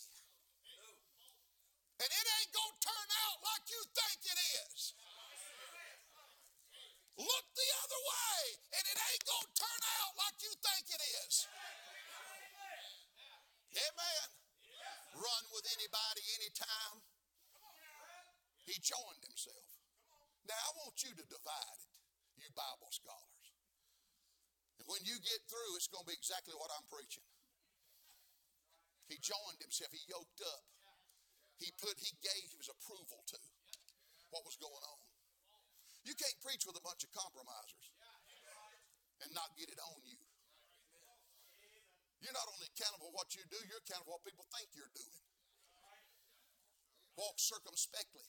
And 1.99 2.07
it 2.07 2.27
ain't 2.39 2.53
going 2.55 2.75
to 2.79 2.83
turn 2.87 3.09
out 3.27 3.37
like 3.43 3.67
you 3.67 3.81
think 3.91 4.19
it 4.23 4.39
is. 4.39 4.95
Look 7.19 7.47
the 7.51 7.71
other 7.83 8.01
way, 8.07 8.39
and 8.79 8.85
it 8.87 8.99
ain't 9.11 9.27
going 9.27 9.49
to 9.51 9.57
turn 9.59 9.83
out 9.99 10.13
like 10.15 10.39
you 10.39 10.55
think 10.63 10.87
it 10.95 11.03
is. 11.27 11.51
Amen. 13.75 14.29
Run 15.19 15.45
with 15.51 15.67
anybody, 15.75 16.23
anytime. 16.39 17.03
He 18.63 18.79
joined 18.79 19.27
himself. 19.27 19.67
Now, 20.47 20.55
I 20.55 20.71
want 20.79 21.03
you 21.03 21.11
to 21.19 21.25
divide 21.27 21.79
it, 21.83 21.93
you 22.39 22.47
Bible 22.55 22.95
scholars. 22.95 23.47
And 24.79 24.87
when 24.87 25.03
you 25.03 25.19
get 25.19 25.43
through, 25.51 25.75
it's 25.75 25.91
going 25.91 26.07
to 26.07 26.11
be 26.15 26.15
exactly 26.15 26.55
what 26.55 26.71
I'm 26.71 26.87
preaching. 26.87 27.27
He 29.11 29.19
joined 29.19 29.59
himself, 29.59 29.91
he 29.91 30.07
yoked 30.07 30.39
up. 30.47 30.78
He 31.59 31.75
put, 31.79 31.99
he 31.99 32.15
gave 32.23 32.47
his 32.55 32.71
approval 32.71 33.23
to 33.35 33.37
what 34.31 34.47
was 34.47 34.55
going 34.59 34.83
on. 34.83 35.01
You 36.07 36.15
can't 36.15 36.39
preach 36.41 36.65
with 36.65 36.79
a 36.79 36.85
bunch 36.87 37.03
of 37.03 37.11
compromisers 37.13 37.93
and 39.21 39.31
not 39.35 39.51
get 39.59 39.69
it 39.69 39.81
on 39.83 39.99
you. 40.07 40.19
You're 42.23 42.35
not 42.35 42.51
only 42.51 42.67
accountable 42.71 43.11
for 43.11 43.15
what 43.15 43.35
you 43.35 43.43
do, 43.47 43.59
you're 43.67 43.83
accountable 43.83 44.19
for 44.19 44.23
what 44.23 44.27
people 44.27 44.47
think 44.51 44.71
you're 44.75 44.91
doing. 44.95 45.23
Walk 47.15 47.39
circumspectly. 47.39 48.27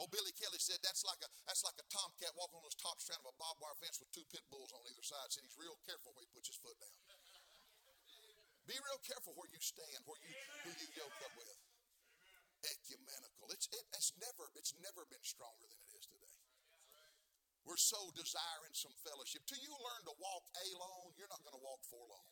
Oh, 0.00 0.08
Billy 0.08 0.32
Kelly 0.32 0.56
said 0.56 0.80
that's 0.80 1.04
like 1.04 1.20
a 1.20 1.28
that's 1.44 1.60
like 1.68 1.76
a 1.76 1.84
tomcat 1.92 2.32
walking 2.32 2.56
on 2.56 2.64
the 2.64 2.72
top 2.80 2.96
strand 2.96 3.20
of 3.20 3.28
a 3.28 3.36
barbed 3.36 3.60
wire 3.60 3.76
fence 3.76 4.00
with 4.00 4.08
two 4.08 4.24
pit 4.32 4.40
bulls 4.48 4.72
on 4.72 4.80
either 4.88 5.04
side. 5.04 5.28
Said 5.28 5.44
he's 5.44 5.60
real 5.60 5.76
careful 5.84 6.16
where 6.16 6.24
he 6.24 6.30
puts 6.32 6.48
his 6.48 6.56
foot 6.56 6.76
down. 6.80 6.96
Be 8.64 8.76
real 8.80 9.00
careful 9.04 9.36
where 9.36 9.52
you 9.52 9.60
stand, 9.60 10.00
where 10.08 10.16
you 10.24 10.32
who 10.64 10.72
you 10.80 10.88
yoke 10.96 11.20
up 11.22 11.36
with. 11.36 11.61
Ecumenical. 12.66 13.50
It's, 13.50 13.66
it, 13.74 13.84
it's, 13.94 14.14
never, 14.18 14.46
it's 14.54 14.74
never 14.78 15.02
been 15.10 15.22
stronger 15.22 15.66
than 15.66 15.78
it 15.78 15.92
is 15.98 16.06
today. 16.06 16.38
We're 17.62 17.78
so 17.78 18.10
desiring 18.18 18.74
some 18.74 18.94
fellowship. 19.06 19.46
Till 19.46 19.62
you 19.62 19.70
learn 19.70 20.02
to 20.10 20.14
walk 20.18 20.42
alone, 20.50 21.14
you're 21.14 21.30
not 21.30 21.42
going 21.46 21.54
to 21.54 21.62
walk 21.62 21.82
for 21.86 22.02
long. 22.10 22.28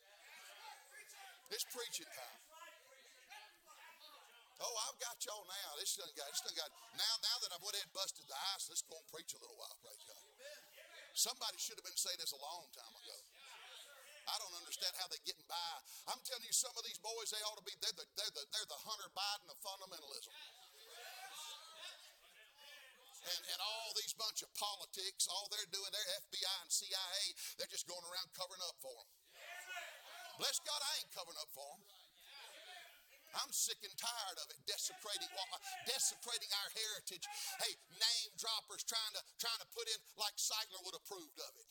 It's 1.51 1.67
preaching 1.67 2.07
time. 2.11 2.41
Oh, 4.61 4.75
I've 4.87 4.99
got 5.01 5.17
y'all 5.25 5.41
now. 5.47 5.69
This 5.81 5.97
done 5.97 6.11
got, 6.13 6.29
this 6.29 6.45
done 6.45 6.53
got. 6.53 6.69
Now, 6.93 7.13
now 7.25 7.37
that 7.41 7.49
I've 7.49 7.63
went 7.65 7.73
ahead 7.79 7.89
and 7.89 7.95
busted 7.97 8.23
the 8.29 8.37
ice, 8.53 8.69
let's 8.69 8.85
go 8.85 8.93
and 8.93 9.07
preach 9.09 9.33
a 9.33 9.39
little 9.41 9.57
while. 9.57 9.73
Praise 9.81 10.03
God. 10.05 10.21
Somebody 11.17 11.57
should 11.57 11.75
have 11.81 11.87
been 11.87 11.97
saying 11.97 12.21
this 12.21 12.31
a 12.31 12.39
long 12.39 12.69
time 12.71 12.93
ago. 12.93 13.17
I 14.27 14.35
don't 14.37 14.55
understand 14.57 14.93
how 14.97 15.09
they're 15.09 15.25
getting 15.25 15.45
by. 15.49 15.73
I'm 16.09 16.21
telling 16.25 16.45
you, 16.45 16.53
some 16.53 16.73
of 16.77 16.83
these 16.85 17.01
boys, 17.01 17.33
they 17.33 17.41
ought 17.45 17.57
to 17.57 17.65
be, 17.65 17.73
they're 17.81 17.97
the, 17.97 18.05
they're 18.17 18.35
the, 18.35 18.43
they're 18.53 18.69
the 18.69 18.81
Hunter 18.85 19.09
Biden 19.13 19.47
of 19.49 19.57
fundamentalism. 19.61 20.33
And, 23.21 23.41
and 23.53 23.59
all 23.61 23.93
these 23.93 24.17
bunch 24.17 24.41
of 24.41 24.49
politics, 24.57 25.29
all 25.29 25.45
they're 25.53 25.69
doing, 25.69 25.89
they're 25.93 26.11
FBI 26.25 26.57
and 26.65 26.73
CIA, 26.73 27.21
they're 27.61 27.69
just 27.69 27.85
going 27.85 28.01
around 28.01 28.33
covering 28.33 28.61
up 28.65 28.77
for 28.81 28.93
them. 28.93 29.09
Bless 30.41 30.57
God, 30.65 30.81
I 30.81 30.91
ain't 31.05 31.13
covering 31.13 31.37
up 31.37 31.53
for 31.53 31.69
them. 31.77 31.85
I'm 33.31 33.51
sick 33.55 33.79
and 33.79 33.95
tired 33.95 34.37
of 34.43 34.47
it, 34.51 34.59
desecrating 34.67 35.31
desecrating 35.87 36.51
our 36.51 36.69
heritage. 36.75 37.23
Hey, 37.63 37.73
name 37.95 38.31
droppers 38.35 38.83
trying 38.83 39.15
to 39.15 39.21
trying 39.39 39.61
to 39.63 39.69
put 39.71 39.87
in 39.87 39.99
like 40.19 40.35
Sightler 40.35 40.83
would 40.83 40.95
have 40.97 41.05
approved 41.07 41.39
of 41.39 41.53
it. 41.55 41.67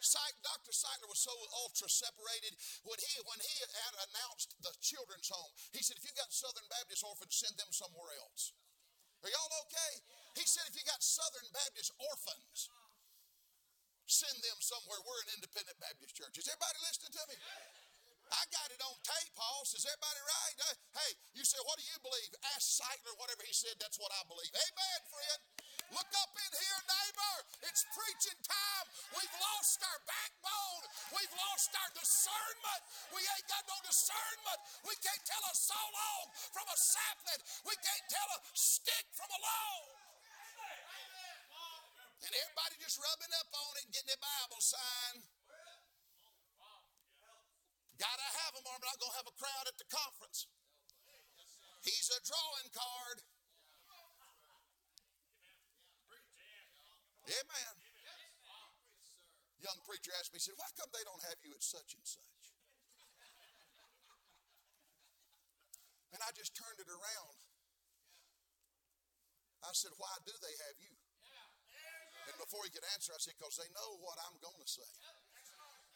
Dr. 0.00 0.72
Sightler 0.72 1.08
was 1.12 1.20
so 1.20 1.34
ultra 1.60 1.88
separated 1.88 2.56
when 2.88 2.96
he 2.96 3.12
when 3.28 3.40
he 3.40 3.54
had 3.60 3.94
announced 4.08 4.56
the 4.64 4.72
children's 4.80 5.28
home. 5.28 5.52
He 5.76 5.84
said, 5.84 6.00
if 6.00 6.04
you 6.08 6.14
got 6.16 6.32
Southern 6.32 6.64
Baptist 6.72 7.04
orphans, 7.04 7.36
send 7.36 7.54
them 7.60 7.68
somewhere 7.70 8.10
else. 8.24 8.56
Are 9.20 9.28
y'all 9.28 9.54
okay? 9.68 9.92
He 10.40 10.48
said, 10.48 10.64
if 10.64 10.74
you 10.74 10.84
got 10.88 11.04
Southern 11.04 11.48
Baptist 11.52 11.92
orphans, 12.00 12.72
send 14.08 14.36
them 14.40 14.58
somewhere. 14.64 14.96
We're 15.04 15.20
an 15.28 15.36
independent 15.36 15.76
Baptist 15.76 16.16
church. 16.16 16.40
Is 16.40 16.48
everybody 16.48 16.80
listening 16.80 17.12
to 17.20 17.24
me? 17.28 17.36
I 18.30 18.46
got 18.54 18.70
it 18.70 18.78
on 18.78 18.94
tape, 19.02 19.34
Paul. 19.34 19.66
Is 19.66 19.82
everybody 19.82 20.22
right? 20.22 20.56
Uh, 20.70 20.76
hey, 21.02 21.10
you 21.34 21.42
say, 21.42 21.58
what 21.66 21.76
do 21.76 21.84
you 21.84 21.98
believe? 21.98 22.30
Ask 22.54 22.78
Sightler, 22.78 23.10
whatever 23.18 23.42
he 23.42 23.50
said, 23.50 23.74
that's 23.82 23.98
what 23.98 24.14
I 24.14 24.22
believe. 24.30 24.54
Amen, 24.54 25.00
friend. 25.10 25.40
Look 25.90 26.10
up 26.22 26.32
in 26.38 26.52
here, 26.54 26.80
neighbor. 26.86 27.34
It's 27.66 27.82
preaching 27.90 28.38
time. 28.46 28.86
We've 29.10 29.36
lost 29.42 29.82
our 29.82 30.00
backbone. 30.06 30.84
We've 31.10 31.34
lost 31.34 31.74
our 31.74 31.90
discernment. 31.98 32.82
We 33.10 33.18
ain't 33.26 33.48
got 33.50 33.66
no 33.66 33.74
discernment. 33.82 34.60
We 34.86 34.94
can't 35.02 35.24
tell 35.26 35.42
a 35.42 35.54
sawlog 35.54 36.26
from 36.54 36.66
a 36.70 36.78
sapling. 36.78 37.42
We 37.66 37.74
can't 37.82 38.06
tell 38.06 38.28
a 38.30 38.38
stick 38.54 39.06
from 39.18 39.34
a 39.34 39.40
log. 39.42 39.90
And 42.22 42.32
everybody 42.38 42.78
just 42.78 43.02
rubbing 43.02 43.32
up 43.42 43.50
on 43.50 43.72
it, 43.82 43.90
getting 43.90 44.14
their 44.14 44.22
Bible 44.22 44.62
signed. 44.62 45.26
Gotta 47.98 48.28
have 48.46 48.52
them, 48.54 48.64
or 48.64 48.78
I'm 48.78 48.84
not 48.86 48.96
to 48.96 49.10
have 49.18 49.26
a 49.26 49.34
crowd 49.34 49.66
at 49.66 49.76
the 49.76 49.88
conference. 49.90 50.46
He's 51.82 52.08
a 52.14 52.20
drawing 52.22 52.70
card. 52.70 53.26
Amen. 57.30 57.74
Young 59.62 59.78
preacher 59.86 60.10
asked 60.18 60.34
me, 60.34 60.40
he 60.40 60.50
said, 60.50 60.58
Why 60.58 60.66
come 60.74 60.90
they 60.90 61.04
don't 61.06 61.22
have 61.30 61.38
you 61.44 61.52
at 61.54 61.62
such 61.62 61.94
and 61.94 62.02
such? 62.02 62.42
And 66.10 66.18
I 66.26 66.34
just 66.34 66.58
turned 66.58 66.80
it 66.82 66.90
around. 66.90 67.38
I 69.62 69.70
said, 69.76 69.94
Why 70.00 70.10
do 70.26 70.34
they 70.42 70.54
have 70.66 70.78
you? 70.80 70.96
And 72.26 72.36
before 72.40 72.66
he 72.66 72.72
could 72.74 72.86
answer, 72.96 73.14
I 73.14 73.20
said, 73.20 73.38
Because 73.38 73.60
they 73.60 73.70
know 73.76 74.00
what 74.02 74.18
I'm 74.26 74.40
going 74.42 74.58
to 74.58 74.66
say. 74.66 74.90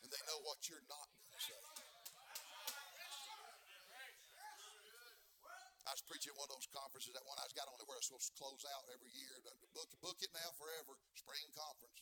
And 0.05 0.13
they 0.13 0.23
know 0.29 0.39
what 0.45 0.61
you're 0.69 0.85
not 0.87 1.09
going 1.19 1.33
to 1.35 1.41
say. 1.41 1.63
I 5.85 5.93
was 5.93 6.01
preaching 6.09 6.33
at 6.33 6.41
one 6.41 6.49
of 6.49 6.57
those 6.57 6.69
conferences, 6.73 7.13
that 7.13 7.25
one 7.29 7.37
I 7.37 7.45
got 7.53 7.69
on 7.69 7.77
where 7.85 7.97
I 7.97 8.01
was 8.01 8.09
supposed 8.09 8.33
to 8.33 8.37
close 8.41 8.65
out 8.73 8.89
every 8.89 9.13
year. 9.13 9.37
Book, 9.77 9.93
book 10.01 10.17
it 10.25 10.33
now 10.33 10.49
forever, 10.57 10.97
spring 11.13 11.45
conference. 11.53 12.01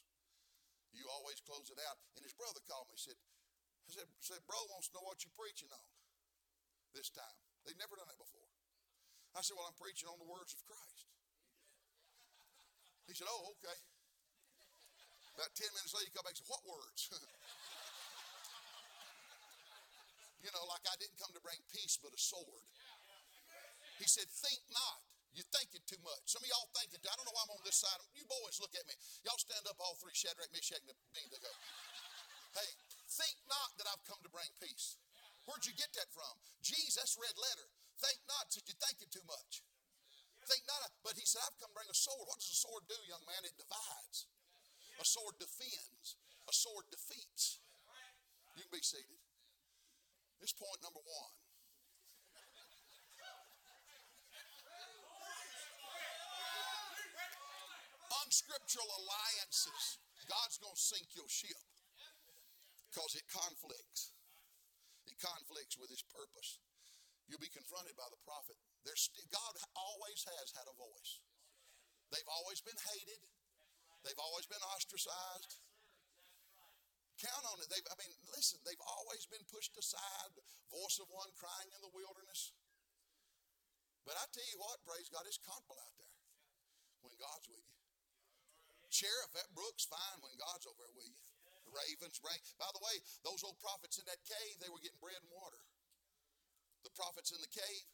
You 0.95 1.03
always 1.11 1.43
close 1.43 1.67
it 1.67 1.81
out. 1.91 1.99
And 2.15 2.23
his 2.23 2.37
brother 2.37 2.63
called 2.69 2.87
me, 2.93 2.95
said, 2.95 3.19
I 3.89 3.91
said, 3.91 4.07
said, 4.23 4.39
bro 4.47 4.55
wants 4.71 4.93
to 4.93 4.95
know 4.95 5.03
what 5.03 5.27
you're 5.27 5.35
preaching 5.35 5.73
on 5.75 5.87
this 6.95 7.11
time. 7.11 7.35
They've 7.67 7.79
never 7.79 7.99
done 7.99 8.07
that 8.07 8.21
before. 8.21 8.47
I 9.33 9.41
said, 9.41 9.57
Well, 9.57 9.65
I'm 9.65 9.79
preaching 9.81 10.13
on 10.13 10.21
the 10.21 10.29
words 10.29 10.53
of 10.53 10.61
Christ. 10.69 11.09
He 13.09 13.17
said, 13.17 13.25
Oh, 13.31 13.57
okay. 13.59 13.79
About 15.33 15.49
10 15.57 15.73
minutes 15.73 15.97
later, 15.97 16.07
he 16.07 16.13
come 16.13 16.29
back 16.29 16.37
and 16.37 16.45
said, 16.45 16.53
What 16.53 16.61
words? 16.69 17.09
you 20.45 20.53
know, 20.53 20.69
like 20.69 20.85
I 20.85 21.01
didn't 21.01 21.17
come 21.17 21.33
to 21.33 21.41
bring 21.41 21.57
peace 21.73 21.97
but 21.97 22.13
a 22.13 22.21
sword. 22.21 22.69
He 24.01 24.07
said, 24.09 24.29
Think 24.29 24.61
not. 24.73 25.01
You're 25.33 25.49
thinking 25.49 25.81
too 25.89 26.01
much. 26.05 26.29
Some 26.29 26.45
of 26.45 26.49
y'all 26.53 26.69
thinking, 26.77 27.01
I 27.09 27.17
don't 27.17 27.25
know 27.25 27.33
why 27.33 27.49
I'm 27.49 27.57
on 27.57 27.65
this 27.65 27.81
side. 27.81 27.97
You 28.13 28.29
boys, 28.29 28.61
look 28.61 28.77
at 28.77 28.85
me. 28.85 28.93
Y'all 29.25 29.41
stand 29.41 29.65
up, 29.65 29.81
all 29.81 29.97
three 29.97 30.13
Shadrach, 30.13 30.53
Meshach, 30.53 30.85
and 30.85 30.93
Abednego. 30.93 31.49
Hey, 32.53 32.69
think 33.09 33.37
not 33.49 33.73
that 33.81 33.89
I've 33.89 34.05
come 34.05 34.21
to 34.21 34.29
bring 34.29 34.49
peace. 34.61 35.01
Where'd 35.49 35.65
you 35.65 35.73
get 35.73 35.89
that 35.97 36.13
from? 36.13 36.37
Jesus, 36.61 37.17
red 37.17 37.33
letter. 37.41 37.65
Think 37.97 38.21
not, 38.29 38.53
that 38.53 38.61
you're 38.69 38.77
thinking 38.77 39.09
too 39.09 39.25
much. 39.25 39.65
Think 40.45 40.69
not, 40.69 40.93
but 41.01 41.17
he 41.17 41.25
said, 41.25 41.41
I've 41.49 41.57
come 41.57 41.73
to 41.73 41.79
bring 41.81 41.89
a 41.89 41.97
sword. 41.97 42.29
What 42.29 42.37
does 42.37 42.53
a 42.53 42.59
sword 42.59 42.85
do, 42.85 42.99
young 43.09 43.25
man? 43.25 43.41
It 43.49 43.57
divides. 43.57 44.29
A 45.01 45.07
sword 45.07 45.41
defends. 45.41 46.21
A 46.45 46.53
sword 46.53 46.93
defeats. 46.93 47.63
You 48.59 48.69
can 48.69 48.75
be 48.75 48.85
seated. 48.85 49.23
This 50.45 50.53
point 50.53 50.83
number 50.85 51.01
one. 51.01 51.35
Unscriptural 58.33 58.89
alliances. 58.89 60.01
God's 60.25 60.57
going 60.57 60.73
to 60.73 60.81
sink 60.81 61.05
your 61.13 61.29
ship 61.29 61.61
because 62.89 63.13
it 63.13 63.29
conflicts. 63.29 64.17
It 65.05 65.21
conflicts 65.21 65.77
with 65.77 65.93
his 65.93 66.01
purpose. 66.01 66.57
You'll 67.29 67.45
be 67.45 67.53
confronted 67.53 67.93
by 67.93 68.09
the 68.09 68.17
prophet. 68.25 68.57
There's, 68.89 69.13
God 69.29 69.53
always 69.77 70.25
has 70.33 70.49
had 70.57 70.65
a 70.65 70.73
voice. 70.81 71.21
They've 72.09 72.33
always 72.41 72.65
been 72.65 72.81
hated. 72.97 73.21
They've 74.01 74.25
always 74.25 74.49
been 74.49 74.65
ostracized. 74.65 75.61
Count 77.21 77.45
on 77.53 77.61
it. 77.61 77.69
They've, 77.69 77.85
I 77.93 78.01
mean, 78.01 78.17
listen, 78.33 78.65
they've 78.65 78.87
always 78.97 79.29
been 79.29 79.45
pushed 79.53 79.77
aside. 79.77 80.33
Voice 80.73 80.97
of 81.05 81.13
one 81.13 81.29
crying 81.37 81.69
in 81.69 81.85
the 81.85 81.93
wilderness. 81.93 82.57
But 84.09 84.17
I 84.17 84.25
tell 84.33 84.49
you 84.49 84.57
what, 84.57 84.81
praise 84.89 85.13
God, 85.13 85.29
it's 85.29 85.37
comfortable 85.37 85.77
out 85.85 85.93
there 86.01 86.17
when 87.05 87.13
God's 87.21 87.53
with 87.53 87.61
you. 87.61 87.72
Cherith, 88.93 89.33
that 89.33 89.49
brook's 89.57 89.89
fine 89.89 90.21
when 90.21 90.37
God's 90.37 90.69
over 90.69 90.85
there 90.85 90.93
with 90.93 91.09
you. 91.09 91.17
The 91.65 91.73
ravens 91.73 92.21
rain. 92.21 92.37
By 92.61 92.69
the 92.77 92.83
way, 92.85 93.01
those 93.25 93.41
old 93.41 93.57
prophets 93.65 93.97
in 93.97 94.05
that 94.05 94.21
cave, 94.29 94.61
they 94.61 94.69
were 94.69 94.83
getting 94.85 95.01
bread 95.01 95.17
and 95.17 95.33
water. 95.33 95.59
The 96.85 96.93
prophets 96.93 97.33
in 97.33 97.41
the 97.41 97.49
cave 97.49 97.89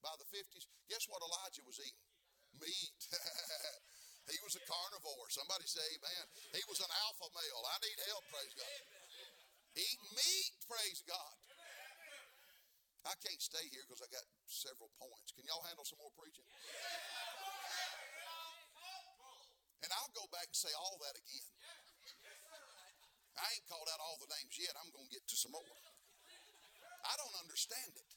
by 0.00 0.14
the 0.16 0.28
50s, 0.32 0.64
guess 0.88 1.04
what 1.10 1.20
Elijah 1.20 1.66
was 1.68 1.76
eating? 1.82 2.06
Meat. 2.64 3.00
he 4.32 4.38
was 4.40 4.56
a 4.56 4.64
carnivore. 4.64 5.28
Somebody 5.28 5.68
say, 5.68 5.84
man, 6.00 6.24
he 6.56 6.64
was 6.64 6.80
an 6.80 6.88
alpha 7.04 7.28
male. 7.36 7.62
I 7.68 7.76
need 7.84 7.98
help, 8.08 8.24
praise 8.32 8.54
God. 8.56 8.82
Eat 9.76 10.00
meat, 10.16 10.52
praise 10.64 11.04
God. 11.04 11.36
I 13.06 13.14
can't 13.20 13.40
stay 13.40 13.64
here 13.68 13.84
because 13.88 14.00
I 14.00 14.08
got 14.10 14.24
several 14.48 14.90
points. 14.96 15.32
Can 15.32 15.44
y'all 15.48 15.64
handle 15.64 15.84
some 15.84 16.00
more 16.00 16.12
preaching? 16.16 16.44
And 19.82 19.90
I'll 19.94 20.10
go 20.14 20.26
back 20.34 20.50
and 20.50 20.58
say 20.58 20.74
all 20.74 20.98
that 21.06 21.14
again. 21.14 21.50
I 23.38 23.46
ain't 23.54 23.66
called 23.70 23.86
out 23.86 24.02
all 24.02 24.18
the 24.18 24.26
names 24.34 24.58
yet. 24.58 24.74
I'm 24.74 24.90
going 24.90 25.06
to 25.06 25.12
get 25.14 25.22
to 25.30 25.36
some 25.38 25.54
more. 25.54 25.62
I 25.62 27.14
don't 27.14 27.36
understand 27.38 27.94
it. 27.94 28.10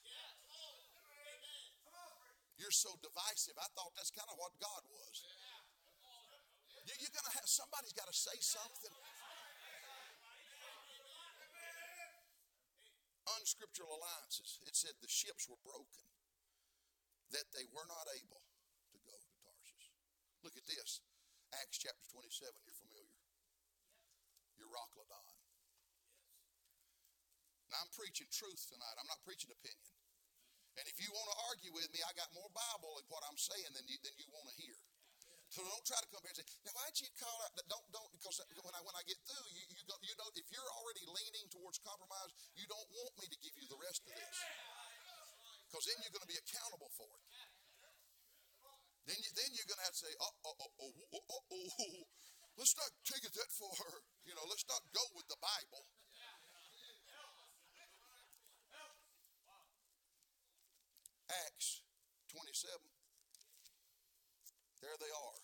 You're 2.58 2.74
so 2.74 2.94
divisive. 3.02 3.58
I 3.58 3.70
thought 3.78 3.94
that's 3.94 4.10
kind 4.14 4.30
of 4.30 4.38
what 4.42 4.58
God 4.58 4.82
was. 4.90 5.16
You're 6.86 7.14
going 7.14 7.30
to 7.30 7.36
have 7.38 7.46
somebody's 7.46 7.94
got 7.94 8.10
to 8.10 8.18
say 8.18 8.38
something. 8.42 8.94
Unscriptural 13.38 13.94
alliances. 14.02 14.58
It 14.66 14.74
said 14.74 14.98
the 15.02 15.10
ships 15.10 15.46
were 15.46 15.62
broken, 15.62 16.06
that 17.34 17.46
they 17.54 17.66
were 17.70 17.86
not 17.86 18.10
able 18.18 18.42
to 18.94 18.98
go 19.06 19.14
to 19.14 19.32
Tarshish. 19.46 19.94
Look 20.42 20.58
at 20.58 20.66
this. 20.66 21.06
Acts 21.60 21.84
chapter 21.84 22.06
27, 22.16 22.48
you're 22.64 22.80
familiar. 22.80 23.20
Euroclydon. 24.56 25.36
Now 27.72 27.84
I'm 27.84 27.92
preaching 27.92 28.28
truth 28.32 28.68
tonight. 28.72 28.96
I'm 29.00 29.08
not 29.08 29.20
preaching 29.28 29.52
opinion. 29.52 29.92
And 30.80 30.88
if 30.88 30.96
you 31.04 31.12
want 31.12 31.28
to 31.28 31.38
argue 31.52 31.72
with 31.76 31.92
me, 31.92 32.00
I 32.08 32.16
got 32.16 32.32
more 32.32 32.48
Bible 32.56 32.96
in 33.00 33.06
what 33.12 33.24
I'm 33.28 33.36
saying 33.36 33.72
than 33.76 33.84
you, 33.92 34.00
than 34.00 34.16
you 34.16 34.28
want 34.32 34.48
to 34.48 34.56
hear. 34.56 34.76
So 35.52 35.60
don't 35.68 35.84
try 35.84 36.00
to 36.00 36.08
come 36.08 36.24
here 36.24 36.32
and 36.32 36.40
say, 36.40 36.48
now 36.64 36.72
why'd 36.72 36.96
you 36.96 37.12
call 37.20 37.36
out 37.44 37.52
don't 37.68 37.84
don't 37.92 38.08
because 38.16 38.40
when 38.40 38.72
I 38.72 38.80
when 38.88 38.96
I 38.96 39.04
get 39.04 39.20
through, 39.28 39.48
you 39.52 39.68
you, 39.68 39.84
go, 39.84 40.00
you 40.00 40.16
know 40.16 40.32
if 40.32 40.48
you're 40.48 40.72
already 40.80 41.04
leaning 41.12 41.52
towards 41.52 41.76
compromise, 41.84 42.32
you 42.56 42.64
don't 42.72 42.88
want 42.96 43.12
me 43.20 43.28
to 43.28 43.38
give 43.44 43.52
you 43.60 43.68
the 43.68 43.76
rest 43.84 44.00
of 44.08 44.16
this. 44.16 44.38
Because 45.68 45.84
then 45.92 46.00
you're 46.08 46.16
going 46.16 46.24
to 46.24 46.32
be 46.32 46.40
accountable 46.40 46.92
for 46.96 47.08
it. 47.08 47.51
Then 49.10 49.18
you 49.18 49.30
then 49.34 49.50
you're 49.58 49.66
going 49.66 49.82
to 49.82 49.88
have 49.88 49.98
to 49.98 50.04
say, 50.06 50.14
uh, 50.22 50.36
uh, 50.46 50.56
uh, 50.62 50.72
oh 50.78 50.94
oh 50.94 50.94
oh 50.94 51.24
oh 51.26 51.26
oh 51.26 51.44
oh, 51.52 51.70
oh. 51.82 52.06
let's 52.58 52.78
not 52.78 52.92
take 53.02 53.26
it 53.26 53.34
that 53.34 53.50
far. 53.50 54.06
You 54.26 54.38
know, 54.38 54.46
let's 54.46 54.66
not 54.70 54.82
go 54.94 55.02
with 55.18 55.26
the 55.26 55.40
Bible. 55.42 55.86
Acts 61.48 61.88
27. 62.36 62.76
There 64.84 64.98
they 65.00 65.14
are. 65.14 65.40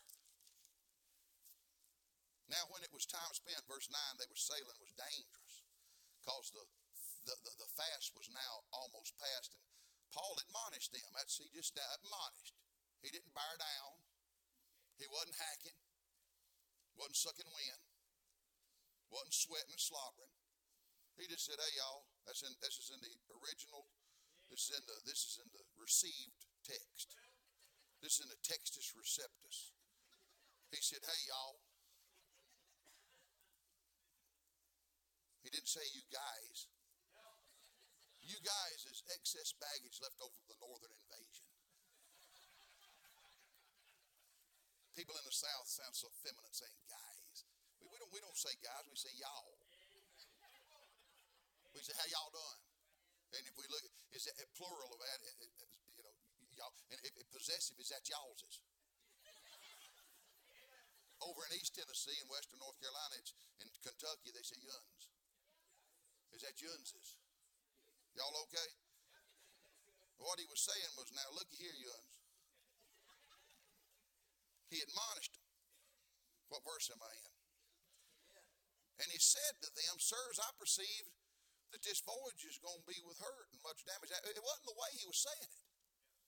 Now, 2.52 2.64
when 2.72 2.84
it 2.84 2.92
was 2.92 3.08
time 3.08 3.32
spent, 3.36 3.60
verse 3.68 3.88
9, 3.92 3.96
they 4.20 4.28
were 4.28 4.40
sailing, 4.40 4.76
was 4.80 4.96
dangerous 4.96 5.64
because 6.20 6.52
the, 6.52 6.64
the, 7.28 7.36
the, 7.44 7.54
the, 7.60 7.70
fast 7.76 8.16
was 8.16 8.32
now 8.32 8.54
almost 8.72 9.20
past. 9.20 9.52
And 9.56 9.64
Paul 10.16 10.36
admonished 10.44 10.96
them. 10.96 11.08
That's 11.12 11.40
he 11.40 11.48
just 11.52 11.76
admonished. 11.76 12.56
He 13.02 13.10
didn't 13.14 13.34
bear 13.34 13.56
down. 13.58 14.02
He 14.98 15.06
wasn't 15.14 15.38
hacking, 15.38 15.78
wasn't 16.98 17.22
sucking 17.22 17.50
wind, 17.54 17.84
wasn't 19.14 19.38
sweating 19.38 19.74
and 19.74 19.82
slobbering. 19.82 20.34
He 21.18 21.30
just 21.30 21.46
said, 21.46 21.62
"Hey, 21.62 21.78
y'all, 21.78 22.10
that's 22.26 22.42
in 22.42 22.54
this 22.62 22.78
is 22.82 22.90
in 22.94 23.02
the 23.02 23.14
original. 23.42 23.90
This 24.50 24.70
is 24.70 24.74
in 24.78 24.84
the 24.86 24.98
this 25.06 25.22
is 25.26 25.36
in 25.38 25.50
the 25.54 25.66
received 25.78 26.50
text. 26.66 27.14
This 28.02 28.18
is 28.18 28.26
in 28.26 28.30
the 28.34 28.42
Textus 28.42 28.94
Receptus." 28.98 29.74
He 30.74 30.82
said, 30.82 31.06
"Hey, 31.06 31.22
y'all." 31.30 31.62
He 35.46 35.50
didn't 35.54 35.70
say 35.70 35.86
you 35.94 36.04
guys. 36.12 36.68
You 38.28 38.36
guys 38.44 38.84
is 38.92 39.08
excess 39.16 39.56
baggage 39.56 40.04
left 40.04 40.20
over 40.20 40.36
from 40.36 40.52
the 40.52 40.60
northern 40.60 40.92
People 44.98 45.14
in 45.14 45.26
the 45.30 45.38
South 45.38 45.70
sound 45.70 45.94
so 45.94 46.10
feminine 46.26 46.50
saying 46.50 46.74
guys. 46.90 47.46
We, 47.78 47.86
we 47.86 48.02
don't 48.02 48.10
we 48.10 48.18
don't 48.18 48.34
say 48.34 48.50
guys, 48.66 48.82
we 48.90 48.98
say 48.98 49.14
y'all. 49.22 49.54
We 51.78 51.86
say, 51.86 51.94
how 51.94 52.10
y'all 52.10 52.34
doing? 52.34 52.62
And 53.38 53.46
if 53.46 53.54
we 53.54 53.70
look, 53.70 53.86
is 54.10 54.26
that 54.26 54.34
plural 54.58 54.90
of 54.90 54.98
that, 54.98 55.22
you 55.94 56.02
know, 56.02 56.10
y'all, 56.58 56.74
and 56.90 56.98
if, 57.06 57.14
if 57.14 57.30
possessive, 57.30 57.78
is 57.78 57.94
that 57.94 58.02
y'all's? 58.10 58.42
Over 61.22 61.46
in 61.46 61.62
East 61.62 61.78
Tennessee 61.78 62.18
and 62.18 62.30
Western 62.34 62.58
North 62.58 62.82
Carolina, 62.82 63.22
it's 63.22 63.38
in 63.62 63.70
Kentucky, 63.86 64.34
they 64.34 64.42
say 64.42 64.58
yuns. 64.58 65.02
Is 66.34 66.42
that 66.42 66.58
yuns's? 66.58 67.22
Y'all 68.18 68.34
okay? 68.50 68.70
What 70.18 70.42
he 70.42 70.50
was 70.50 70.66
saying 70.66 70.90
was, 70.98 71.14
now 71.14 71.30
look 71.38 71.54
here, 71.54 71.78
yuns. 71.78 72.17
He 74.68 74.84
admonished 74.84 75.34
them. 75.36 75.48
What 76.52 76.64
verse 76.64 76.92
am 76.92 77.00
I 77.04 77.12
in? 77.12 77.34
And 79.04 79.08
he 79.14 79.20
said 79.22 79.54
to 79.62 79.70
them, 79.70 80.02
Sirs, 80.02 80.42
I 80.42 80.50
perceived 80.58 81.14
that 81.72 81.84
this 81.84 82.02
voyage 82.02 82.44
is 82.48 82.58
going 82.58 82.82
to 82.82 82.88
be 82.90 82.98
with 83.04 83.20
hurt 83.20 83.48
and 83.54 83.62
much 83.62 83.84
damage. 83.86 84.10
It 84.10 84.42
wasn't 84.42 84.68
the 84.72 84.80
way 84.80 84.90
he 84.98 85.06
was 85.06 85.20
saying 85.22 85.52
it. 85.52 85.68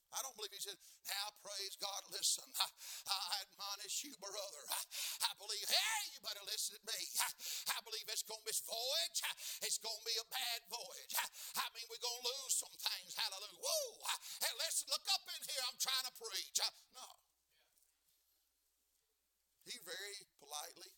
I 0.10 0.26
don't 0.26 0.34
believe 0.34 0.50
he 0.50 0.58
said, 0.58 0.78
Now 1.06 1.38
praise 1.46 1.78
God, 1.78 2.02
listen, 2.10 2.46
I, 2.58 2.66
I 3.14 3.46
admonish 3.46 4.02
you, 4.02 4.18
brother. 4.18 4.62
I, 4.74 4.82
I, 5.30 5.32
believe, 5.38 5.70
hey, 5.70 6.02
you 6.10 6.20
better 6.26 6.42
listen 6.50 6.82
to 6.82 6.84
me. 6.90 6.98
I, 7.22 7.30
I 7.78 7.80
believe 7.86 8.10
it's 8.10 8.26
going 8.26 8.42
to 8.42 8.46
be 8.46 8.50
this 8.50 8.66
voyage. 8.66 9.22
It's 9.62 9.78
going 9.78 9.94
to 10.02 10.06
be 10.10 10.18
a 10.18 10.26
bad 10.34 10.66
voyage. 10.66 11.14
I, 11.62 11.70
mean, 11.78 11.86
we're 11.94 12.02
going 12.02 12.22
to 12.26 12.30
lose 12.42 12.54
some 12.58 12.74
things. 12.74 13.14
Hallelujah. 13.22 13.62
Whoa. 13.62 14.02
Hey, 14.42 14.54
listen, 14.66 14.90
look 14.90 15.06
up 15.14 15.24
in 15.30 15.42
here. 15.46 15.62
I'm 15.70 15.78
trying 15.78 16.06
to 16.10 16.14
preach. 16.18 16.58
No. 16.98 17.29
He 19.70 19.78
very 19.86 20.18
politely 20.42 20.90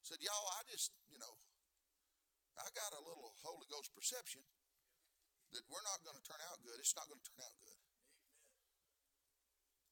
said, 0.00 0.16
Y'all, 0.24 0.48
I 0.56 0.64
just, 0.72 0.96
you 1.12 1.20
know, 1.20 1.34
I 2.56 2.72
got 2.72 2.96
a 2.96 3.04
little 3.04 3.36
Holy 3.44 3.68
Ghost 3.68 3.92
perception 3.92 4.40
that 5.52 5.68
we're 5.68 5.84
not 5.84 6.00
going 6.00 6.16
to 6.16 6.24
turn 6.24 6.40
out 6.48 6.64
good. 6.64 6.80
It's 6.80 6.96
not 6.96 7.04
going 7.12 7.20
to 7.20 7.28
turn 7.28 7.44
out 7.44 7.56
good. 7.60 7.80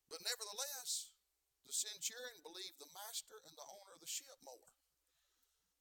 But 0.09 0.25
nevertheless, 0.25 1.12
the 1.69 1.77
centurion 1.77 2.41
believed 2.41 2.81
the 2.81 2.89
master 2.97 3.37
and 3.45 3.53
the 3.53 3.69
owner 3.69 3.93
of 3.93 4.01
the 4.01 4.09
ship 4.09 4.41
more 4.41 4.73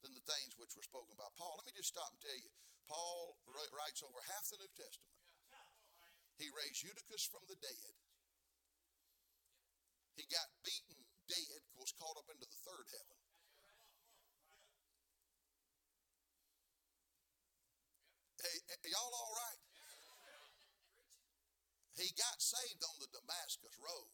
than 0.04 0.12
the 0.12 0.28
things 0.28 0.60
which 0.60 0.76
were 0.76 0.84
spoken 0.84 1.16
by 1.16 1.32
Paul. 1.40 1.56
Let 1.56 1.72
me 1.72 1.76
just 1.80 1.96
stop 1.96 2.12
and 2.12 2.20
tell 2.20 2.36
you 2.36 2.52
Paul 2.92 3.40
writes 3.48 4.04
over 4.04 4.20
half 4.28 4.52
the 4.52 4.60
New 4.60 4.72
Testament. 4.76 5.16
He 6.36 6.52
raised 6.54 6.86
Eutychus 6.86 7.26
from 7.32 7.42
the 7.50 7.58
dead. 7.58 7.94
He 10.14 10.28
got 10.30 10.46
beaten 10.62 11.07
dead, 11.28 11.60
was 11.76 11.92
caught 12.00 12.18
up 12.18 12.28
into 12.32 12.48
the 12.48 12.62
third 12.64 12.88
heaven. 12.88 13.20
Hey, 18.42 18.92
y'all 18.92 19.12
all 19.12 19.34
right? 19.36 19.62
He 21.98 22.14
got 22.14 22.38
saved 22.38 22.82
on 22.86 22.96
the 23.02 23.10
Damascus 23.10 23.76
Road. 23.82 24.12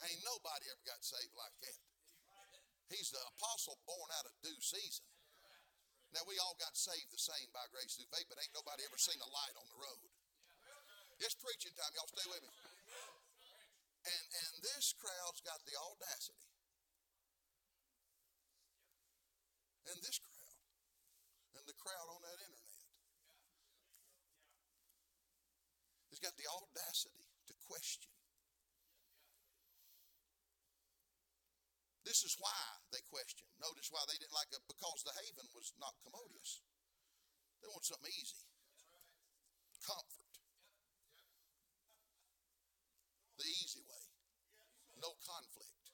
Ain't 0.00 0.22
nobody 0.26 0.64
ever 0.72 0.84
got 0.84 1.00
saved 1.04 1.32
like 1.38 1.54
that. 1.62 1.80
He's 2.90 3.14
the 3.14 3.22
apostle 3.36 3.78
born 3.86 4.10
out 4.18 4.26
of 4.26 4.34
due 4.42 4.58
season. 4.58 5.06
Now, 6.10 6.26
we 6.26 6.34
all 6.42 6.58
got 6.58 6.74
saved 6.74 7.06
the 7.14 7.22
same 7.22 7.46
by 7.54 7.62
grace 7.70 7.94
through 7.94 8.10
faith, 8.10 8.26
but 8.26 8.42
ain't 8.42 8.50
nobody 8.50 8.82
ever 8.82 8.98
seen 8.98 9.20
a 9.22 9.30
light 9.30 9.54
on 9.54 9.66
the 9.70 9.78
road. 9.78 10.10
It's 11.22 11.38
preaching 11.38 11.70
time. 11.78 11.94
Y'all 11.94 12.10
stay 12.10 12.26
with 12.26 12.42
me. 12.42 12.50
And, 14.06 14.24
and 14.32 14.52
this 14.64 14.96
crowd's 14.96 15.44
got 15.44 15.60
the 15.68 15.76
audacity. 15.76 16.48
And 19.90 19.98
this 20.00 20.18
crowd. 20.22 20.56
And 21.60 21.64
the 21.68 21.76
crowd 21.76 22.08
on 22.08 22.22
that 22.24 22.40
internet 22.40 22.70
He's 26.10 26.18
got 26.18 26.36
the 26.36 26.50
audacity 26.50 27.24
to 27.46 27.54
question. 27.64 28.10
This 32.04 32.26
is 32.26 32.34
why 32.42 32.60
they 32.90 33.00
question. 33.06 33.46
Notice 33.62 33.88
why 33.94 34.02
they 34.10 34.18
didn't 34.18 34.34
like 34.34 34.50
it 34.50 34.60
because 34.66 35.06
the 35.06 35.14
haven 35.14 35.46
was 35.54 35.70
not 35.78 35.94
commodious. 36.02 36.60
They 37.62 37.70
want 37.70 37.86
something 37.86 38.10
easy, 38.10 38.42
comfort, 39.86 40.34
the 43.38 43.46
easy 43.46 43.80
way, 43.86 44.04
no 45.00 45.16
conflict, 45.24 45.84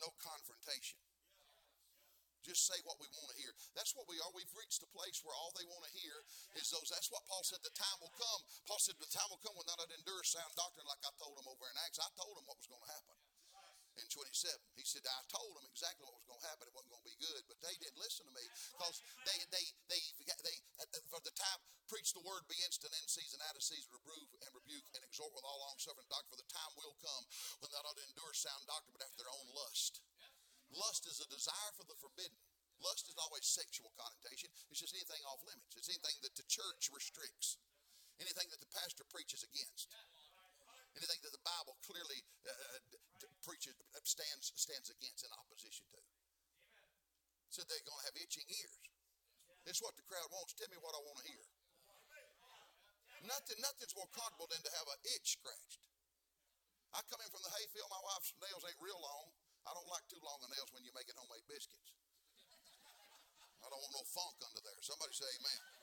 no 0.00 0.08
confrontation 0.18 0.98
just 2.48 2.64
say 2.64 2.80
what 2.88 2.96
we 2.96 3.04
want 3.12 3.28
to 3.28 3.36
hear. 3.36 3.52
That's 3.76 3.92
what 3.92 4.08
we 4.08 4.16
are. 4.24 4.30
We've 4.32 4.56
reached 4.56 4.80
a 4.80 4.88
place 4.88 5.20
where 5.20 5.36
all 5.36 5.52
they 5.52 5.68
want 5.68 5.84
to 5.84 5.92
hear 5.92 6.16
is 6.56 6.72
those. 6.72 6.88
That's 6.88 7.12
what 7.12 7.20
Paul 7.28 7.44
said 7.44 7.60
the 7.60 7.74
time 7.76 7.98
will 8.00 8.14
come. 8.16 8.40
Paul 8.64 8.80
said 8.80 8.96
the 8.96 9.12
time 9.12 9.28
will 9.28 9.42
come 9.44 9.52
when 9.52 9.68
they'll 9.68 9.76
not 9.76 9.92
endure 9.92 10.24
sound 10.24 10.56
doctrine 10.56 10.88
like 10.88 11.04
I 11.04 11.12
told 11.20 11.36
them 11.36 11.44
over 11.44 11.68
in 11.68 11.76
Acts. 11.84 12.00
I 12.00 12.08
told 12.16 12.32
them 12.40 12.48
what 12.48 12.56
was 12.56 12.68
going 12.72 12.80
to 12.80 12.92
happen 12.96 13.27
in 13.98 14.08
27. 14.08 14.54
He 14.78 14.86
said, 14.86 15.02
I 15.04 15.22
told 15.28 15.52
them 15.58 15.66
exactly 15.66 16.06
what 16.06 16.14
was 16.14 16.26
going 16.26 16.40
to 16.40 16.48
happen. 16.48 16.70
It 16.70 16.74
wasn't 16.74 16.94
going 16.94 17.04
to 17.04 17.10
be 17.10 17.18
good, 17.18 17.42
but 17.50 17.58
they 17.60 17.74
didn't 17.78 17.98
listen 17.98 18.24
to 18.26 18.34
me 18.34 18.44
because 18.74 19.02
they, 19.26 19.38
they, 19.50 19.64
they, 19.90 20.02
they, 20.22 20.56
for 21.10 21.20
the 21.22 21.34
time, 21.34 21.60
preach 21.90 22.12
the 22.12 22.22
word, 22.22 22.44
be 22.46 22.58
instant 22.62 22.92
in 22.94 23.04
season, 23.08 23.40
out 23.48 23.56
of 23.56 23.64
season, 23.64 23.88
reprove 23.90 24.28
and 24.44 24.50
rebuke 24.54 24.86
and 24.94 25.02
exhort 25.02 25.32
with 25.34 25.42
all 25.42 25.58
long 25.64 25.76
suffering 25.80 26.06
doctrine. 26.06 26.36
For 26.36 26.40
the 26.40 26.52
time 26.52 26.72
will 26.76 26.96
come 27.00 27.24
when 27.60 27.68
they'll 27.72 27.86
not 27.86 27.98
endure 27.98 28.34
sound 28.36 28.62
doctrine, 28.68 28.94
but 28.94 29.04
after 29.04 29.24
their 29.24 29.32
own 29.32 29.48
lust. 29.56 30.04
Lust 30.68 31.08
is 31.08 31.24
a 31.24 31.28
desire 31.32 31.72
for 31.74 31.88
the 31.88 31.96
forbidden. 31.96 32.36
Lust 32.78 33.10
is 33.10 33.18
always 33.18 33.42
sexual 33.48 33.90
connotation. 33.98 34.52
It's 34.70 34.84
just 34.84 34.94
anything 34.94 35.24
off 35.26 35.42
limits. 35.42 35.74
It's 35.74 35.90
anything 35.90 36.14
that 36.22 36.36
the 36.38 36.46
church 36.46 36.92
restricts, 36.94 37.58
anything 38.22 38.46
that 38.54 38.62
the 38.62 38.70
pastor 38.70 39.02
preaches 39.08 39.42
against, 39.42 39.90
anything 40.98 41.22
that 41.22 41.30
the 41.30 41.44
Bible 41.46 41.78
clearly 41.86 42.20
uh, 42.42 42.50
uh 42.50 43.30
preaches, 43.46 43.74
stands 44.02 44.50
stands 44.58 44.90
against 44.90 45.22
in 45.22 45.30
opposition 45.38 45.86
to. 45.94 46.00
Said 47.48 47.64
they're 47.70 47.86
going 47.86 48.02
to 48.02 48.06
have 48.12 48.18
itching 48.18 48.44
ears. 48.44 48.76
It's 49.64 49.80
what 49.80 49.96
the 49.96 50.04
crowd 50.04 50.28
wants. 50.34 50.52
Tell 50.52 50.68
me 50.68 50.76
what 50.82 50.92
I 50.92 51.00
want 51.00 51.22
to 51.22 51.26
hear. 51.28 51.44
Nothing, 53.24 53.58
nothing's 53.60 53.96
more 53.98 54.08
comfortable 54.14 54.46
than 54.46 54.62
to 54.62 54.72
have 54.78 54.88
an 54.88 55.00
itch 55.16 55.40
scratched. 55.40 55.82
I 56.94 57.02
come 57.10 57.20
in 57.20 57.28
from 57.28 57.44
the 57.44 57.52
hayfield. 57.52 57.88
My 57.90 58.00
wife's 58.00 58.32
nails 58.40 58.64
ain't 58.64 58.80
real 58.80 59.00
long. 59.00 59.28
I 59.68 59.74
don't 59.76 59.90
like 59.90 60.06
too 60.08 60.20
long 60.24 60.40
nails 60.48 60.70
when 60.72 60.86
you're 60.86 60.96
making 60.96 61.18
homemade 61.18 61.44
biscuits. 61.44 61.92
I 63.60 63.66
don't 63.68 63.82
want 63.82 63.92
no 63.92 64.04
funk 64.08 64.38
under 64.40 64.62
there. 64.64 64.80
Somebody 64.80 65.12
say 65.12 65.28
amen. 65.28 65.77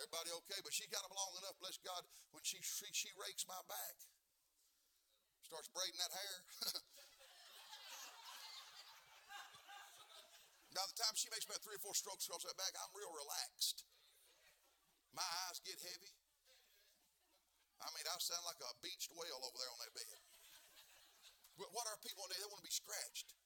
Everybody 0.00 0.32
okay? 0.32 0.64
But 0.64 0.72
she 0.72 0.88
got 0.88 1.04
them 1.04 1.12
long 1.12 1.36
enough, 1.44 1.60
bless 1.60 1.76
God, 1.84 2.00
when 2.32 2.40
she, 2.40 2.56
she, 2.64 2.88
she 2.96 3.12
rakes 3.20 3.44
my 3.44 3.60
back, 3.68 3.96
starts 5.44 5.68
braiding 5.76 6.00
that 6.00 6.08
hair. 6.08 6.36
By 10.80 10.88
the 10.88 10.96
time 10.96 11.12
she 11.12 11.28
makes 11.28 11.44
about 11.44 11.60
three 11.60 11.76
or 11.76 11.84
four 11.84 11.92
strokes 11.92 12.24
across 12.24 12.48
that 12.48 12.56
back, 12.56 12.72
I'm 12.80 12.88
real 12.96 13.12
relaxed. 13.12 13.84
My 15.12 15.28
eyes 15.44 15.60
get 15.60 15.76
heavy. 15.76 16.16
I 17.84 17.92
mean, 17.92 18.08
I 18.08 18.16
sound 18.24 18.40
like 18.48 18.56
a 18.64 18.72
beached 18.80 19.12
whale 19.12 19.44
over 19.44 19.58
there 19.60 19.68
on 19.68 19.84
that 19.84 19.92
bed. 19.92 20.16
But 21.60 21.68
What 21.76 21.84
are 21.92 22.00
people 22.00 22.24
They 22.24 22.40
want 22.48 22.64
to 22.64 22.68
be 22.68 22.72
scratched. 22.72 23.36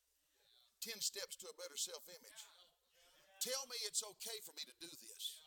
Ten 0.79 1.03
steps 1.03 1.35
to 1.43 1.51
a 1.51 1.57
better 1.59 1.75
self 1.75 2.07
image. 2.07 2.43
Tell 3.43 3.67
me 3.67 3.75
it's 3.83 4.07
okay 4.07 4.39
for 4.47 4.55
me 4.55 4.63
to 4.71 4.77
do 4.79 4.87
this. 4.87 5.44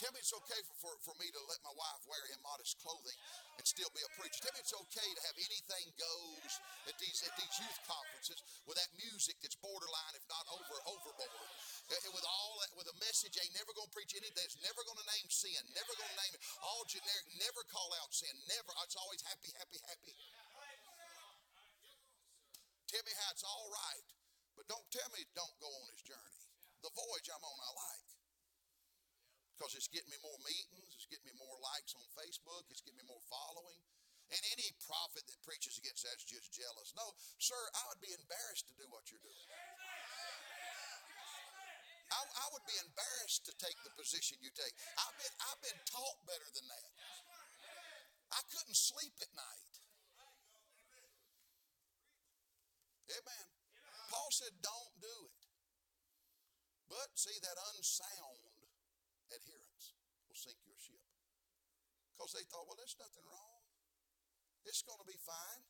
Tell 0.00 0.16
me 0.16 0.24
it's 0.24 0.32
okay 0.32 0.56
for, 0.64 0.76
for, 0.80 1.12
for 1.12 1.14
me 1.20 1.28
to 1.28 1.40
let 1.44 1.60
my 1.60 1.76
wife 1.76 2.00
wear 2.08 2.24
immodest 2.32 2.80
clothing 2.80 3.12
and 3.60 3.64
still 3.68 3.92
be 3.92 4.00
a 4.00 4.08
preacher. 4.16 4.40
Tell 4.40 4.56
me 4.56 4.64
it's 4.64 4.72
okay 4.72 5.04
to 5.04 5.22
have 5.28 5.36
anything 5.36 5.92
goes 6.00 6.52
at 6.88 6.96
these 6.96 7.20
at 7.20 7.36
these 7.36 7.52
youth 7.60 7.80
conferences 7.84 8.40
with 8.64 8.80
that 8.80 8.88
music 8.96 9.36
that's 9.44 9.60
borderline, 9.60 10.16
if 10.16 10.24
not 10.24 10.48
over 10.56 10.76
overboard. 10.88 11.52
And 11.92 12.16
with 12.16 12.24
all 12.24 12.56
that, 12.64 12.72
with 12.80 12.88
a 12.88 12.96
message, 12.96 13.36
ain't 13.44 13.52
never 13.52 13.76
gonna 13.76 13.92
preach 13.92 14.16
anything. 14.16 14.40
It's 14.40 14.56
never 14.64 14.80
gonna 14.88 15.04
name 15.04 15.28
sin. 15.28 15.60
Never 15.76 15.92
gonna 15.92 16.16
name 16.16 16.32
it. 16.32 16.40
All 16.64 16.80
generic. 16.88 17.26
Never 17.36 17.60
call 17.68 17.92
out 18.00 18.08
sin. 18.16 18.32
Never. 18.48 18.72
It's 18.80 18.96
always 18.96 19.20
happy, 19.28 19.52
happy, 19.60 19.84
happy. 19.84 20.16
Tell 22.88 23.04
me 23.04 23.12
how 23.20 23.28
it's 23.36 23.44
all 23.44 23.68
right, 23.68 24.06
but 24.56 24.64
don't 24.64 24.88
tell 24.88 25.12
me 25.12 25.28
don't 25.36 25.56
go 25.60 25.68
on 25.68 25.84
this 25.92 26.00
journey. 26.08 26.40
The 26.80 26.88
voyage 26.88 27.28
I'm 27.28 27.44
on, 27.44 27.58
I 27.68 27.72
like 27.76 28.09
because 29.60 29.76
it's 29.76 29.92
getting 29.92 30.08
me 30.08 30.16
more 30.24 30.40
meetings, 30.40 30.88
it's 30.96 31.04
getting 31.12 31.28
me 31.28 31.36
more 31.36 31.60
likes 31.60 31.92
on 31.92 32.00
Facebook, 32.16 32.64
it's 32.72 32.80
getting 32.80 32.96
me 32.96 33.04
more 33.04 33.20
following. 33.28 33.76
And 34.32 34.40
any 34.56 34.72
prophet 34.88 35.28
that 35.28 35.36
preaches 35.44 35.76
against 35.76 36.00
that's 36.00 36.24
just 36.24 36.48
jealous. 36.48 36.96
No, 36.96 37.04
sir, 37.36 37.60
I 37.76 37.82
would 37.92 38.00
be 38.00 38.08
embarrassed 38.16 38.72
to 38.72 38.74
do 38.80 38.88
what 38.88 39.12
you're 39.12 39.20
doing. 39.20 39.48
I, 42.08 42.24
I 42.24 42.46
would 42.56 42.64
be 42.64 42.78
embarrassed 42.80 43.44
to 43.50 43.54
take 43.60 43.76
the 43.84 43.92
position 44.00 44.40
you 44.40 44.48
take. 44.56 44.72
I've 44.96 45.18
been, 45.20 45.34
I've 45.44 45.60
been 45.60 45.80
taught 45.84 46.24
better 46.24 46.48
than 46.56 46.64
that. 46.64 46.90
I 48.32 48.40
couldn't 48.48 48.80
sleep 48.80 49.12
at 49.20 49.28
night. 49.36 49.74
Amen. 53.12 53.46
Paul 54.08 54.30
said, 54.32 54.56
don't 54.64 54.94
do 55.04 55.16
it. 55.28 55.42
But 56.88 57.12
see, 57.12 57.36
that 57.44 57.58
unsound 57.76 58.39
adherence 59.32 59.96
will 60.26 60.38
sink 60.38 60.58
your 60.66 60.78
ship. 60.78 61.02
Because 62.12 62.34
they 62.36 62.44
thought, 62.46 62.68
well, 62.68 62.78
there's 62.78 62.98
nothing 63.00 63.24
wrong. 63.26 63.62
It's 64.68 64.84
going 64.84 65.00
to 65.00 65.08
be 65.08 65.16
fine. 65.16 65.64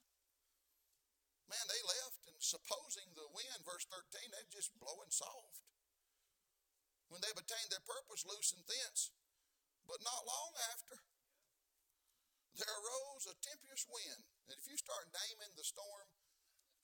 Man, 1.47 1.67
they 1.67 1.83
left, 1.83 2.27
and 2.31 2.39
supposing 2.39 3.11
the 3.15 3.27
wind, 3.35 3.67
verse 3.67 3.87
13, 3.87 4.31
they're 4.31 4.55
just 4.55 4.75
blowing 4.79 5.11
soft. 5.11 5.67
When 7.11 7.19
they've 7.23 7.35
attained 7.35 7.71
their 7.75 7.83
purpose, 7.83 8.23
loose 8.23 8.55
and 8.55 8.63
thence. 8.67 9.11
But 9.83 9.99
not 10.07 10.23
long 10.23 10.55
after, 10.71 11.03
there 12.55 12.71
arose 12.71 13.27
a 13.27 13.35
tempestuous 13.43 13.87
wind. 13.91 14.23
And 14.47 14.55
if 14.59 14.67
you 14.71 14.79
start 14.79 15.11
naming 15.11 15.51
the 15.59 15.67
storm, 15.67 16.07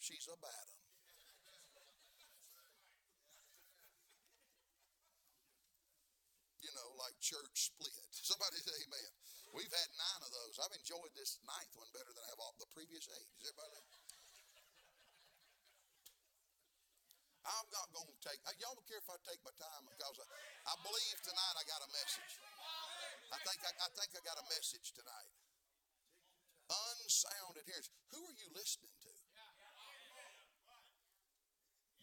she's 0.03 0.27
a 0.27 0.35
bad 0.39 0.76
one. 6.85 7.09
like 7.09 7.17
church 7.25 7.73
split. 7.73 7.93
Somebody 8.13 8.61
say 8.61 8.77
amen. 8.85 9.11
We've 9.57 9.73
had 9.73 9.89
nine 9.97 10.21
of 10.21 10.31
those. 10.37 10.61
I've 10.61 10.77
enjoyed 10.77 11.13
this 11.17 11.41
ninth 11.49 11.73
one 11.81 11.89
better 11.97 12.13
than 12.13 12.21
I 12.21 12.29
have 12.37 12.43
all 12.45 12.53
the 12.61 12.69
previous 12.77 13.09
eight. 13.09 13.29
Is 13.41 13.49
everybody? 13.49 13.81
I'm 17.47 17.69
not 17.71 17.87
going 17.95 18.11
to 18.11 18.19
take, 18.27 18.43
uh, 18.43 18.53
y'all 18.59 18.75
don't 18.75 18.89
care 18.91 18.99
if 18.99 19.07
I 19.07 19.15
take 19.23 19.39
my 19.47 19.55
time 19.55 19.87
because 19.87 20.19
I, 20.19 20.27
I 20.67 20.75
believe 20.83 21.17
tonight 21.23 21.55
I 21.55 21.63
got 21.63 21.79
a 21.79 21.91
message. 21.95 22.33
I 23.31 23.39
think 23.47 23.63
I, 23.63 23.71
I 23.71 23.89
think 23.95 24.11
I 24.19 24.21
got 24.27 24.35
a 24.35 24.47
message 24.51 24.91
tonight. 24.99 25.31
Unsound 26.67 27.55
adherence. 27.55 27.87
Who 28.11 28.19
are 28.27 28.35
you 28.35 28.51
listening 28.51 28.91
to? 28.91 29.13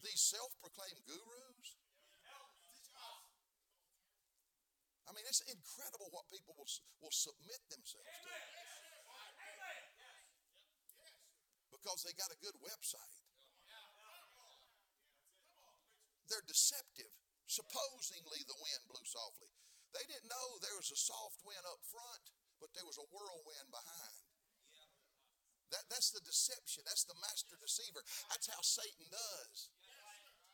These 0.03 0.23
self 0.23 0.51
proclaimed 0.63 1.03
gurus? 1.03 1.82
I 5.07 5.11
mean, 5.11 5.27
it's 5.27 5.43
incredible 5.45 6.07
what 6.15 6.29
people 6.31 6.55
will, 6.55 6.69
will 7.03 7.13
submit 7.13 7.59
themselves 7.67 8.07
to. 8.07 8.31
Because 11.71 11.99
they 12.07 12.15
got 12.15 12.31
a 12.31 12.39
good 12.39 12.55
website. 12.63 13.23
They're 16.31 16.47
deceptive. 16.47 17.11
Supposedly 17.45 18.41
the 18.47 18.55
wind 18.57 18.83
blew 18.87 19.03
softly. 19.03 19.51
They 19.91 20.07
didn't 20.09 20.31
know 20.31 20.47
there 20.57 20.79
was 20.79 20.89
a 20.89 20.97
soft 20.97 21.43
wind 21.45 21.61
up 21.69 21.83
front, 21.85 22.33
but 22.57 22.73
there 22.73 22.87
was 22.87 22.97
a 22.97 23.05
whirlwind 23.13 23.69
behind. 23.69 24.23
That, 25.69 25.85
that's 25.91 26.09
the 26.15 26.23
deception. 26.23 26.87
That's 26.87 27.05
the 27.05 27.17
master 27.19 27.59
deceiver. 27.59 28.01
That's 28.29 28.49
how 28.49 28.61
Satan 28.63 29.09
does. 29.11 29.69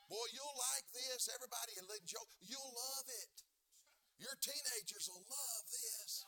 Boy, 0.10 0.26
you'll 0.34 0.60
like 0.74 0.88
this. 0.92 1.30
Everybody, 1.30 1.78
you'll 1.78 2.74
love 2.74 3.08
it. 3.08 3.36
Your 4.20 4.36
teenagers 4.44 5.08
will 5.08 5.24
love 5.32 5.64
this. 5.72 6.28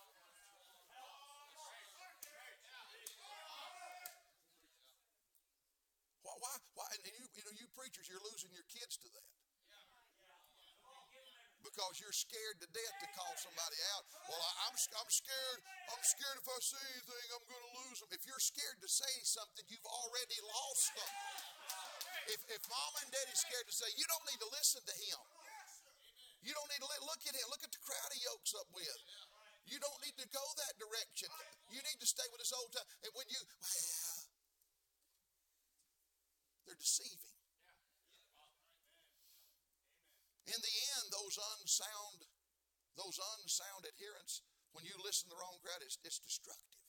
Why, 6.24 6.36
why, 6.40 6.56
why? 6.72 6.88
And 6.96 7.04
you, 7.04 7.28
you 7.36 7.44
know, 7.44 7.52
you 7.52 7.68
preachers, 7.76 8.08
you're 8.08 8.24
losing 8.24 8.56
your 8.56 8.64
kids 8.72 8.96
to 9.04 9.12
that. 9.12 9.28
Because 11.62 12.00
you're 12.00 12.16
scared 12.16 12.58
to 12.64 12.68
death 12.72 12.96
to 13.04 13.08
call 13.14 13.32
somebody 13.38 13.80
out. 13.96 14.04
Well, 14.26 14.44
I'm, 14.66 14.76
I'm 14.76 15.12
scared. 15.12 15.60
I'm 15.92 16.04
scared 16.04 16.38
if 16.42 16.48
I 16.48 16.58
say 16.64 16.84
anything, 16.96 17.28
I'm 17.36 17.46
going 17.46 17.66
to 17.70 17.74
lose 17.86 17.98
them. 18.02 18.10
If 18.16 18.24
you're 18.24 18.42
scared 18.42 18.80
to 18.82 18.90
say 18.90 19.14
something, 19.28 19.68
you've 19.68 19.86
already 19.86 20.40
lost 20.42 20.96
them. 20.96 21.12
If, 22.32 22.40
if 22.56 22.62
mom 22.72 22.92
and 23.04 23.10
daddy's 23.12 23.44
scared 23.44 23.68
to 23.68 23.76
say, 23.76 23.88
you 24.00 24.08
don't 24.08 24.26
need 24.32 24.42
to 24.42 24.50
listen 24.56 24.82
to 24.84 24.96
him. 24.96 25.20
You 26.42 26.58
don't 26.58 26.70
need 26.74 26.82
to 26.82 26.90
look 27.06 27.22
at 27.22 27.34
him. 27.38 27.46
Look 27.54 27.62
at 27.62 27.70
the 27.70 27.84
crowd 27.86 28.10
he 28.14 28.22
yokes 28.26 28.58
up 28.58 28.66
with. 28.74 28.98
You 29.70 29.78
don't 29.78 30.02
need 30.02 30.18
to 30.18 30.28
go 30.34 30.42
that 30.42 30.74
direction. 30.82 31.30
You 31.70 31.80
need 31.86 32.00
to 32.02 32.10
stay 32.10 32.26
with 32.34 32.42
his 32.42 32.50
old 32.50 32.74
time. 32.74 32.88
And 33.06 33.14
when 33.14 33.30
you, 33.30 33.38
well, 33.38 34.22
they're 36.66 36.82
deceiving. 36.82 37.38
In 40.50 40.58
the 40.58 40.76
end, 40.98 41.06
those 41.14 41.38
unsound, 41.38 42.26
those 42.98 43.22
unsound 43.38 43.86
adherents, 43.86 44.42
when 44.74 44.84
you 44.84 44.98
listen 45.06 45.30
to 45.30 45.38
the 45.38 45.40
wrong 45.40 45.62
crowd, 45.62 45.86
it's, 45.86 46.02
it's 46.02 46.18
destructive. 46.20 46.82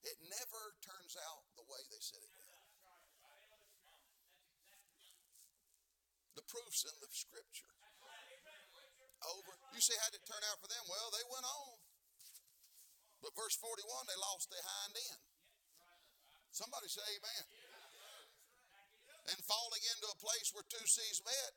It 0.00 0.16
never 0.24 0.62
turns 0.80 1.14
out 1.28 1.44
the 1.60 1.66
way 1.68 1.82
they 1.92 2.00
said 2.00 2.24
it. 2.24 2.32
The 6.40 6.46
proof's 6.48 6.88
in 6.88 6.96
the 7.04 7.12
scripture 7.12 7.79
over. 9.24 9.52
You 9.76 9.80
see 9.80 9.96
how 10.00 10.08
did 10.12 10.20
it 10.20 10.28
turn 10.28 10.42
out 10.48 10.58
for 10.60 10.68
them? 10.68 10.84
Well, 10.88 11.08
they 11.12 11.24
went 11.28 11.46
on. 11.46 11.76
But 13.20 13.36
verse 13.36 13.56
41, 13.60 13.84
they 14.08 14.16
lost 14.16 14.48
their 14.48 14.64
hind 14.64 14.96
end. 14.96 15.22
Somebody 16.50 16.88
say 16.88 17.04
amen. 17.04 17.44
And 19.30 19.38
falling 19.46 19.84
into 19.84 20.08
a 20.10 20.18
place 20.18 20.48
where 20.56 20.66
two 20.66 20.82
seas 20.88 21.20
met, 21.22 21.52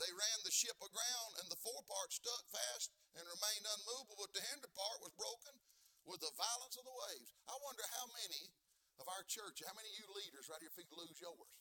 they 0.00 0.08
ran 0.16 0.38
the 0.46 0.54
ship 0.54 0.78
aground, 0.80 1.32
and 1.42 1.46
the 1.52 1.60
forepart 1.60 2.08
stuck 2.08 2.44
fast 2.48 2.88
and 3.18 3.26
remained 3.26 3.66
unmovable, 3.68 4.16
but 4.16 4.32
the 4.32 4.40
hinder 4.48 4.70
part 4.72 5.04
was 5.04 5.12
broken 5.18 5.52
with 6.08 6.24
the 6.24 6.32
violence 6.40 6.80
of 6.80 6.88
the 6.88 6.96
waves. 7.10 7.36
I 7.44 7.56
wonder 7.60 7.84
how 8.00 8.08
many 8.16 8.48
of 8.96 9.06
our 9.12 9.20
church, 9.28 9.60
how 9.60 9.76
many 9.76 9.92
of 9.92 9.96
you 10.00 10.08
leaders 10.16 10.48
right 10.48 10.62
here, 10.64 10.72
if 10.72 10.80
you 10.80 10.88
lose 10.96 11.20
yours? 11.20 11.52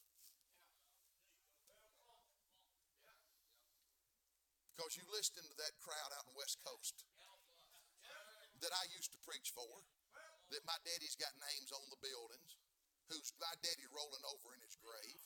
Because 4.79 4.95
you 4.95 5.03
listened 5.11 5.43
to 5.43 5.59
that 5.59 5.75
crowd 5.83 6.11
out 6.15 6.23
in 6.23 6.39
West 6.39 6.55
Coast 6.63 7.03
that 8.63 8.71
I 8.71 8.87
used 8.95 9.11
to 9.11 9.19
preach 9.27 9.51
for, 9.51 9.67
that 10.55 10.63
my 10.63 10.79
daddy's 10.87 11.19
got 11.19 11.35
names 11.35 11.75
on 11.75 11.83
the 11.91 11.99
buildings, 11.99 12.55
who's 13.11 13.35
my 13.43 13.51
daddy 13.59 13.83
rolling 13.91 14.23
over 14.23 14.55
in 14.55 14.63
his 14.63 14.79
grave. 14.79 15.19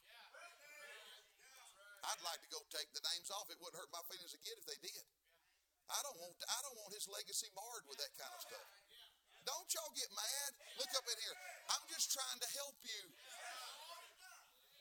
I'd 2.02 2.26
like 2.26 2.42
to 2.42 2.50
go 2.50 2.66
take 2.74 2.90
the 2.98 3.06
names 3.14 3.30
off. 3.30 3.46
It 3.54 3.62
wouldn't 3.62 3.78
hurt 3.78 3.94
my 3.94 4.02
feelings 4.10 4.34
again 4.34 4.58
if 4.58 4.66
they 4.66 4.82
did. 4.82 5.06
I 5.86 6.02
don't 6.02 6.18
want 6.18 6.34
I 6.50 6.60
don't 6.66 6.78
want 6.82 6.98
his 6.98 7.06
legacy 7.06 7.54
marred 7.54 7.86
with 7.86 8.02
that 8.02 8.10
kind 8.18 8.34
of 8.34 8.42
stuff. 8.42 8.68
Don't 9.46 9.70
y'all 9.78 9.94
get 9.94 10.10
mad? 10.18 10.50
Look 10.82 10.90
up 10.98 11.06
in 11.06 11.18
here. 11.22 11.38
I'm 11.70 11.86
just 11.94 12.10
trying 12.10 12.42
to 12.42 12.50
help 12.58 12.82
you. 12.82 13.06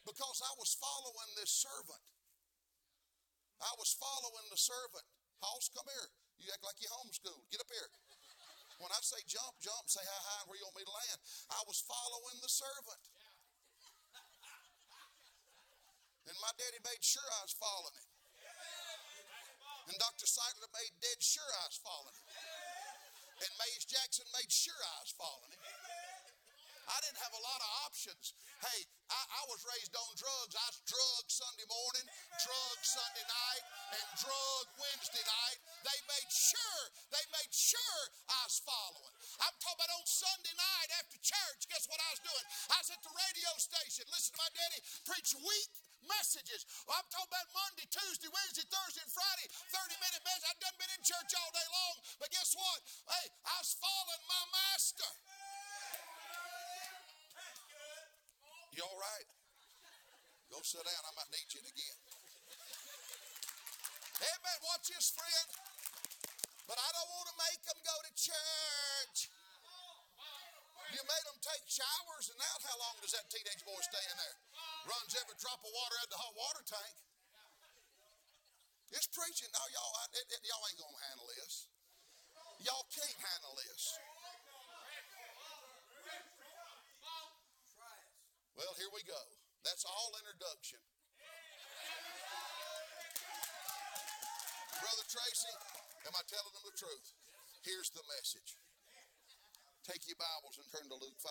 Because 0.09 0.41
I 0.41 0.53
was 0.57 0.73
following 0.81 1.29
this 1.37 1.53
servant. 1.61 2.01
I 3.63 3.73
was 3.79 3.95
following 3.95 4.47
the 4.51 4.59
servant. 4.59 5.07
Hoss, 5.39 5.71
come 5.71 5.87
here. 5.87 6.09
You 6.43 6.51
act 6.51 6.67
like 6.67 6.79
you 6.83 6.91
homeschooled. 6.91 7.47
Get 7.55 7.63
up 7.63 7.71
here. 7.71 7.91
When 8.83 8.91
I 8.91 8.99
say 8.99 9.23
jump, 9.31 9.55
jump, 9.63 9.87
say 9.87 10.03
high 10.03 10.43
and 10.43 10.51
where 10.51 10.59
you 10.59 10.67
want 10.67 10.75
me 10.75 10.83
to 10.83 10.91
land. 10.91 11.19
I 11.55 11.63
was 11.71 11.79
following 11.87 12.35
the 12.43 12.51
servant. 12.51 12.99
And 16.27 16.35
my 16.43 16.51
daddy 16.59 16.83
made 16.83 17.03
sure 17.03 17.23
I 17.23 17.43
was 17.47 17.55
following 17.55 17.95
him. 17.95 18.09
And 19.91 19.99
Dr. 19.99 20.27
Sightler 20.27 20.71
made 20.75 20.95
dead 21.03 21.19
sure 21.23 21.47
I 21.47 21.67
was 21.71 21.79
following 21.79 22.15
him. 22.15 22.27
And 23.43 23.51
Mays 23.59 23.87
Jackson 23.87 24.27
made 24.35 24.51
sure 24.51 24.79
I 24.79 24.99
was 25.03 25.15
following 25.15 25.51
him. 25.51 25.63
I 26.89 26.97
didn't 27.07 27.21
have 27.23 27.35
a 27.35 27.43
lot 27.43 27.61
of 27.63 27.71
options. 27.87 28.35
Hey, 28.59 28.81
I, 29.11 29.21
I 29.39 29.43
was 29.51 29.63
raised 29.67 29.95
on 29.95 30.11
drugs. 30.19 30.55
I 30.55 30.67
was 30.71 30.79
drugged 30.87 31.31
Sunday 31.31 31.67
morning, 31.69 32.07
drugged 32.43 32.87
Sunday 32.87 33.27
night, 33.27 33.65
and 33.99 34.07
drugged 34.19 34.73
Wednesday 34.79 35.25
night. 35.25 35.59
They 35.87 35.99
made 36.11 36.31
sure, 36.31 36.83
they 37.13 37.25
made 37.31 37.53
sure 37.53 38.03
I 38.31 38.41
was 38.47 38.59
following. 38.63 39.15
I'm 39.43 39.57
talking 39.63 39.79
about 39.79 39.93
on 39.99 40.07
Sunday 40.07 40.55
night 40.55 40.91
after 40.99 41.19
church. 41.23 41.61
Guess 41.71 41.87
what 41.87 42.01
I 42.01 42.11
was 42.15 42.23
doing? 42.23 42.45
I 42.73 42.77
was 42.83 42.89
at 42.91 43.03
the 43.03 43.15
radio 43.15 43.51
station. 43.59 44.05
Listen 44.11 44.35
to 44.35 44.41
my 44.43 44.51
daddy 44.55 44.81
preach 45.07 45.31
week 45.39 45.71
messages. 46.07 46.67
I'm 46.91 47.07
talking 47.11 47.31
about 47.31 47.49
Monday, 47.55 47.87
Tuesday, 47.87 48.31
Wednesday, 48.31 48.67
Thursday, 48.67 49.03
and 49.07 49.13
Friday. 49.13 49.47
30 49.71 50.03
minute 50.03 50.23
message. 50.27 50.47
I've 50.51 50.63
done 50.63 50.77
been 50.79 50.93
in 50.93 51.03
church 51.07 51.31
all 51.39 51.51
day 51.55 51.69
long. 51.71 51.97
But 52.19 52.29
guess 52.35 52.55
what? 52.59 52.81
Hey, 53.07 53.27
I 53.47 53.55
was 53.63 53.73
following 53.79 54.23
my 54.27 54.43
master. 54.51 55.11
You 58.73 58.81
all 58.89 58.97
right? 58.97 59.29
Go 60.49 60.61
sit 60.65 60.81
down. 60.81 61.03
I 61.05 61.13
might 61.13 61.29
need 61.29 61.49
you 61.53 61.61
again. 61.61 61.99
Amen. 64.21 64.59
Watch 64.65 64.89
this, 64.89 65.13
friend. 65.13 65.49
But 66.65 66.81
I 66.81 66.89
don't 66.97 67.11
want 67.13 67.29
to 67.29 67.37
make 67.37 67.61
them 67.69 67.79
go 67.85 67.97
to 68.01 68.13
church. 68.17 69.29
You 70.93 71.01
made 71.05 71.25
them 71.25 71.41
take 71.41 71.65
showers, 71.69 72.33
and 72.33 72.37
now 72.37 72.57
how 72.69 72.77
long 72.81 72.97
does 73.01 73.17
that 73.17 73.25
teenage 73.33 73.65
boy 73.65 73.81
stay 73.81 74.05
in 74.09 74.17
there? 74.17 74.37
Runs 74.89 75.13
every 75.21 75.37
drop 75.41 75.61
of 75.65 75.73
water 75.73 75.97
out 76.05 76.09
the 76.13 76.21
hot 76.21 76.37
water 76.37 76.65
tank. 76.69 76.97
It's 78.93 79.09
preaching. 79.09 79.49
No, 79.57 79.63
y'all, 79.73 79.93
it, 80.17 80.29
it, 80.33 80.41
y'all 80.45 80.65
ain't 80.69 80.81
gonna 80.81 81.03
handle 81.13 81.29
this. 81.33 81.69
Y'all 82.61 82.89
can't 82.93 83.19
handle 83.21 83.57
this. 83.57 83.97
Well, 88.57 88.75
here 88.77 88.93
we 88.93 89.01
go. 89.09 89.23
That's 89.65 89.85
all 89.89 90.13
introduction. 90.21 90.81
Brother 94.83 95.07
Tracy, 95.09 95.55
am 96.05 96.13
I 96.13 96.23
telling 96.27 96.53
them 96.53 96.67
the 96.67 96.77
truth? 96.77 97.09
Here's 97.63 97.89
the 97.95 98.03
message. 98.19 98.59
Take 99.87 100.05
your 100.11 100.19
Bibles 100.19 100.59
and 100.59 100.67
turn 100.69 100.87
to 100.91 100.99
Luke 100.99 101.19
5. 101.23 101.31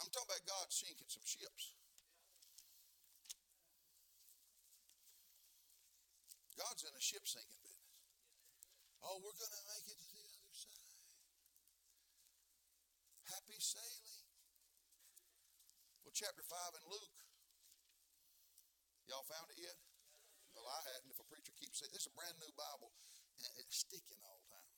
I'm 0.00 0.10
talking 0.10 0.30
about 0.30 0.46
God 0.46 0.66
sinking 0.70 1.10
some 1.10 1.26
ships. 1.26 1.74
God's 6.54 6.86
in 6.86 6.94
a 6.94 7.02
ship 7.02 7.26
sinking 7.26 7.60
business. 7.62 7.98
Oh, 9.02 9.18
we're 9.20 9.36
going 9.36 9.54
to 9.54 9.64
make 9.68 9.86
it 9.90 9.98
to 9.98 10.08
the 10.14 10.24
other 10.24 10.54
side. 10.54 10.94
Happy 13.34 13.58
sailing. 13.58 14.03
Chapter 16.14 16.46
5 16.46 16.78
in 16.78 16.84
Luke. 16.94 17.18
Y'all 19.10 19.26
found 19.26 19.50
it 19.50 19.58
yet? 19.58 19.74
Well, 20.54 20.62
I 20.62 20.78
hadn't. 20.94 21.10
If 21.10 21.18
a 21.18 21.26
preacher 21.26 21.50
keeps 21.58 21.82
saying, 21.82 21.90
this 21.90 22.06
is 22.06 22.14
a 22.14 22.14
brand 22.14 22.38
new 22.38 22.54
Bible, 22.54 22.94
it's 23.58 23.82
sticking 23.82 24.22
all 24.22 24.38
the 24.38 24.54
time. 24.54 24.70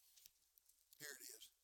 Here 0.96 1.12
it 1.12 1.20
is. 1.28 1.55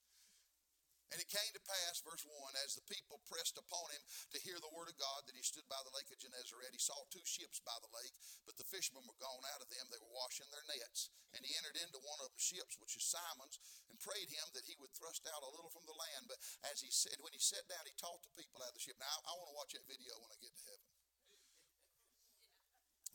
And 1.13 1.21
it 1.21 1.29
came 1.29 1.53
to 1.53 1.69
pass, 1.69 2.01
verse 2.01 2.25
1, 2.25 2.33
as 2.65 2.73
the 2.73 2.89
people 2.89 3.21
pressed 3.29 3.61
upon 3.61 3.85
him 3.93 4.01
to 4.33 4.41
hear 4.41 4.57
the 4.57 4.73
word 4.73 4.89
of 4.89 4.97
God, 4.97 5.29
that 5.29 5.37
he 5.37 5.45
stood 5.45 5.69
by 5.69 5.77
the 5.85 5.93
lake 5.93 6.09
of 6.09 6.17
Gennesaret. 6.17 6.73
He 6.73 6.81
saw 6.81 6.97
two 7.13 7.21
ships 7.29 7.61
by 7.61 7.77
the 7.85 7.93
lake, 7.93 8.17
but 8.49 8.57
the 8.57 8.65
fishermen 8.65 9.05
were 9.05 9.21
gone 9.21 9.45
out 9.53 9.61
of 9.61 9.69
them. 9.69 9.85
They 9.93 10.01
were 10.01 10.17
washing 10.17 10.49
their 10.49 10.65
nets. 10.73 11.13
And 11.37 11.45
he 11.45 11.53
entered 11.61 11.77
into 11.77 12.01
one 12.01 12.17
of 12.25 12.33
the 12.33 12.41
ships, 12.41 12.81
which 12.81 12.97
is 12.97 13.05
Simon's, 13.05 13.61
and 13.93 14.01
prayed 14.01 14.33
him 14.33 14.49
that 14.57 14.65
he 14.65 14.81
would 14.81 14.97
thrust 14.97 15.29
out 15.29 15.45
a 15.45 15.53
little 15.53 15.69
from 15.69 15.85
the 15.85 16.01
land. 16.01 16.33
But 16.33 16.41
as 16.73 16.81
he 16.81 16.89
said, 16.89 17.21
when 17.21 17.37
he 17.37 17.45
sat 17.45 17.69
down, 17.69 17.85
he 17.85 17.93
taught 18.01 18.25
the 18.25 18.33
people 18.33 18.65
out 18.65 18.73
of 18.73 18.77
the 18.81 18.85
ship. 18.85 18.97
Now, 18.97 19.13
I, 19.29 19.37
I 19.37 19.37
want 19.37 19.53
to 19.53 19.59
watch 19.61 19.77
that 19.77 19.85
video 19.85 20.17
when 20.17 20.33
I 20.33 20.41
get 20.41 20.57
to 20.57 20.65
heaven. 20.65 20.89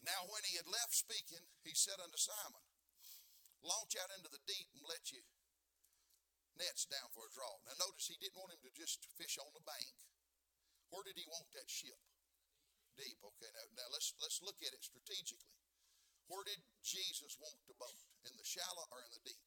Now, 0.06 0.30
when 0.30 0.46
he 0.46 0.54
had 0.54 0.70
left 0.70 0.94
speaking, 0.94 1.42
he 1.66 1.74
said 1.74 1.98
unto 1.98 2.22
Simon, 2.22 2.62
Launch 3.66 3.98
out 3.98 4.14
into 4.14 4.30
the 4.30 4.46
deep 4.46 4.70
and 4.78 4.86
let 4.86 5.10
you 5.10 5.26
nets 6.58 6.90
down 6.90 7.08
for 7.14 7.26
a 7.26 7.32
draw. 7.34 7.54
Now 7.66 7.78
notice 7.78 8.10
he 8.10 8.20
didn't 8.20 8.38
want 8.38 8.54
him 8.54 8.62
to 8.66 8.74
just 8.74 9.06
fish 9.16 9.38
on 9.38 9.50
the 9.54 9.64
bank. 9.64 9.94
Where 10.90 11.06
did 11.06 11.18
he 11.18 11.28
want 11.30 11.48
that 11.54 11.70
ship? 11.70 11.98
Deep. 12.98 13.20
Okay, 13.22 13.50
now, 13.54 13.66
now 13.78 13.88
let's 13.94 14.14
let's 14.18 14.42
look 14.42 14.58
at 14.66 14.74
it 14.74 14.82
strategically. 14.82 15.58
Where 16.28 16.44
did 16.44 16.60
Jesus 16.84 17.40
want 17.40 17.56
the 17.70 17.78
boat? 17.80 18.04
In 18.28 18.34
the 18.36 18.44
shallow 18.44 18.84
or 18.92 19.00
in 19.06 19.12
the 19.16 19.24
deep? 19.24 19.46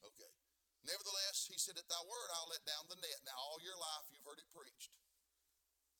Okay. 0.00 0.32
Nevertheless, 0.80 1.44
he 1.44 1.60
said, 1.60 1.76
At 1.76 1.84
thy 1.92 2.02
word 2.08 2.28
I'll 2.32 2.48
let 2.48 2.64
down 2.64 2.88
the 2.88 2.96
net. 2.96 3.20
Now 3.28 3.36
all 3.36 3.60
your 3.60 3.76
life 3.76 4.08
you've 4.08 4.24
heard 4.24 4.40
it 4.40 4.48
preached. 4.48 4.96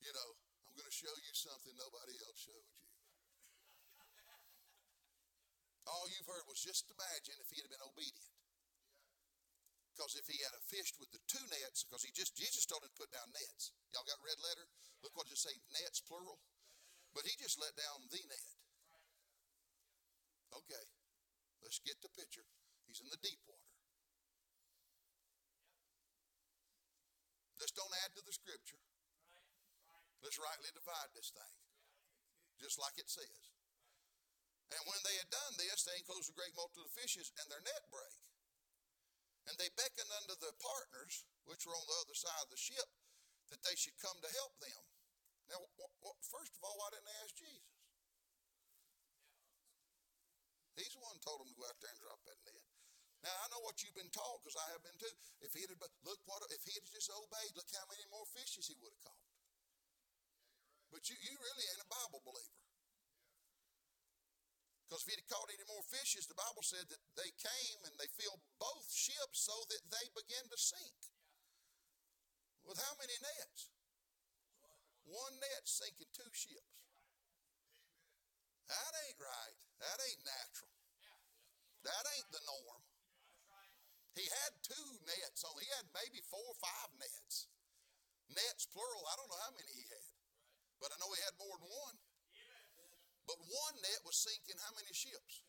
You 0.01 0.09
know, 0.09 0.29
I'm 0.65 0.73
going 0.73 0.89
to 0.89 0.95
show 0.95 1.13
you 1.21 1.33
something 1.37 1.77
nobody 1.77 2.17
else 2.25 2.41
showed 2.41 2.65
you. 2.65 2.81
All 5.85 6.09
you've 6.09 6.29
heard 6.29 6.45
was 6.49 6.61
just 6.61 6.89
imagine 6.89 7.37
if 7.41 7.49
he 7.53 7.61
had 7.61 7.69
been 7.69 7.83
obedient. 7.85 8.40
Because 9.91 10.15
if 10.15 10.25
he 10.25 10.39
had 10.39 10.55
a 10.55 10.63
fished 10.71 10.95
with 10.97 11.11
the 11.11 11.19
two 11.27 11.43
nets, 11.51 11.83
because 11.83 12.01
he 12.01 12.15
just 12.15 12.33
Jesus 12.33 12.63
told 12.63 12.81
him 12.81 12.89
to 12.95 12.99
put 12.99 13.11
down 13.11 13.27
nets. 13.35 13.75
Y'all 13.91 14.07
got 14.07 14.23
red 14.23 14.39
letter? 14.39 14.65
Look 15.03 15.13
what 15.19 15.27
it 15.27 15.35
say, 15.35 15.51
nets 15.75 15.99
plural. 15.99 16.39
But 17.11 17.27
he 17.27 17.35
just 17.35 17.59
let 17.59 17.75
down 17.75 18.07
the 18.07 18.23
net. 18.23 18.47
Okay, 20.51 20.85
let's 21.63 21.83
get 21.83 21.99
the 21.99 22.11
picture. 22.11 22.47
He's 22.87 23.03
in 23.03 23.11
the 23.11 23.19
deep 23.19 23.39
water. 23.47 23.71
Let's 27.59 27.75
don't 27.75 27.93
add 28.03 28.15
to 28.17 28.23
the 28.25 28.33
scripture. 28.33 28.81
Let's 30.23 30.39
rightly 30.41 30.71
divide 30.73 31.11
this 31.13 31.29
thing, 31.29 31.55
just 32.57 32.79
like 32.79 32.97
it 32.97 33.09
says. 33.09 33.43
And 34.71 34.81
when 34.87 35.01
they 35.03 35.15
had 35.19 35.27
done 35.27 35.53
this, 35.59 35.83
they 35.83 35.99
enclosed 35.99 36.31
a 36.31 36.37
great 36.37 36.55
multitude 36.55 36.87
of 36.87 36.93
fishes, 36.95 37.33
and 37.41 37.45
their 37.51 37.61
net 37.61 37.83
break. 37.91 38.15
And 39.49 39.57
they 39.57 39.69
beckoned 39.73 40.11
unto 40.21 40.37
the 40.37 40.53
partners, 40.61 41.25
which 41.49 41.65
were 41.65 41.73
on 41.73 41.87
the 41.89 41.99
other 42.05 42.17
side 42.17 42.45
of 42.45 42.51
the 42.53 42.61
ship, 42.61 42.87
that 43.49 43.61
they 43.65 43.73
should 43.73 43.97
come 43.97 44.15
to 44.21 44.31
help 44.37 44.53
them. 44.61 44.81
Now, 45.49 45.59
first 46.29 46.53
of 46.55 46.61
all, 46.63 46.77
why 46.77 46.93
didn't 46.93 47.09
they 47.09 47.19
ask 47.25 47.33
Jesus? 47.35 47.71
He's 50.79 50.95
the 50.95 51.03
one 51.03 51.19
told 51.19 51.43
them 51.43 51.51
to 51.51 51.57
go 51.59 51.67
out 51.67 51.77
there 51.83 51.91
and 51.91 52.01
drop 52.01 52.21
that 52.25 52.39
net. 52.47 52.63
Now 53.21 53.35
I 53.37 53.45
know 53.53 53.61
what 53.61 53.77
you've 53.85 53.93
been 53.93 54.09
taught 54.09 54.41
because 54.41 54.57
I 54.57 54.65
have 54.73 54.81
been 54.81 54.97
too. 54.97 55.13
If 55.45 55.53
he 55.53 55.61
had 55.61 55.77
look 55.77 56.17
what 56.25 56.41
if 56.49 56.63
he 56.65 56.73
had 56.73 56.87
just 56.89 57.11
obeyed, 57.13 57.53
look 57.53 57.69
how 57.69 57.85
many 57.85 58.01
more 58.09 58.25
fishes 58.33 58.65
he 58.65 58.73
would 58.81 58.89
have 58.89 59.05
caught. 59.05 59.25
But 60.89 61.05
you, 61.05 61.15
you 61.21 61.37
really 61.37 61.65
ain't 61.69 61.85
a 61.85 61.89
Bible 61.91 62.25
believer. 62.25 62.70
Because 64.91 65.07
if 65.07 65.15
he'd 65.15 65.31
caught 65.31 65.47
any 65.47 65.63
more 65.71 65.79
fishes, 65.87 66.27
the 66.27 66.35
Bible 66.35 66.67
said 66.67 66.83
that 66.91 66.99
they 67.15 67.31
came 67.39 67.79
and 67.87 67.95
they 67.95 68.11
filled 68.11 68.43
both 68.59 68.91
ships 68.91 69.39
so 69.47 69.55
that 69.71 69.87
they 69.87 70.03
began 70.11 70.43
to 70.51 70.59
sink. 70.59 70.99
With 72.67 72.75
how 72.75 72.99
many 72.99 73.15
nets? 73.23 73.71
One 75.07 75.39
net 75.39 75.63
sinking 75.63 76.11
two 76.11 76.27
ships. 76.35 76.83
That 78.67 78.91
ain't 79.07 79.15
right. 79.15 79.57
That 79.79 79.95
ain't 79.95 80.27
natural. 80.27 80.75
That 81.87 82.03
ain't 82.11 82.27
the 82.35 82.43
norm. 82.43 82.83
He 84.11 84.27
had 84.27 84.51
two 84.59 84.87
nets 85.07 85.47
on. 85.47 85.55
He 85.55 85.71
had 85.71 85.87
maybe 85.95 86.19
four 86.27 86.43
or 86.43 86.59
five 86.59 86.91
nets. 86.99 87.47
Nets 88.27 88.67
plural. 88.67 89.07
I 89.07 89.15
don't 89.15 89.31
know 89.31 89.39
how 89.39 89.55
many 89.55 89.71
he 89.71 89.87
had. 89.87 90.11
But 90.83 90.91
I 90.91 90.99
know 90.99 91.15
he 91.15 91.23
had 91.23 91.39
more 91.39 91.55
than 91.63 91.71
one. 91.71 92.10
But 93.27 93.37
one 93.39 93.75
net 93.81 94.01
was 94.03 94.17
sinking 94.17 94.59
how 94.59 94.73
many 94.75 94.91
ships? 94.91 95.45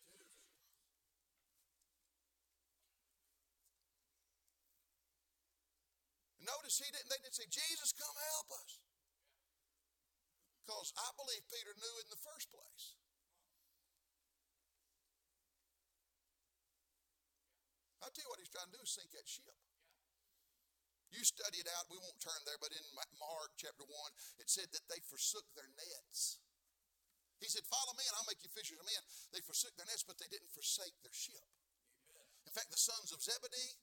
Notice 6.43 6.83
he 6.83 6.91
didn't, 6.91 7.07
they 7.07 7.23
didn't 7.23 7.39
say, 7.39 7.47
Jesus, 7.47 7.95
come 7.95 8.19
help 8.35 8.51
us. 8.59 8.83
Because 10.67 10.91
I 10.99 11.09
believe 11.15 11.43
Peter 11.47 11.71
knew 11.79 11.95
in 12.03 12.09
the 12.11 12.19
first 12.19 12.51
place. 12.51 12.99
I'll 18.03 18.11
tell 18.11 18.27
you 18.27 18.33
what 18.35 18.43
he's 18.43 18.51
trying 18.51 18.67
to 18.67 18.75
do 18.75 18.83
is 18.83 18.91
sink 18.91 19.15
that 19.15 19.31
ship. 19.31 19.55
You 21.15 21.23
study 21.23 21.63
it 21.63 21.71
out. 21.79 21.87
We 21.87 22.03
won't 22.03 22.19
turn 22.19 22.43
there, 22.43 22.59
but 22.59 22.75
in 22.75 22.83
Mark 22.99 23.55
chapter 23.55 23.87
1, 23.87 23.95
it 24.43 24.51
said 24.51 24.67
that 24.75 24.83
they 24.91 24.99
forsook 25.07 25.47
their 25.55 25.71
nets. 25.79 26.42
He 27.43 27.51
said, 27.51 27.67
Follow 27.67 27.91
me 27.99 28.07
and 28.07 28.15
I'll 28.15 28.31
make 28.31 28.39
you 28.47 28.51
fishers 28.55 28.79
of 28.79 28.87
men. 28.87 29.03
They 29.35 29.43
forsook 29.43 29.75
their 29.75 29.89
nets, 29.91 30.07
but 30.07 30.17
they 30.23 30.31
didn't 30.31 30.55
forsake 30.55 30.95
their 31.03 31.15
ship. 31.15 31.43
In 32.47 32.55
fact, 32.55 32.71
the 32.71 32.79
sons 32.79 33.11
of 33.11 33.19
Zebedee, 33.19 33.75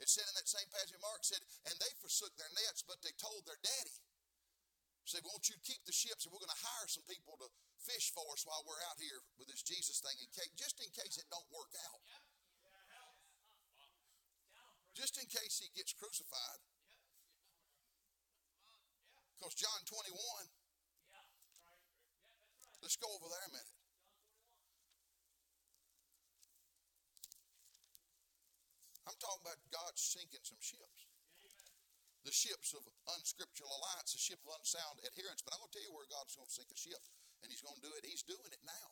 it 0.00 0.08
said 0.08 0.28
in 0.28 0.36
that 0.36 0.48
same 0.48 0.68
passage, 0.68 1.00
Mark 1.00 1.24
said, 1.24 1.40
and 1.64 1.74
they 1.80 1.92
forsook 2.04 2.36
their 2.36 2.52
nets, 2.52 2.84
but 2.84 3.00
they 3.00 3.16
told 3.16 3.48
their 3.48 3.60
daddy, 3.64 3.96
said, 5.08 5.26
Won't 5.26 5.48
you 5.50 5.56
keep 5.66 5.82
the 5.88 5.96
ships 5.96 6.22
and 6.22 6.30
we're 6.30 6.44
going 6.44 6.52
to 6.52 6.62
hire 6.62 6.86
some 6.86 7.02
people 7.08 7.34
to 7.40 7.48
fish 7.82 8.12
for 8.12 8.22
us 8.30 8.46
while 8.46 8.62
we're 8.62 8.78
out 8.86 9.00
here 9.00 9.18
with 9.40 9.48
this 9.48 9.64
Jesus 9.64 9.98
thing, 9.98 10.14
in 10.20 10.28
case, 10.30 10.52
just 10.54 10.78
in 10.78 10.86
case 10.92 11.16
it 11.16 11.26
don't 11.32 11.48
work 11.50 11.72
out. 11.88 11.98
Just 14.94 15.16
in 15.16 15.26
case 15.32 15.64
he 15.64 15.72
gets 15.72 15.96
crucified. 15.96 16.60
Because 19.38 19.56
John 19.56 19.80
21, 19.88 20.12
let's 22.80 22.96
go 22.96 23.08
over 23.08 23.28
there 23.28 23.46
a 23.48 23.52
minute. 23.52 23.80
I'm 29.08 29.18
talking 29.18 29.42
about 29.42 29.60
God 29.74 29.94
sinking 29.98 30.44
some 30.46 30.60
ships. 30.62 31.10
The 32.22 32.36
ships 32.36 32.76
of 32.76 32.84
unscriptural 33.16 33.72
alliance, 33.80 34.12
the 34.12 34.20
ship 34.20 34.38
of 34.44 34.52
unsound 34.60 35.00
adherence. 35.02 35.40
But 35.40 35.56
I'm 35.56 35.60
going 35.64 35.72
to 35.72 35.76
tell 35.80 35.86
you 35.88 35.94
where 35.96 36.06
God's 36.12 36.36
going 36.36 36.46
to 36.46 36.52
sink 36.52 36.68
a 36.68 36.76
ship. 36.76 37.00
And 37.40 37.48
He's 37.48 37.64
going 37.64 37.80
to 37.80 37.84
do 37.84 37.92
it. 37.96 38.04
He's 38.04 38.22
doing 38.22 38.52
it 38.52 38.60
now. 38.62 38.88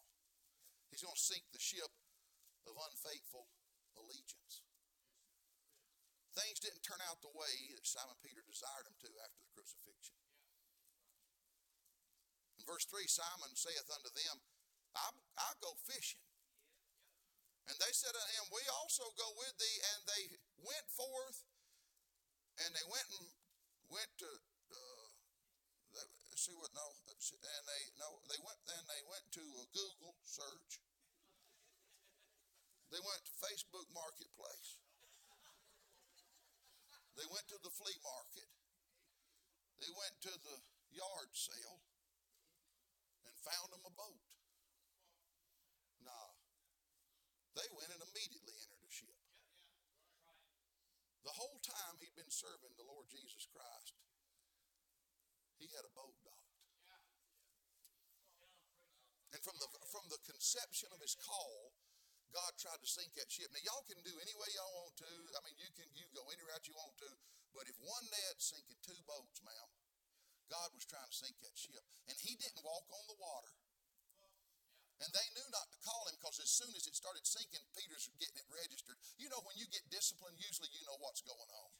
He's 0.89 1.05
going 1.05 1.15
to 1.15 1.21
sink 1.21 1.45
the 1.53 1.61
ship 1.61 1.93
of 2.65 2.75
unfaithful 2.75 3.47
allegiance. 4.01 4.65
Things 6.35 6.61
didn't 6.61 6.85
turn 6.85 7.01
out 7.09 7.21
the 7.21 7.35
way 7.37 7.55
that 7.77 7.85
Simon 7.85 8.17
Peter 8.25 8.41
desired 8.49 8.89
them 8.89 8.97
to 9.05 9.11
after 9.23 9.41
the 9.45 9.53
crucifixion. 9.53 10.17
Verse 12.69 12.85
3, 12.93 13.09
Simon 13.09 13.57
saith 13.57 13.89
unto 13.89 14.13
them, 14.13 14.37
I'll, 14.93 15.17
I'll 15.41 15.61
go 15.65 15.73
fishing. 15.89 16.21
And 17.65 17.77
they 17.81 17.93
said 17.97 18.13
unto 18.13 18.33
him, 18.37 18.53
We 18.53 18.61
also 18.77 19.09
go 19.17 19.29
with 19.41 19.57
thee. 19.57 19.79
And 19.97 20.01
they 20.05 20.25
went 20.61 20.85
forth, 20.93 21.49
and 22.61 22.69
they 22.77 22.87
went 22.93 23.09
and 23.17 23.29
went 23.89 24.13
to 24.21 24.29
uh, 24.29 25.09
see 26.37 26.53
what 26.61 26.71
no, 26.77 26.87
and 27.09 27.19
they 27.19 27.83
no, 27.99 28.09
they 28.31 28.39
went 28.41 28.61
and 28.71 28.85
they 28.87 29.03
went 29.11 29.27
to 29.35 29.43
a 29.43 29.67
Google 29.75 30.15
search. 30.23 30.79
They 32.95 33.01
went 33.01 33.21
to 33.27 33.33
Facebook 33.43 33.89
Marketplace. 33.93 34.81
They 37.19 37.27
went 37.29 37.49
to 37.51 37.59
the 37.61 37.75
flea 37.75 37.99
market. 38.01 38.49
They 39.83 39.91
went 39.93 40.17
to 40.25 40.33
the 40.33 40.57
yard 40.95 41.35
sale 41.35 41.88
found 43.43 43.71
them 43.71 43.85
a 43.87 43.93
boat. 43.95 44.23
Nah. 46.03 46.31
They 47.55 47.69
went 47.75 47.91
and 47.95 48.03
immediately 48.03 48.55
entered 48.59 48.83
a 48.83 48.93
ship. 48.93 49.19
The 51.27 51.35
whole 51.35 51.61
time 51.61 52.01
he'd 52.01 52.17
been 52.17 52.33
serving 52.33 52.73
the 52.79 52.89
Lord 52.89 53.11
Jesus 53.11 53.45
Christ, 53.51 53.95
he 55.61 55.69
had 55.75 55.85
a 55.85 55.93
boat 55.93 56.17
docked. 56.25 56.49
And 59.29 59.41
from 59.45 59.61
the 59.61 59.69
from 59.93 60.09
the 60.09 60.21
conception 60.25 60.89
of 60.91 61.05
his 61.05 61.13
call, 61.21 61.77
God 62.33 62.57
tried 62.57 62.81
to 62.81 62.89
sink 62.89 63.13
that 63.21 63.29
ship. 63.29 63.53
Now 63.53 63.61
y'all 63.61 63.85
can 63.85 64.01
do 64.01 64.15
any 64.19 64.35
way 64.35 64.49
y'all 64.57 64.73
want 64.85 64.97
to. 65.05 65.13
I 65.37 65.41
mean, 65.45 65.57
you 65.61 65.69
can 65.77 65.89
you 65.95 66.09
go 66.17 66.25
any 66.33 66.43
route 66.49 66.65
you 66.65 66.75
want 66.75 66.97
to. 67.05 67.11
But 67.53 67.69
if 67.69 67.77
one 67.81 68.07
net 68.09 68.37
sinking 68.41 68.81
two 68.81 68.99
boats, 69.05 69.41
ma'am, 69.45 69.69
God 70.49 70.73
was 70.73 70.85
trying 70.89 71.09
to 71.09 71.17
sink 71.17 71.37
that 71.45 71.57
ship, 71.57 71.85
and 72.09 72.17
He 72.21 72.37
didn't 72.37 72.65
walk 72.65 72.89
on 72.93 73.05
the 73.09 73.21
water. 73.21 73.53
And 74.99 75.11
they 75.15 75.29
knew 75.31 75.47
not 75.55 75.71
to 75.71 75.79
call 75.87 76.11
him 76.11 76.19
because 76.19 76.43
as 76.43 76.51
soon 76.51 76.75
as 76.75 76.83
it 76.91 76.95
started 76.99 77.23
sinking, 77.23 77.63
Peter's 77.71 78.11
getting 78.19 78.35
it 78.35 78.49
registered. 78.51 78.99
You 79.15 79.31
know, 79.31 79.39
when 79.47 79.55
you 79.55 79.71
get 79.71 79.87
disciplined, 79.95 80.35
usually 80.43 80.75
you 80.75 80.83
know 80.91 80.99
what's 80.99 81.23
going 81.23 81.39
on. 81.39 81.71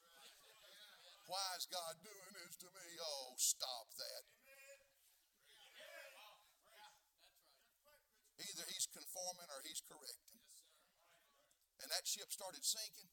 Why 1.27 1.43
is 1.59 1.67
God 1.67 1.99
doing 1.99 2.33
this 2.39 2.55
to 2.63 2.71
me? 2.71 2.87
Oh, 3.03 3.35
stop 3.37 3.91
that. 3.99 4.23
Either 8.39 8.65
he's 8.71 8.87
conforming 8.87 9.51
or 9.51 9.61
he's 9.67 9.83
correcting. 9.83 10.39
And 11.83 11.91
that 11.91 12.07
ship 12.07 12.31
started 12.31 12.63
sinking. 12.63 13.11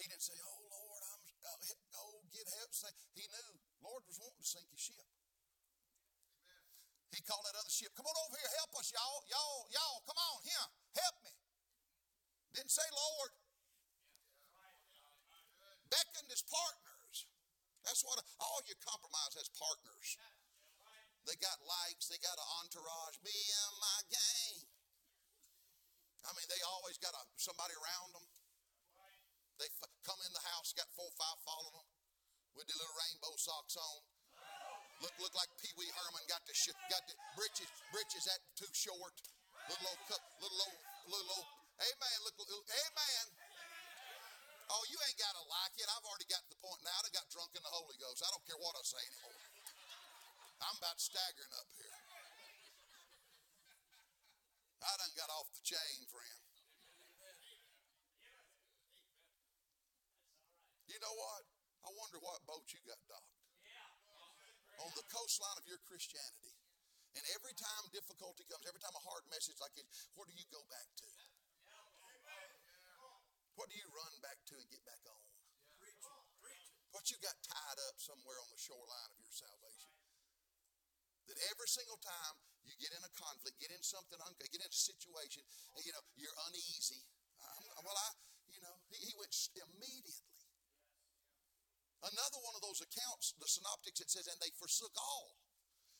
He 0.00 0.08
didn't 0.10 0.24
say, 0.24 0.34
"Oh 0.42 0.64
Lord, 0.64 1.02
I'm 1.06 1.22
uh, 1.44 2.02
oh 2.02 2.24
get 2.34 2.48
help." 2.50 2.72
He 3.14 3.24
knew 3.30 3.50
Lord 3.84 4.00
was 4.08 4.16
wanting 4.16 4.40
to 4.40 4.48
sink 4.48 4.64
his 4.72 4.80
ship. 4.80 5.04
He 7.12 7.20
called 7.22 7.44
that 7.46 7.54
other 7.54 7.70
ship, 7.70 7.94
"Come 7.94 8.08
on 8.08 8.16
over 8.26 8.34
here, 8.40 8.50
help 8.58 8.74
us, 8.80 8.90
y'all, 8.90 9.22
y'all, 9.28 9.68
y'all, 9.70 10.00
come 10.08 10.18
on 10.18 10.42
here, 10.42 10.66
help 10.98 11.16
me." 11.22 11.34
Didn't 12.56 12.72
say 12.72 12.88
Lord. 12.90 13.30
Beckoned 15.92 16.30
his 16.32 16.42
partners. 16.42 17.28
That's 17.84 18.02
what 18.02 18.18
all 18.40 18.60
your 18.66 18.80
compromise 18.80 19.36
has 19.36 19.52
partners. 19.52 20.16
They 21.28 21.36
got 21.36 21.60
likes, 21.62 22.08
they 22.08 22.18
got 22.18 22.34
an 22.40 22.48
entourage. 22.64 23.20
Me 23.22 23.32
and 23.32 23.74
my 23.78 23.98
gang. 24.10 24.58
I 26.24 26.32
mean, 26.34 26.48
they 26.48 26.60
always 26.64 26.96
got 26.98 27.12
a, 27.12 27.22
somebody 27.36 27.76
around 27.76 28.16
them. 28.16 28.26
They 29.60 29.68
f- 29.70 29.92
come 30.02 30.18
in 30.24 30.32
the 30.32 30.44
house, 30.56 30.72
got 30.72 30.88
four 30.96 31.06
or 31.06 31.16
five 31.20 31.38
following 31.44 31.78
them 31.78 31.93
with 32.54 32.66
their 32.70 32.78
little 32.78 32.96
rainbow 32.98 33.34
socks 33.36 33.76
on. 33.76 33.98
Look, 35.02 35.14
look 35.20 35.34
like 35.34 35.50
Pee 35.58 35.74
Wee 35.74 35.90
Herman 35.90 36.24
got 36.30 36.40
the 36.46 36.54
sh- 36.54 36.74
got 36.88 37.02
the 37.10 37.18
britches 37.34 37.68
britches 37.90 38.24
that 38.30 38.40
too 38.54 38.70
short. 38.72 39.14
Little 39.68 39.90
old 39.90 40.02
cup, 40.06 40.22
little 40.38 40.60
old, 40.60 40.80
little 41.10 41.30
old. 41.40 41.48
Amen. 41.82 42.16
Look, 42.22 42.36
little, 42.38 42.62
amen. 42.62 43.26
Oh, 44.70 44.84
you 44.88 44.96
ain't 44.96 45.18
got 45.20 45.34
to 45.36 45.44
like 45.44 45.74
it. 45.76 45.86
I've 45.90 46.06
already 46.06 46.28
got 46.30 46.40
the 46.48 46.56
point 46.62 46.80
now. 46.86 46.94
I 46.94 47.10
got 47.12 47.26
drunk 47.28 47.52
in 47.52 47.60
the 47.60 47.74
Holy 47.74 47.96
Ghost. 48.00 48.24
I 48.24 48.30
don't 48.32 48.44
care 48.48 48.56
what 48.56 48.72
I 48.78 48.82
say 48.86 49.02
anymore. 49.02 49.36
I'm 50.64 50.76
about 50.80 50.96
staggering 50.96 51.52
up 51.60 51.68
here. 51.76 51.98
I 54.84 54.92
done 55.00 55.14
got 55.16 55.28
off 55.32 55.48
the 55.52 55.64
chain, 55.64 55.96
friend. 56.08 56.40
You 60.88 60.96
know 61.00 61.14
what? 61.16 61.44
I 61.84 61.90
wonder 61.92 62.18
what 62.24 62.40
boat 62.48 62.64
you 62.72 62.80
got 62.88 62.98
docked. 63.06 63.36
On 64.82 64.90
the 64.98 65.06
coastline 65.06 65.54
of 65.60 65.64
your 65.68 65.78
Christianity. 65.86 66.56
And 67.14 67.22
every 67.38 67.54
time 67.54 67.86
difficulty 67.94 68.42
comes, 68.50 68.66
every 68.66 68.82
time 68.82 68.90
a 68.90 69.04
hard 69.06 69.22
message 69.30 69.54
like 69.62 69.70
this, 69.78 69.86
where 70.18 70.26
do 70.26 70.34
you 70.34 70.42
go 70.50 70.58
back 70.66 70.88
to? 70.98 71.06
What 73.54 73.70
do 73.70 73.78
you 73.78 73.86
run 73.94 74.14
back 74.18 74.42
to 74.50 74.58
and 74.58 74.66
get 74.66 74.82
back 74.82 74.98
on? 75.06 75.22
What 76.90 77.10
you 77.10 77.18
got 77.22 77.34
tied 77.42 77.78
up 77.90 77.98
somewhere 77.98 78.38
on 78.38 78.48
the 78.50 78.58
shoreline 78.58 79.10
of 79.10 79.18
your 79.18 79.34
salvation? 79.34 79.90
That 81.26 81.38
every 81.50 81.66
single 81.66 81.98
time 81.98 82.34
you 82.66 82.74
get 82.78 82.94
in 82.94 83.02
a 83.02 83.12
conflict, 83.18 83.58
get 83.58 83.70
in 83.74 83.82
something, 83.82 84.18
get 84.18 84.62
in 84.62 84.62
a 84.62 84.70
situation, 84.70 85.42
you 85.82 85.90
know, 85.90 86.04
you're 86.14 86.34
uneasy. 86.50 87.02
well, 87.82 87.98
I, 87.98 88.08
you 88.50 88.62
know, 88.62 88.74
he, 88.90 89.10
he 89.10 89.12
went 89.18 89.34
immediately. 89.58 90.33
Another 92.04 92.40
one 92.44 92.52
of 92.52 92.60
those 92.60 92.84
accounts, 92.84 93.32
the 93.40 93.48
synoptics, 93.48 94.04
it 94.04 94.12
says, 94.12 94.28
and 94.28 94.36
they 94.44 94.52
forsook 94.60 94.92
all, 95.00 95.40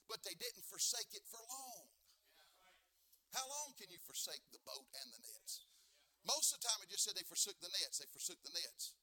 but 0.05 0.21
they 0.21 0.37
didn't 0.37 0.69
forsake 0.69 1.17
it 1.17 1.25
for 1.25 1.41
long. 1.41 1.89
How 3.33 3.49
long 3.49 3.73
can 3.75 3.89
you 3.89 3.99
forsake 4.05 4.45
the 4.53 4.61
boat 4.63 4.85
and 5.01 5.09
the 5.11 5.21
nets? 5.25 5.65
Most 6.29 6.53
of 6.53 6.61
the 6.61 6.69
time, 6.69 6.79
it 6.85 6.93
just 6.93 7.09
said 7.09 7.17
they 7.17 7.27
forsook 7.27 7.59
the 7.59 7.73
nets. 7.73 7.99
They 7.99 8.09
forsook 8.13 8.39
the 8.45 8.53
nets. 8.53 8.95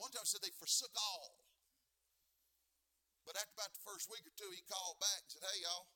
One 0.00 0.10
time, 0.10 0.24
it 0.24 0.32
said 0.32 0.42
they 0.42 0.52
forsook 0.56 0.90
all. 0.96 1.44
But 3.28 3.38
after 3.38 3.54
about 3.54 3.72
the 3.76 3.86
first 3.86 4.10
week 4.10 4.26
or 4.26 4.34
two, 4.34 4.50
he 4.50 4.64
called 4.66 4.98
back 4.98 5.22
and 5.22 5.30
said, 5.30 5.44
Hey, 5.44 5.62
y'all, 5.62 5.86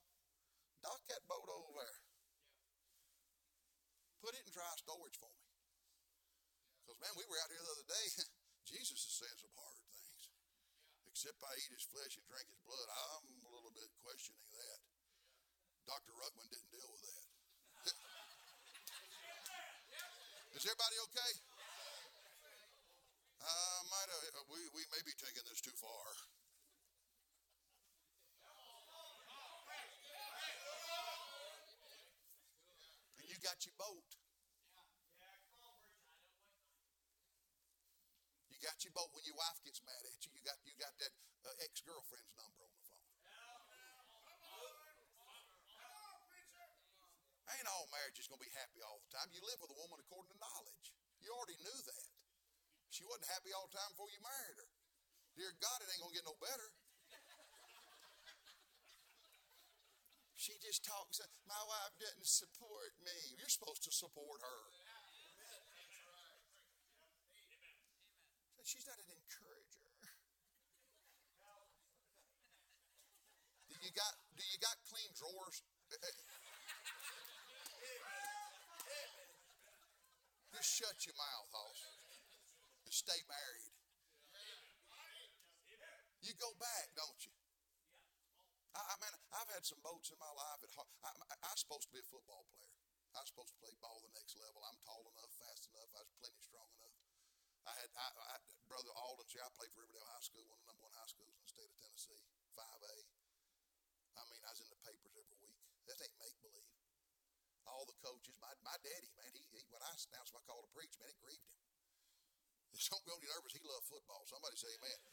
dock 0.86 1.02
that 1.10 1.24
boat 1.26 1.46
over 1.50 1.82
there. 1.82 2.00
Put 4.22 4.36
it 4.36 4.44
in 4.44 4.52
dry 4.52 4.70
storage 4.76 5.16
for 5.16 5.30
me. 5.32 5.46
Because, 6.84 7.00
man, 7.00 7.14
we 7.16 7.24
were 7.26 7.40
out 7.40 7.48
here 7.48 7.64
the 7.64 7.74
other 7.74 7.88
day. 7.88 8.06
Jesus 8.70 9.02
is 9.02 9.14
saying 9.18 9.40
some 9.40 9.54
hard. 9.56 9.79
Except 11.20 11.44
I 11.44 11.52
eat 11.52 11.76
his 11.76 11.84
flesh 11.84 12.16
and 12.16 12.24
drink 12.32 12.48
his 12.48 12.56
blood. 12.64 12.88
I'm 12.88 13.44
a 13.44 13.52
little 13.52 13.68
bit 13.76 13.92
questioning 14.00 14.40
that. 14.56 14.80
Dr. 15.84 16.16
Ruckman 16.16 16.48
didn't 16.48 16.72
deal 16.72 16.88
with 16.88 17.04
that. 17.04 17.92
Is 20.56 20.64
everybody 20.64 20.96
okay? 21.12 21.32
Uh, 23.36 23.80
might 23.92 24.08
have, 24.08 24.48
we, 24.48 24.64
we 24.72 24.80
may 24.88 25.04
be 25.04 25.12
taking 25.20 25.44
this 25.44 25.60
too 25.60 25.76
far. 25.76 26.08
And 33.20 33.28
you 33.28 33.36
got 33.44 33.60
your 33.68 33.76
boat. 33.76 34.08
You 38.60 38.68
got 38.68 38.84
your 38.84 38.92
boat 38.92 39.08
when 39.16 39.24
your 39.24 39.40
wife 39.40 39.56
gets 39.64 39.80
mad 39.88 40.04
at 40.04 40.20
you. 40.20 40.36
You 40.36 40.44
got 40.44 40.60
you 40.68 40.76
got 40.76 40.92
that 41.00 41.08
uh, 41.48 41.64
ex 41.64 41.80
girlfriend's 41.80 42.28
number 42.36 42.60
on 42.60 42.68
the 42.76 42.84
phone. 42.92 43.08
Ain't 47.56 47.64
all 47.72 47.88
marriage 47.88 48.20
is 48.20 48.28
going 48.28 48.36
to 48.36 48.44
be 48.44 48.52
happy 48.52 48.84
all 48.84 49.00
the 49.00 49.08
time. 49.16 49.32
You 49.32 49.40
live 49.48 49.64
with 49.64 49.72
a 49.72 49.78
woman 49.80 49.96
according 50.04 50.36
to 50.36 50.38
knowledge. 50.44 50.92
You 51.24 51.32
already 51.32 51.56
knew 51.64 51.72
that. 51.88 52.06
She 52.92 53.00
wasn't 53.08 53.32
happy 53.32 53.48
all 53.56 53.64
the 53.64 53.80
time 53.80 53.96
before 53.96 54.12
you 54.12 54.20
married 54.20 54.60
her. 54.60 54.68
Dear 55.40 55.56
God, 55.56 55.80
it 55.80 55.88
ain't 55.96 56.04
gonna 56.04 56.12
get 56.20 56.28
no 56.28 56.36
better. 56.36 56.68
She 60.36 60.52
just 60.60 60.84
talks. 60.84 61.24
My 61.48 61.64
wife 61.64 61.96
doesn't 61.96 62.28
support 62.28 62.92
me. 63.00 63.40
You're 63.40 63.48
supposed 63.48 63.88
to 63.88 63.92
support 63.92 64.44
her. 64.44 64.60
She's 68.70 68.86
not 68.86 69.02
an 69.02 69.10
encourager. 69.10 69.82
Do 73.66 73.74
you 73.82 73.90
got 73.90 74.14
do 74.38 74.46
you 74.46 74.58
got 74.62 74.78
clean 74.86 75.10
drawers? 75.18 75.66
Just 80.54 80.70
shut 80.70 81.02
your 81.02 81.18
mouth, 81.18 81.50
Hoss. 81.50 81.82
And 82.86 82.94
stay 82.94 83.18
married. 83.26 83.74
You 86.22 86.38
go 86.38 86.54
back, 86.62 86.94
don't 86.94 87.18
you? 87.26 87.34
I, 88.78 88.86
I 88.86 88.94
mean, 89.02 89.14
I've 89.34 89.50
had 89.50 89.66
some 89.66 89.82
boats 89.82 90.14
in 90.14 90.18
my 90.22 90.30
life. 90.30 90.62
At, 90.62 90.70
I, 90.78 91.10
I, 91.10 91.34
I'm 91.50 91.58
supposed 91.58 91.90
to 91.90 91.92
be 91.96 91.98
a 91.98 92.06
football 92.06 92.46
player. 92.54 92.70
I'm 93.18 93.26
supposed 93.26 93.50
to 93.50 93.58
play 93.58 93.74
ball 93.82 93.98
the 94.06 94.14
next 94.14 94.38
level. 94.38 94.62
I'm 94.62 94.78
tall 94.86 95.10
enough, 95.10 95.34
fast 95.42 95.66
enough. 95.74 95.90
I 95.90 96.06
was 96.06 96.14
plenty 96.22 96.38
strong 96.38 96.70
enough. 96.70 96.79
I 97.68 97.72
had 97.76 97.90
I, 97.92 98.08
I, 98.08 98.36
brother 98.68 98.92
Alden. 98.96 99.28
See, 99.28 99.42
I 99.42 99.50
played 99.52 99.72
for 99.76 99.84
Riverdale 99.84 100.08
High 100.08 100.24
School, 100.24 100.44
one 100.48 100.56
of 100.56 100.64
the 100.64 100.70
number 100.72 100.84
one 100.88 100.94
high 100.96 101.10
schools 101.10 101.32
in 101.32 101.42
the 101.44 101.50
state 101.50 101.68
of 101.68 101.76
Tennessee, 101.76 102.22
five 102.56 102.80
A. 102.80 102.96
I 104.16 104.22
mean, 104.32 104.42
I 104.44 104.50
was 104.52 104.60
in 104.64 104.70
the 104.72 104.80
papers 104.80 105.14
every 105.16 105.38
week. 105.44 105.58
That 105.88 106.00
ain't 106.00 106.18
make 106.20 106.36
believe. 106.40 106.72
All 107.68 107.84
the 107.86 107.96
coaches, 108.02 108.34
my, 108.40 108.50
my 108.64 108.74
daddy, 108.82 109.12
man, 109.14 109.30
he, 109.36 109.44
he 109.52 109.60
when 109.70 109.84
I 109.84 109.92
announced 109.92 110.32
my 110.34 110.42
call 110.48 110.64
to 110.64 110.70
preach, 110.74 110.96
man, 110.98 111.12
it 111.12 111.20
grieved 111.22 111.44
him. 111.52 111.62
Just 112.74 112.90
don't 112.90 113.04
go 113.04 113.14
any 113.20 113.28
nervous. 113.28 113.52
He 113.54 113.62
loved 113.62 113.86
football. 113.86 114.24
Somebody 114.26 114.56
say, 114.56 114.72
man. 114.80 115.00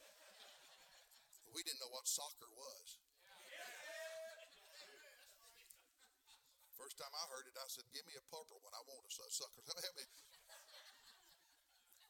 We 1.48 1.64
didn't 1.64 1.80
know 1.80 1.88
what 1.88 2.04
soccer 2.04 2.52
was. 2.52 3.00
First 6.76 7.00
time 7.00 7.10
I 7.10 7.24
heard 7.34 7.48
it, 7.48 7.56
I 7.58 7.66
said, 7.66 7.88
"Give 7.90 8.04
me 8.06 8.14
a 8.14 8.24
purple 8.30 8.60
one. 8.62 8.70
I 8.70 8.84
want 8.86 9.02
a 9.02 9.10
sucker." 9.10 9.64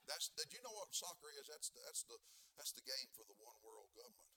that's. 0.09 0.33
Did 0.35 0.51
you 0.51 0.61
know 0.65 0.75
what 0.75 0.91
soccer 0.91 1.31
is? 1.39 1.47
That's 1.47 1.69
the, 1.71 1.81
that's 1.85 2.03
the 2.09 2.17
that's 2.57 2.73
the 2.75 2.83
game 2.83 3.09
for 3.15 3.23
the 3.29 3.37
one 3.39 3.61
world 3.63 3.93
government. 3.95 4.33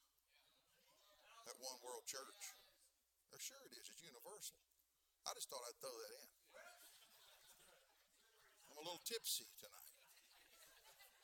That 1.48 1.58
one 1.58 1.80
world 1.82 2.06
church. 2.06 2.54
Or 3.32 3.40
sure 3.40 3.64
it 3.66 3.74
is. 3.80 3.88
It's 3.88 4.04
universal. 4.04 4.60
I 5.26 5.32
just 5.34 5.48
thought 5.48 5.64
I'd 5.64 5.80
throw 5.80 5.96
that 5.96 6.14
in. 6.20 6.30
I'm 8.72 8.80
a 8.80 8.88
little 8.88 9.04
tipsy 9.04 9.48
tonight. 9.60 9.96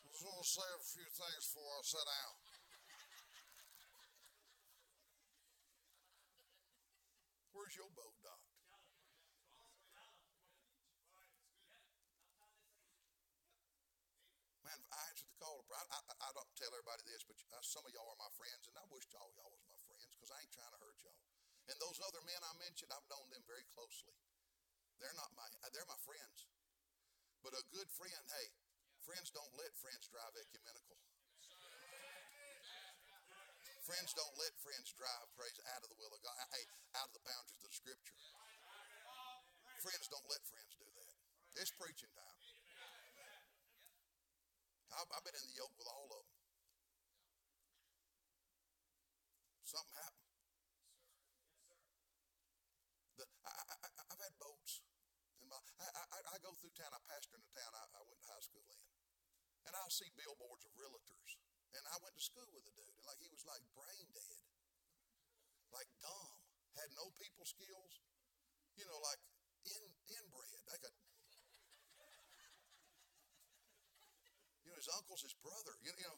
I 0.03 0.11
just 0.11 0.23
want 0.23 0.43
to 0.43 0.47
say 0.47 0.67
a 0.67 0.83
few 0.83 1.07
things 1.07 1.47
before 1.47 1.63
I 1.63 1.81
sit 1.83 2.03
down. 2.03 2.35
Where's 7.55 7.75
your 7.79 7.87
boat 7.95 8.15
docked? 8.19 8.51
Man, 14.67 14.79
The. 15.37 15.45
I, 15.45 15.83
I, 15.93 15.99
I 16.01 16.29
don't 16.33 16.49
tell 16.57 16.73
everybody 16.73 17.05
this, 17.05 17.21
but 17.21 17.37
uh, 17.53 17.61
some 17.61 17.85
of 17.85 17.93
y'all 17.93 18.09
are 18.09 18.21
my 18.21 18.33
friends, 18.33 18.65
and 18.65 18.75
I 18.77 18.85
wish 18.89 19.05
all 19.13 19.29
y'all 19.37 19.53
was 19.53 19.65
my 19.69 19.77
friends 19.85 20.09
because 20.17 20.33
I 20.33 20.41
ain't 20.41 20.53
trying 20.53 20.73
to 20.73 20.81
hurt 20.81 20.97
y'all. 21.05 21.21
And 21.69 21.77
those 21.77 22.01
other 22.01 22.23
men 22.25 22.41
I 22.41 22.53
mentioned, 22.57 22.89
I've 22.89 23.05
known 23.11 23.27
them 23.29 23.43
very 23.45 23.65
closely. 23.75 24.17
They're 24.97 25.13
not 25.13 25.29
my, 25.37 25.45
uh, 25.61 25.69
they're 25.69 25.85
my 25.85 25.99
friends. 26.01 26.49
But 27.45 27.53
a 27.53 27.61
good 27.69 27.85
friend, 27.93 28.23
hey, 28.33 28.49
friends 29.05 29.29
don't 29.29 29.53
let 29.61 29.69
friends 29.77 30.09
drive 30.09 30.33
ecumenical. 30.33 30.97
Friends 33.85 34.11
don't 34.19 34.35
let 34.35 34.51
friends 34.59 34.91
drive, 34.99 35.27
praise, 35.39 35.55
out 35.71 35.79
of 35.79 35.87
the 35.87 35.95
will 35.95 36.11
of 36.11 36.19
God, 36.19 36.35
hey, 36.51 36.65
out 36.99 37.07
of 37.07 37.15
the 37.15 37.23
boundaries 37.23 37.63
of 37.63 37.71
the 37.71 37.77
Scripture. 37.77 38.19
Friends 39.79 40.11
don't 40.11 40.27
let 40.27 40.43
friends 40.43 40.75
do 40.75 40.83
that. 40.83 41.15
It's 41.55 41.71
preaching 41.71 42.11
time. 42.11 42.46
I've, 44.95 45.09
I've 45.11 45.25
been 45.25 45.35
in 45.35 45.45
the 45.47 45.57
yoke 45.57 45.75
with 45.75 45.89
all 45.91 46.07
of 46.07 46.23
them. 46.23 46.37
Something 49.67 49.97
happened. 49.99 50.31
The, 53.19 53.25
I, 53.43 53.51
I've 54.15 54.21
had 54.23 54.33
boats. 54.39 54.79
In 55.43 55.47
my, 55.51 55.59
I, 55.83 55.87
I, 55.91 56.19
I 56.31 56.37
go 56.39 56.55
through 56.55 56.71
town. 56.77 56.95
I 56.95 57.01
pastor 57.03 57.35
in 57.35 57.43
the 57.43 57.51
town 57.51 57.71
I, 57.75 57.83
I 57.99 58.01
went 58.07 58.19
to 58.23 58.27
high 58.31 58.43
school 58.43 58.63
in. 58.63 58.83
And 59.67 59.75
I'll 59.75 59.91
see 59.91 60.07
billboards 60.15 60.63
of 60.63 60.71
realtors. 60.79 61.31
And 61.75 61.83
I 61.91 61.99
went 61.99 62.15
to 62.15 62.23
school 62.23 62.47
with 62.55 62.63
a 62.63 62.71
dude. 62.71 62.95
And 62.95 63.03
like 63.03 63.19
he 63.19 63.27
was 63.27 63.43
like 63.43 63.59
brain 63.75 64.07
dead. 64.15 64.43
Like 65.75 65.91
dumb. 65.99 66.39
Had 66.79 66.95
no 66.95 67.11
people 67.19 67.43
skills. 67.43 67.99
You 68.79 68.87
know, 68.87 68.99
like 69.03 69.19
in, 69.67 69.83
inbred. 70.15 70.63
Like 70.71 70.87
a 70.87 70.91
You 74.66 74.66
know, 74.66 74.66
his 74.77 74.89
uncle's 74.93 75.25
his 75.25 75.33
brother. 75.41 75.73
You, 75.81 75.89
know. 75.89 76.17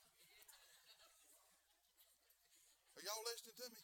Are 2.99 3.03
y'all 3.07 3.23
listening 3.23 3.55
to 3.55 3.67
me? 3.71 3.83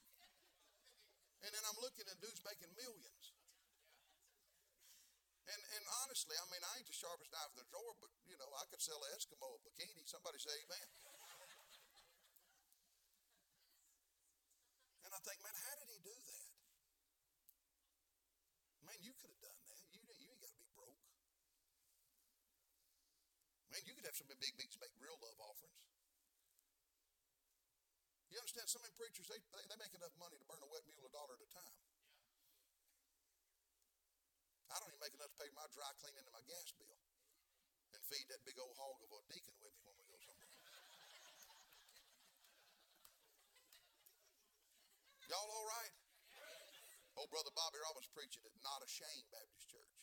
And 1.48 1.50
then 1.56 1.64
I'm 1.64 1.80
looking 1.80 2.04
at 2.12 2.20
dudes 2.20 2.44
making 2.44 2.76
millions. 2.76 3.24
And 5.46 5.62
and 5.78 5.84
honestly, 6.04 6.36
I 6.36 6.46
mean, 6.52 6.60
I 6.66 6.82
ain't 6.82 6.90
the 6.90 6.98
sharpest 6.98 7.30
knife 7.32 7.54
in 7.54 7.64
the 7.64 7.70
drawer, 7.70 7.94
but 8.02 8.10
you 8.26 8.36
know, 8.36 8.50
I 8.58 8.66
could 8.68 8.82
sell 8.82 8.98
an 8.98 9.14
Eskimo 9.14 9.46
a 9.46 9.62
bikini. 9.62 10.04
Somebody 10.10 10.42
say 10.42 10.52
amen. 10.52 10.90
And 15.06 15.14
I 15.14 15.22
think, 15.22 15.38
man, 15.46 15.54
how 15.54 15.74
did 15.78 15.88
he 15.94 16.02
do 16.02 16.18
that? 16.18 16.50
Man, 18.90 18.98
you 19.06 19.14
could 19.22 19.30
have 19.30 19.42
done 19.46 19.62
that. 19.70 19.86
You, 19.94 20.02
you 20.02 20.28
ain't 20.34 20.42
got 20.42 20.50
to 20.50 20.60
be 20.60 20.66
broke. 20.74 20.98
Man, 23.76 23.84
you 23.84 23.92
could 23.92 24.08
have 24.08 24.16
some 24.16 24.32
big 24.32 24.40
meetings 24.56 24.80
make 24.80 24.96
real 25.04 25.20
love 25.20 25.36
offerings. 25.44 25.84
You 28.32 28.40
understand? 28.40 28.72
Some 28.72 28.88
preachers, 28.96 29.28
they, 29.28 29.36
they, 29.52 29.64
they 29.68 29.76
make 29.76 29.92
enough 29.92 30.16
money 30.16 30.40
to 30.40 30.48
burn 30.48 30.64
a 30.64 30.70
wet 30.72 30.88
mule 30.88 31.04
a 31.04 31.12
dollar 31.12 31.36
at 31.36 31.44
a 31.44 31.50
time. 31.52 31.76
I 34.72 34.80
don't 34.80 34.96
even 34.96 35.04
make 35.04 35.12
enough 35.20 35.28
to 35.28 35.40
pay 35.44 35.52
my 35.52 35.68
dry 35.76 35.92
cleaning 36.00 36.24
and 36.24 36.32
my 36.32 36.40
gas 36.48 36.72
bill 36.80 36.96
and 37.92 38.00
feed 38.08 38.24
that 38.32 38.40
big 38.48 38.56
old 38.64 38.80
hog 38.80 38.96
of 39.04 39.12
a 39.12 39.20
deacon 39.28 39.60
with 39.60 39.76
me 39.84 39.92
when 39.92 40.00
we 40.00 40.08
go 40.08 40.24
somewhere. 40.24 40.48
Y'all 45.28 45.52
all 45.52 45.68
right? 45.68 45.96
Old 47.20 47.28
brother 47.28 47.52
Bobby 47.52 47.84
Robbins 47.84 48.08
preaching 48.16 48.48
at 48.48 48.56
Not 48.64 48.80
Ashamed 48.88 49.28
Baptist 49.36 49.68
Church. 49.68 50.00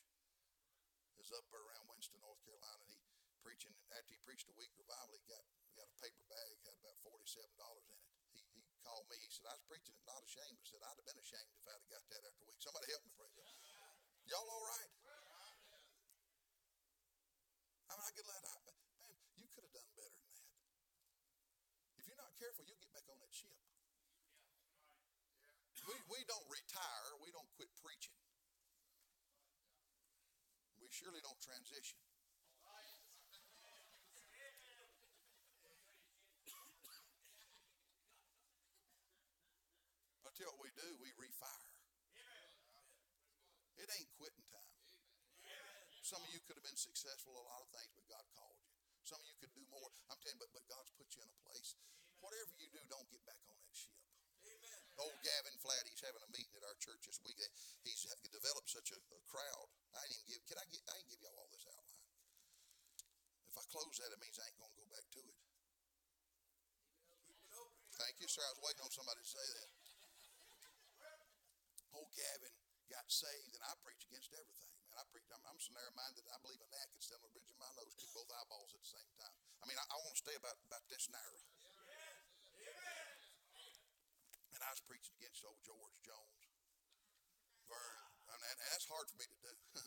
Is 1.21 1.33
up 1.33 1.49
around 1.55 1.87
Winston, 1.87 2.19
North 2.21 2.41
Carolina, 2.43 2.83
and 2.83 2.93
he 2.93 3.02
preaching 3.43 3.75
after 3.93 4.15
he 4.15 4.21
preached 4.23 4.47
a 4.49 4.55
week 4.55 4.71
revival, 4.79 5.19
he 5.19 5.27
got 5.27 5.43
got 5.75 5.91
a 5.91 5.97
paper 5.99 6.23
bag, 6.31 6.55
had 6.65 6.79
about 6.79 6.97
forty 7.03 7.27
seven 7.27 7.53
dollars 7.59 7.85
in 7.91 7.99
it. 7.99 8.07
He, 8.33 8.41
he 8.55 8.63
called 8.81 9.05
me, 9.11 9.19
he 9.19 9.29
said, 9.29 9.51
I 9.51 9.55
was 9.59 9.67
preaching 9.67 9.93
at 9.93 10.05
Not 10.07 10.23
Ashamed. 10.25 10.57
He 10.57 10.67
said, 10.67 10.81
I'd 10.81 10.97
have 10.97 11.05
been 11.05 11.21
ashamed 11.21 11.53
if 11.53 11.67
I'd 11.67 11.77
have 11.77 11.91
got 11.91 12.05
that 12.09 12.23
after 12.23 12.43
a 12.43 12.49
week. 12.49 12.63
Somebody 12.63 12.87
help 12.89 13.03
me, 13.05 13.13
praise. 13.19 13.35
Y'all 14.31 14.47
all 14.47 14.65
right? 14.71 14.93
I 17.91 17.99
mean, 17.99 18.07
I 18.07 18.13
get 18.17 18.25
that. 18.25 18.43
Man, 18.65 19.19
you 19.37 19.47
could 19.53 19.65
have 19.69 19.75
done 19.77 19.91
better 19.93 20.17
than 20.17 20.33
that. 20.33 20.49
If 22.01 22.09
you're 22.09 22.23
not 22.23 22.33
careful, 22.41 22.65
you'll 22.65 22.81
get 22.81 22.93
back 22.95 23.05
on 23.13 23.21
that 23.21 23.35
ship. 23.35 23.53
We, 25.83 25.99
we 26.09 26.21
don't 26.31 26.47
retire. 26.47 27.11
We 27.21 27.35
don't 27.35 27.51
quit 27.59 27.69
preaching. 27.83 28.15
We 30.79 30.87
surely 30.89 31.21
don't 31.21 31.43
transition. 31.43 31.99
Tell 40.43 40.51
you 40.51 40.59
what 40.59 40.67
we 40.67 40.75
do, 40.75 40.91
we 40.99 41.11
refire. 41.23 41.71
It 43.79 43.87
ain't 43.87 44.11
quitting 44.19 44.43
time. 44.51 44.75
Some 46.03 46.19
of 46.19 46.31
you 46.35 46.43
could 46.43 46.59
have 46.59 46.67
been 46.67 46.79
successful 46.79 47.39
a 47.39 47.47
lot 47.47 47.63
of 47.63 47.71
things, 47.71 47.95
but 47.95 48.03
God 48.11 48.27
called 48.35 48.59
you. 48.59 48.75
Some 49.07 49.23
of 49.23 49.27
you 49.31 49.39
could 49.39 49.55
do 49.55 49.63
more. 49.71 49.87
I'm 50.11 50.19
telling 50.19 50.35
you, 50.35 50.43
but, 50.43 50.51
but 50.51 50.67
God's 50.67 50.91
put 50.99 51.07
you 51.15 51.23
in 51.23 51.31
a 51.31 51.39
place. 51.47 51.79
Whatever 52.19 52.51
you 52.59 52.67
do, 52.75 52.83
don't 52.91 53.07
get 53.07 53.23
back 53.23 53.39
on 53.47 53.55
that 53.55 53.71
ship. 53.71 53.95
Old 54.99 55.15
Gavin 55.23 55.55
Flatt, 55.63 55.87
he's 55.87 56.03
having 56.03 56.23
a 56.27 56.31
meeting 56.35 56.55
at 56.59 56.67
our 56.67 56.79
church 56.83 57.07
this 57.07 57.23
week. 57.23 57.39
He's 57.87 58.03
developed 58.35 58.67
such 58.67 58.91
a, 58.91 58.99
a 58.99 59.21
crowd. 59.31 59.69
I 59.95 60.05
didn't 60.11 60.27
give. 60.27 60.43
Can 60.51 60.59
I 60.59 60.67
get? 60.69 60.83
I 60.91 60.99
didn't 60.99 61.11
give 61.15 61.23
y'all 61.23 61.39
all 61.39 61.51
this 61.55 61.67
outline. 61.71 62.07
If 63.51 63.57
I 63.63 63.65
close 63.71 63.95
that, 64.03 64.11
it 64.11 64.19
means 64.19 64.37
I 64.43 64.47
ain't 64.47 64.59
to 64.59 64.75
go 64.75 64.87
back 64.91 65.07
to 65.07 65.21
it. 65.23 65.39
Thank 67.99 68.19
you, 68.19 68.29
sir. 68.29 68.43
I 68.43 68.51
was 68.59 68.63
waiting 68.67 68.83
on 68.83 68.91
somebody 68.91 69.23
to 69.23 69.29
say 69.31 69.43
that. 69.43 69.82
Old 71.93 72.09
Gavin 72.17 72.55
got 72.89 73.09
saved, 73.09 73.57
and 73.57 73.65
I 73.65 73.73
preach 73.85 74.05
against 74.09 74.33
everything. 74.37 74.73
Man, 74.89 75.01
I 75.01 75.05
preach. 75.09 75.29
I'm, 75.33 75.41
I'm 75.49 75.61
so 75.61 75.73
narrow-minded. 75.73 76.25
I 76.29 76.41
believe 76.45 76.61
a 76.61 76.69
gnat 76.69 76.89
could 76.93 77.05
stand 77.05 77.21
on 77.21 77.29
the 77.29 77.35
bridge 77.37 77.53
of 77.53 77.61
my 77.61 77.73
nose, 77.77 77.97
kick 77.97 78.13
both 78.13 78.29
eyeballs 78.29 78.73
at 78.77 78.81
the 78.85 78.93
same 78.93 79.11
time. 79.17 79.37
I 79.61 79.69
mean, 79.69 79.81
I, 79.81 79.85
I 79.89 79.97
want 80.05 80.17
to 80.17 80.23
stay 80.25 80.37
about, 80.37 80.57
about 80.69 80.85
this 80.89 81.09
narrow. 81.09 81.41
And 84.53 84.61
I 84.61 84.71
was 84.71 84.85
preaching 84.85 85.17
against 85.17 85.43
old 85.49 85.59
George 85.65 85.97
Jones. 86.05 86.43
Vern, 87.67 88.13
and, 88.31 88.41
and 88.45 88.57
that's 88.69 88.85
hard 88.85 89.09
for 89.09 89.17
me 89.17 89.25
to 89.25 89.39
do. 89.41 89.55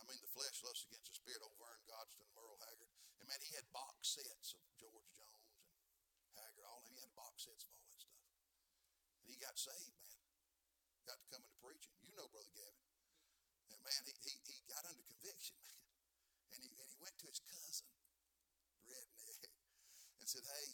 I 0.00 0.02
mean, 0.10 0.18
the 0.18 0.32
flesh 0.34 0.58
lusts 0.66 0.84
against 0.90 1.06
the 1.06 1.14
spirit. 1.14 1.38
Old 1.44 1.54
Vern 1.60 1.80
Gosdin, 1.86 2.26
Merle 2.34 2.58
Haggard, 2.66 2.90
and 3.22 3.30
man, 3.30 3.38
he 3.40 3.54
had 3.54 3.64
box 3.70 4.18
sets 4.18 4.58
of 4.58 4.62
George 4.74 5.06
Jones 5.14 5.54
and 6.26 6.34
Haggard. 6.34 6.66
All 6.66 6.82
he 6.90 6.98
had 6.98 7.14
box 7.14 7.46
sets 7.46 7.62
of 7.68 7.72
all. 7.78 7.89
He 9.30 9.38
got 9.38 9.54
saved, 9.54 9.94
man. 10.02 10.18
Got 11.06 11.22
to 11.22 11.26
come 11.30 11.42
into 11.46 11.54
preaching. 11.62 11.94
You 12.02 12.18
know, 12.18 12.26
brother 12.34 12.50
Gavin. 12.50 12.82
And 13.70 13.78
man, 13.86 14.00
he, 14.02 14.14
he, 14.26 14.34
he 14.50 14.58
got 14.66 14.82
under 14.90 15.06
conviction, 15.06 15.54
man. 15.66 15.86
And 16.50 16.60
he, 16.66 16.70
and 16.74 16.88
he 16.90 16.98
went 16.98 17.14
to 17.22 17.30
his 17.30 17.38
cousin, 17.46 17.86
redneck, 18.90 19.46
and 20.18 20.26
said, 20.26 20.42
Hey, 20.42 20.68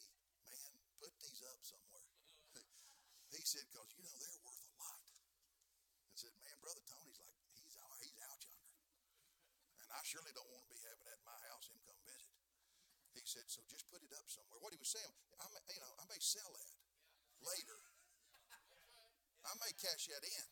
man, 0.48 0.72
put 0.96 1.12
these 1.20 1.44
up 1.44 1.60
somewhere. 1.60 2.08
he 3.36 3.44
said, 3.44 3.68
Because, 3.68 3.92
you 3.92 4.08
know, 4.08 4.16
they're 4.16 4.40
worth 4.40 4.64
a 4.64 4.72
lot. 4.80 5.04
And 6.08 6.16
said, 6.16 6.32
Man, 6.40 6.56
Brother 6.64 6.80
Tony's 6.88 7.20
like, 7.20 7.36
he's 7.60 7.76
out, 7.76 7.92
he's 8.00 8.16
out 8.24 8.40
yonder. 8.40 8.72
And 9.84 9.88
I 9.92 10.00
surely 10.00 10.32
don't 10.32 10.48
want 10.48 10.64
to 10.64 10.70
be 10.72 10.80
having 10.80 11.04
that 11.04 11.20
at 11.20 11.28
my 11.28 11.38
house, 11.52 11.68
him 11.68 11.76
come 11.84 12.00
visit. 12.08 12.32
He 13.12 13.20
said, 13.28 13.44
So 13.52 13.60
just 13.68 13.84
put 13.92 14.00
it 14.00 14.12
up 14.16 14.24
somewhere. 14.32 14.56
What 14.64 14.72
he 14.72 14.80
was 14.80 14.88
saying, 14.88 15.12
I 15.40 15.46
may, 15.52 15.60
you 15.68 15.84
know, 15.84 15.92
I 16.00 16.04
may 16.08 16.20
sell 16.24 16.48
that 16.48 16.72
later. 17.44 17.95
I 19.46 19.52
may 19.62 19.72
cash 19.78 20.10
that 20.10 20.26
in. 20.26 20.46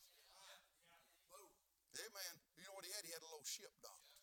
Hey, 1.95 2.11
man, 2.11 2.35
you 2.59 2.63
know 2.67 2.75
what 2.75 2.83
he 2.87 2.91
had? 2.91 3.03
He 3.03 3.11
had 3.11 3.23
a 3.23 3.29
little 3.31 3.47
ship 3.47 3.71
docked. 3.83 4.15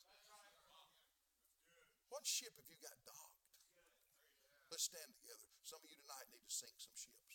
What 2.12 2.28
ship 2.28 2.52
have 2.56 2.68
you 2.68 2.76
got 2.80 2.96
docked? 3.08 3.40
Let's 4.68 4.84
stand 4.88 5.08
together. 5.16 5.48
Some 5.64 5.80
of 5.80 5.88
you 5.88 5.96
tonight 5.96 6.28
need 6.28 6.44
to 6.44 6.52
sink 6.52 6.76
some 6.76 6.92
ships. 6.92 7.32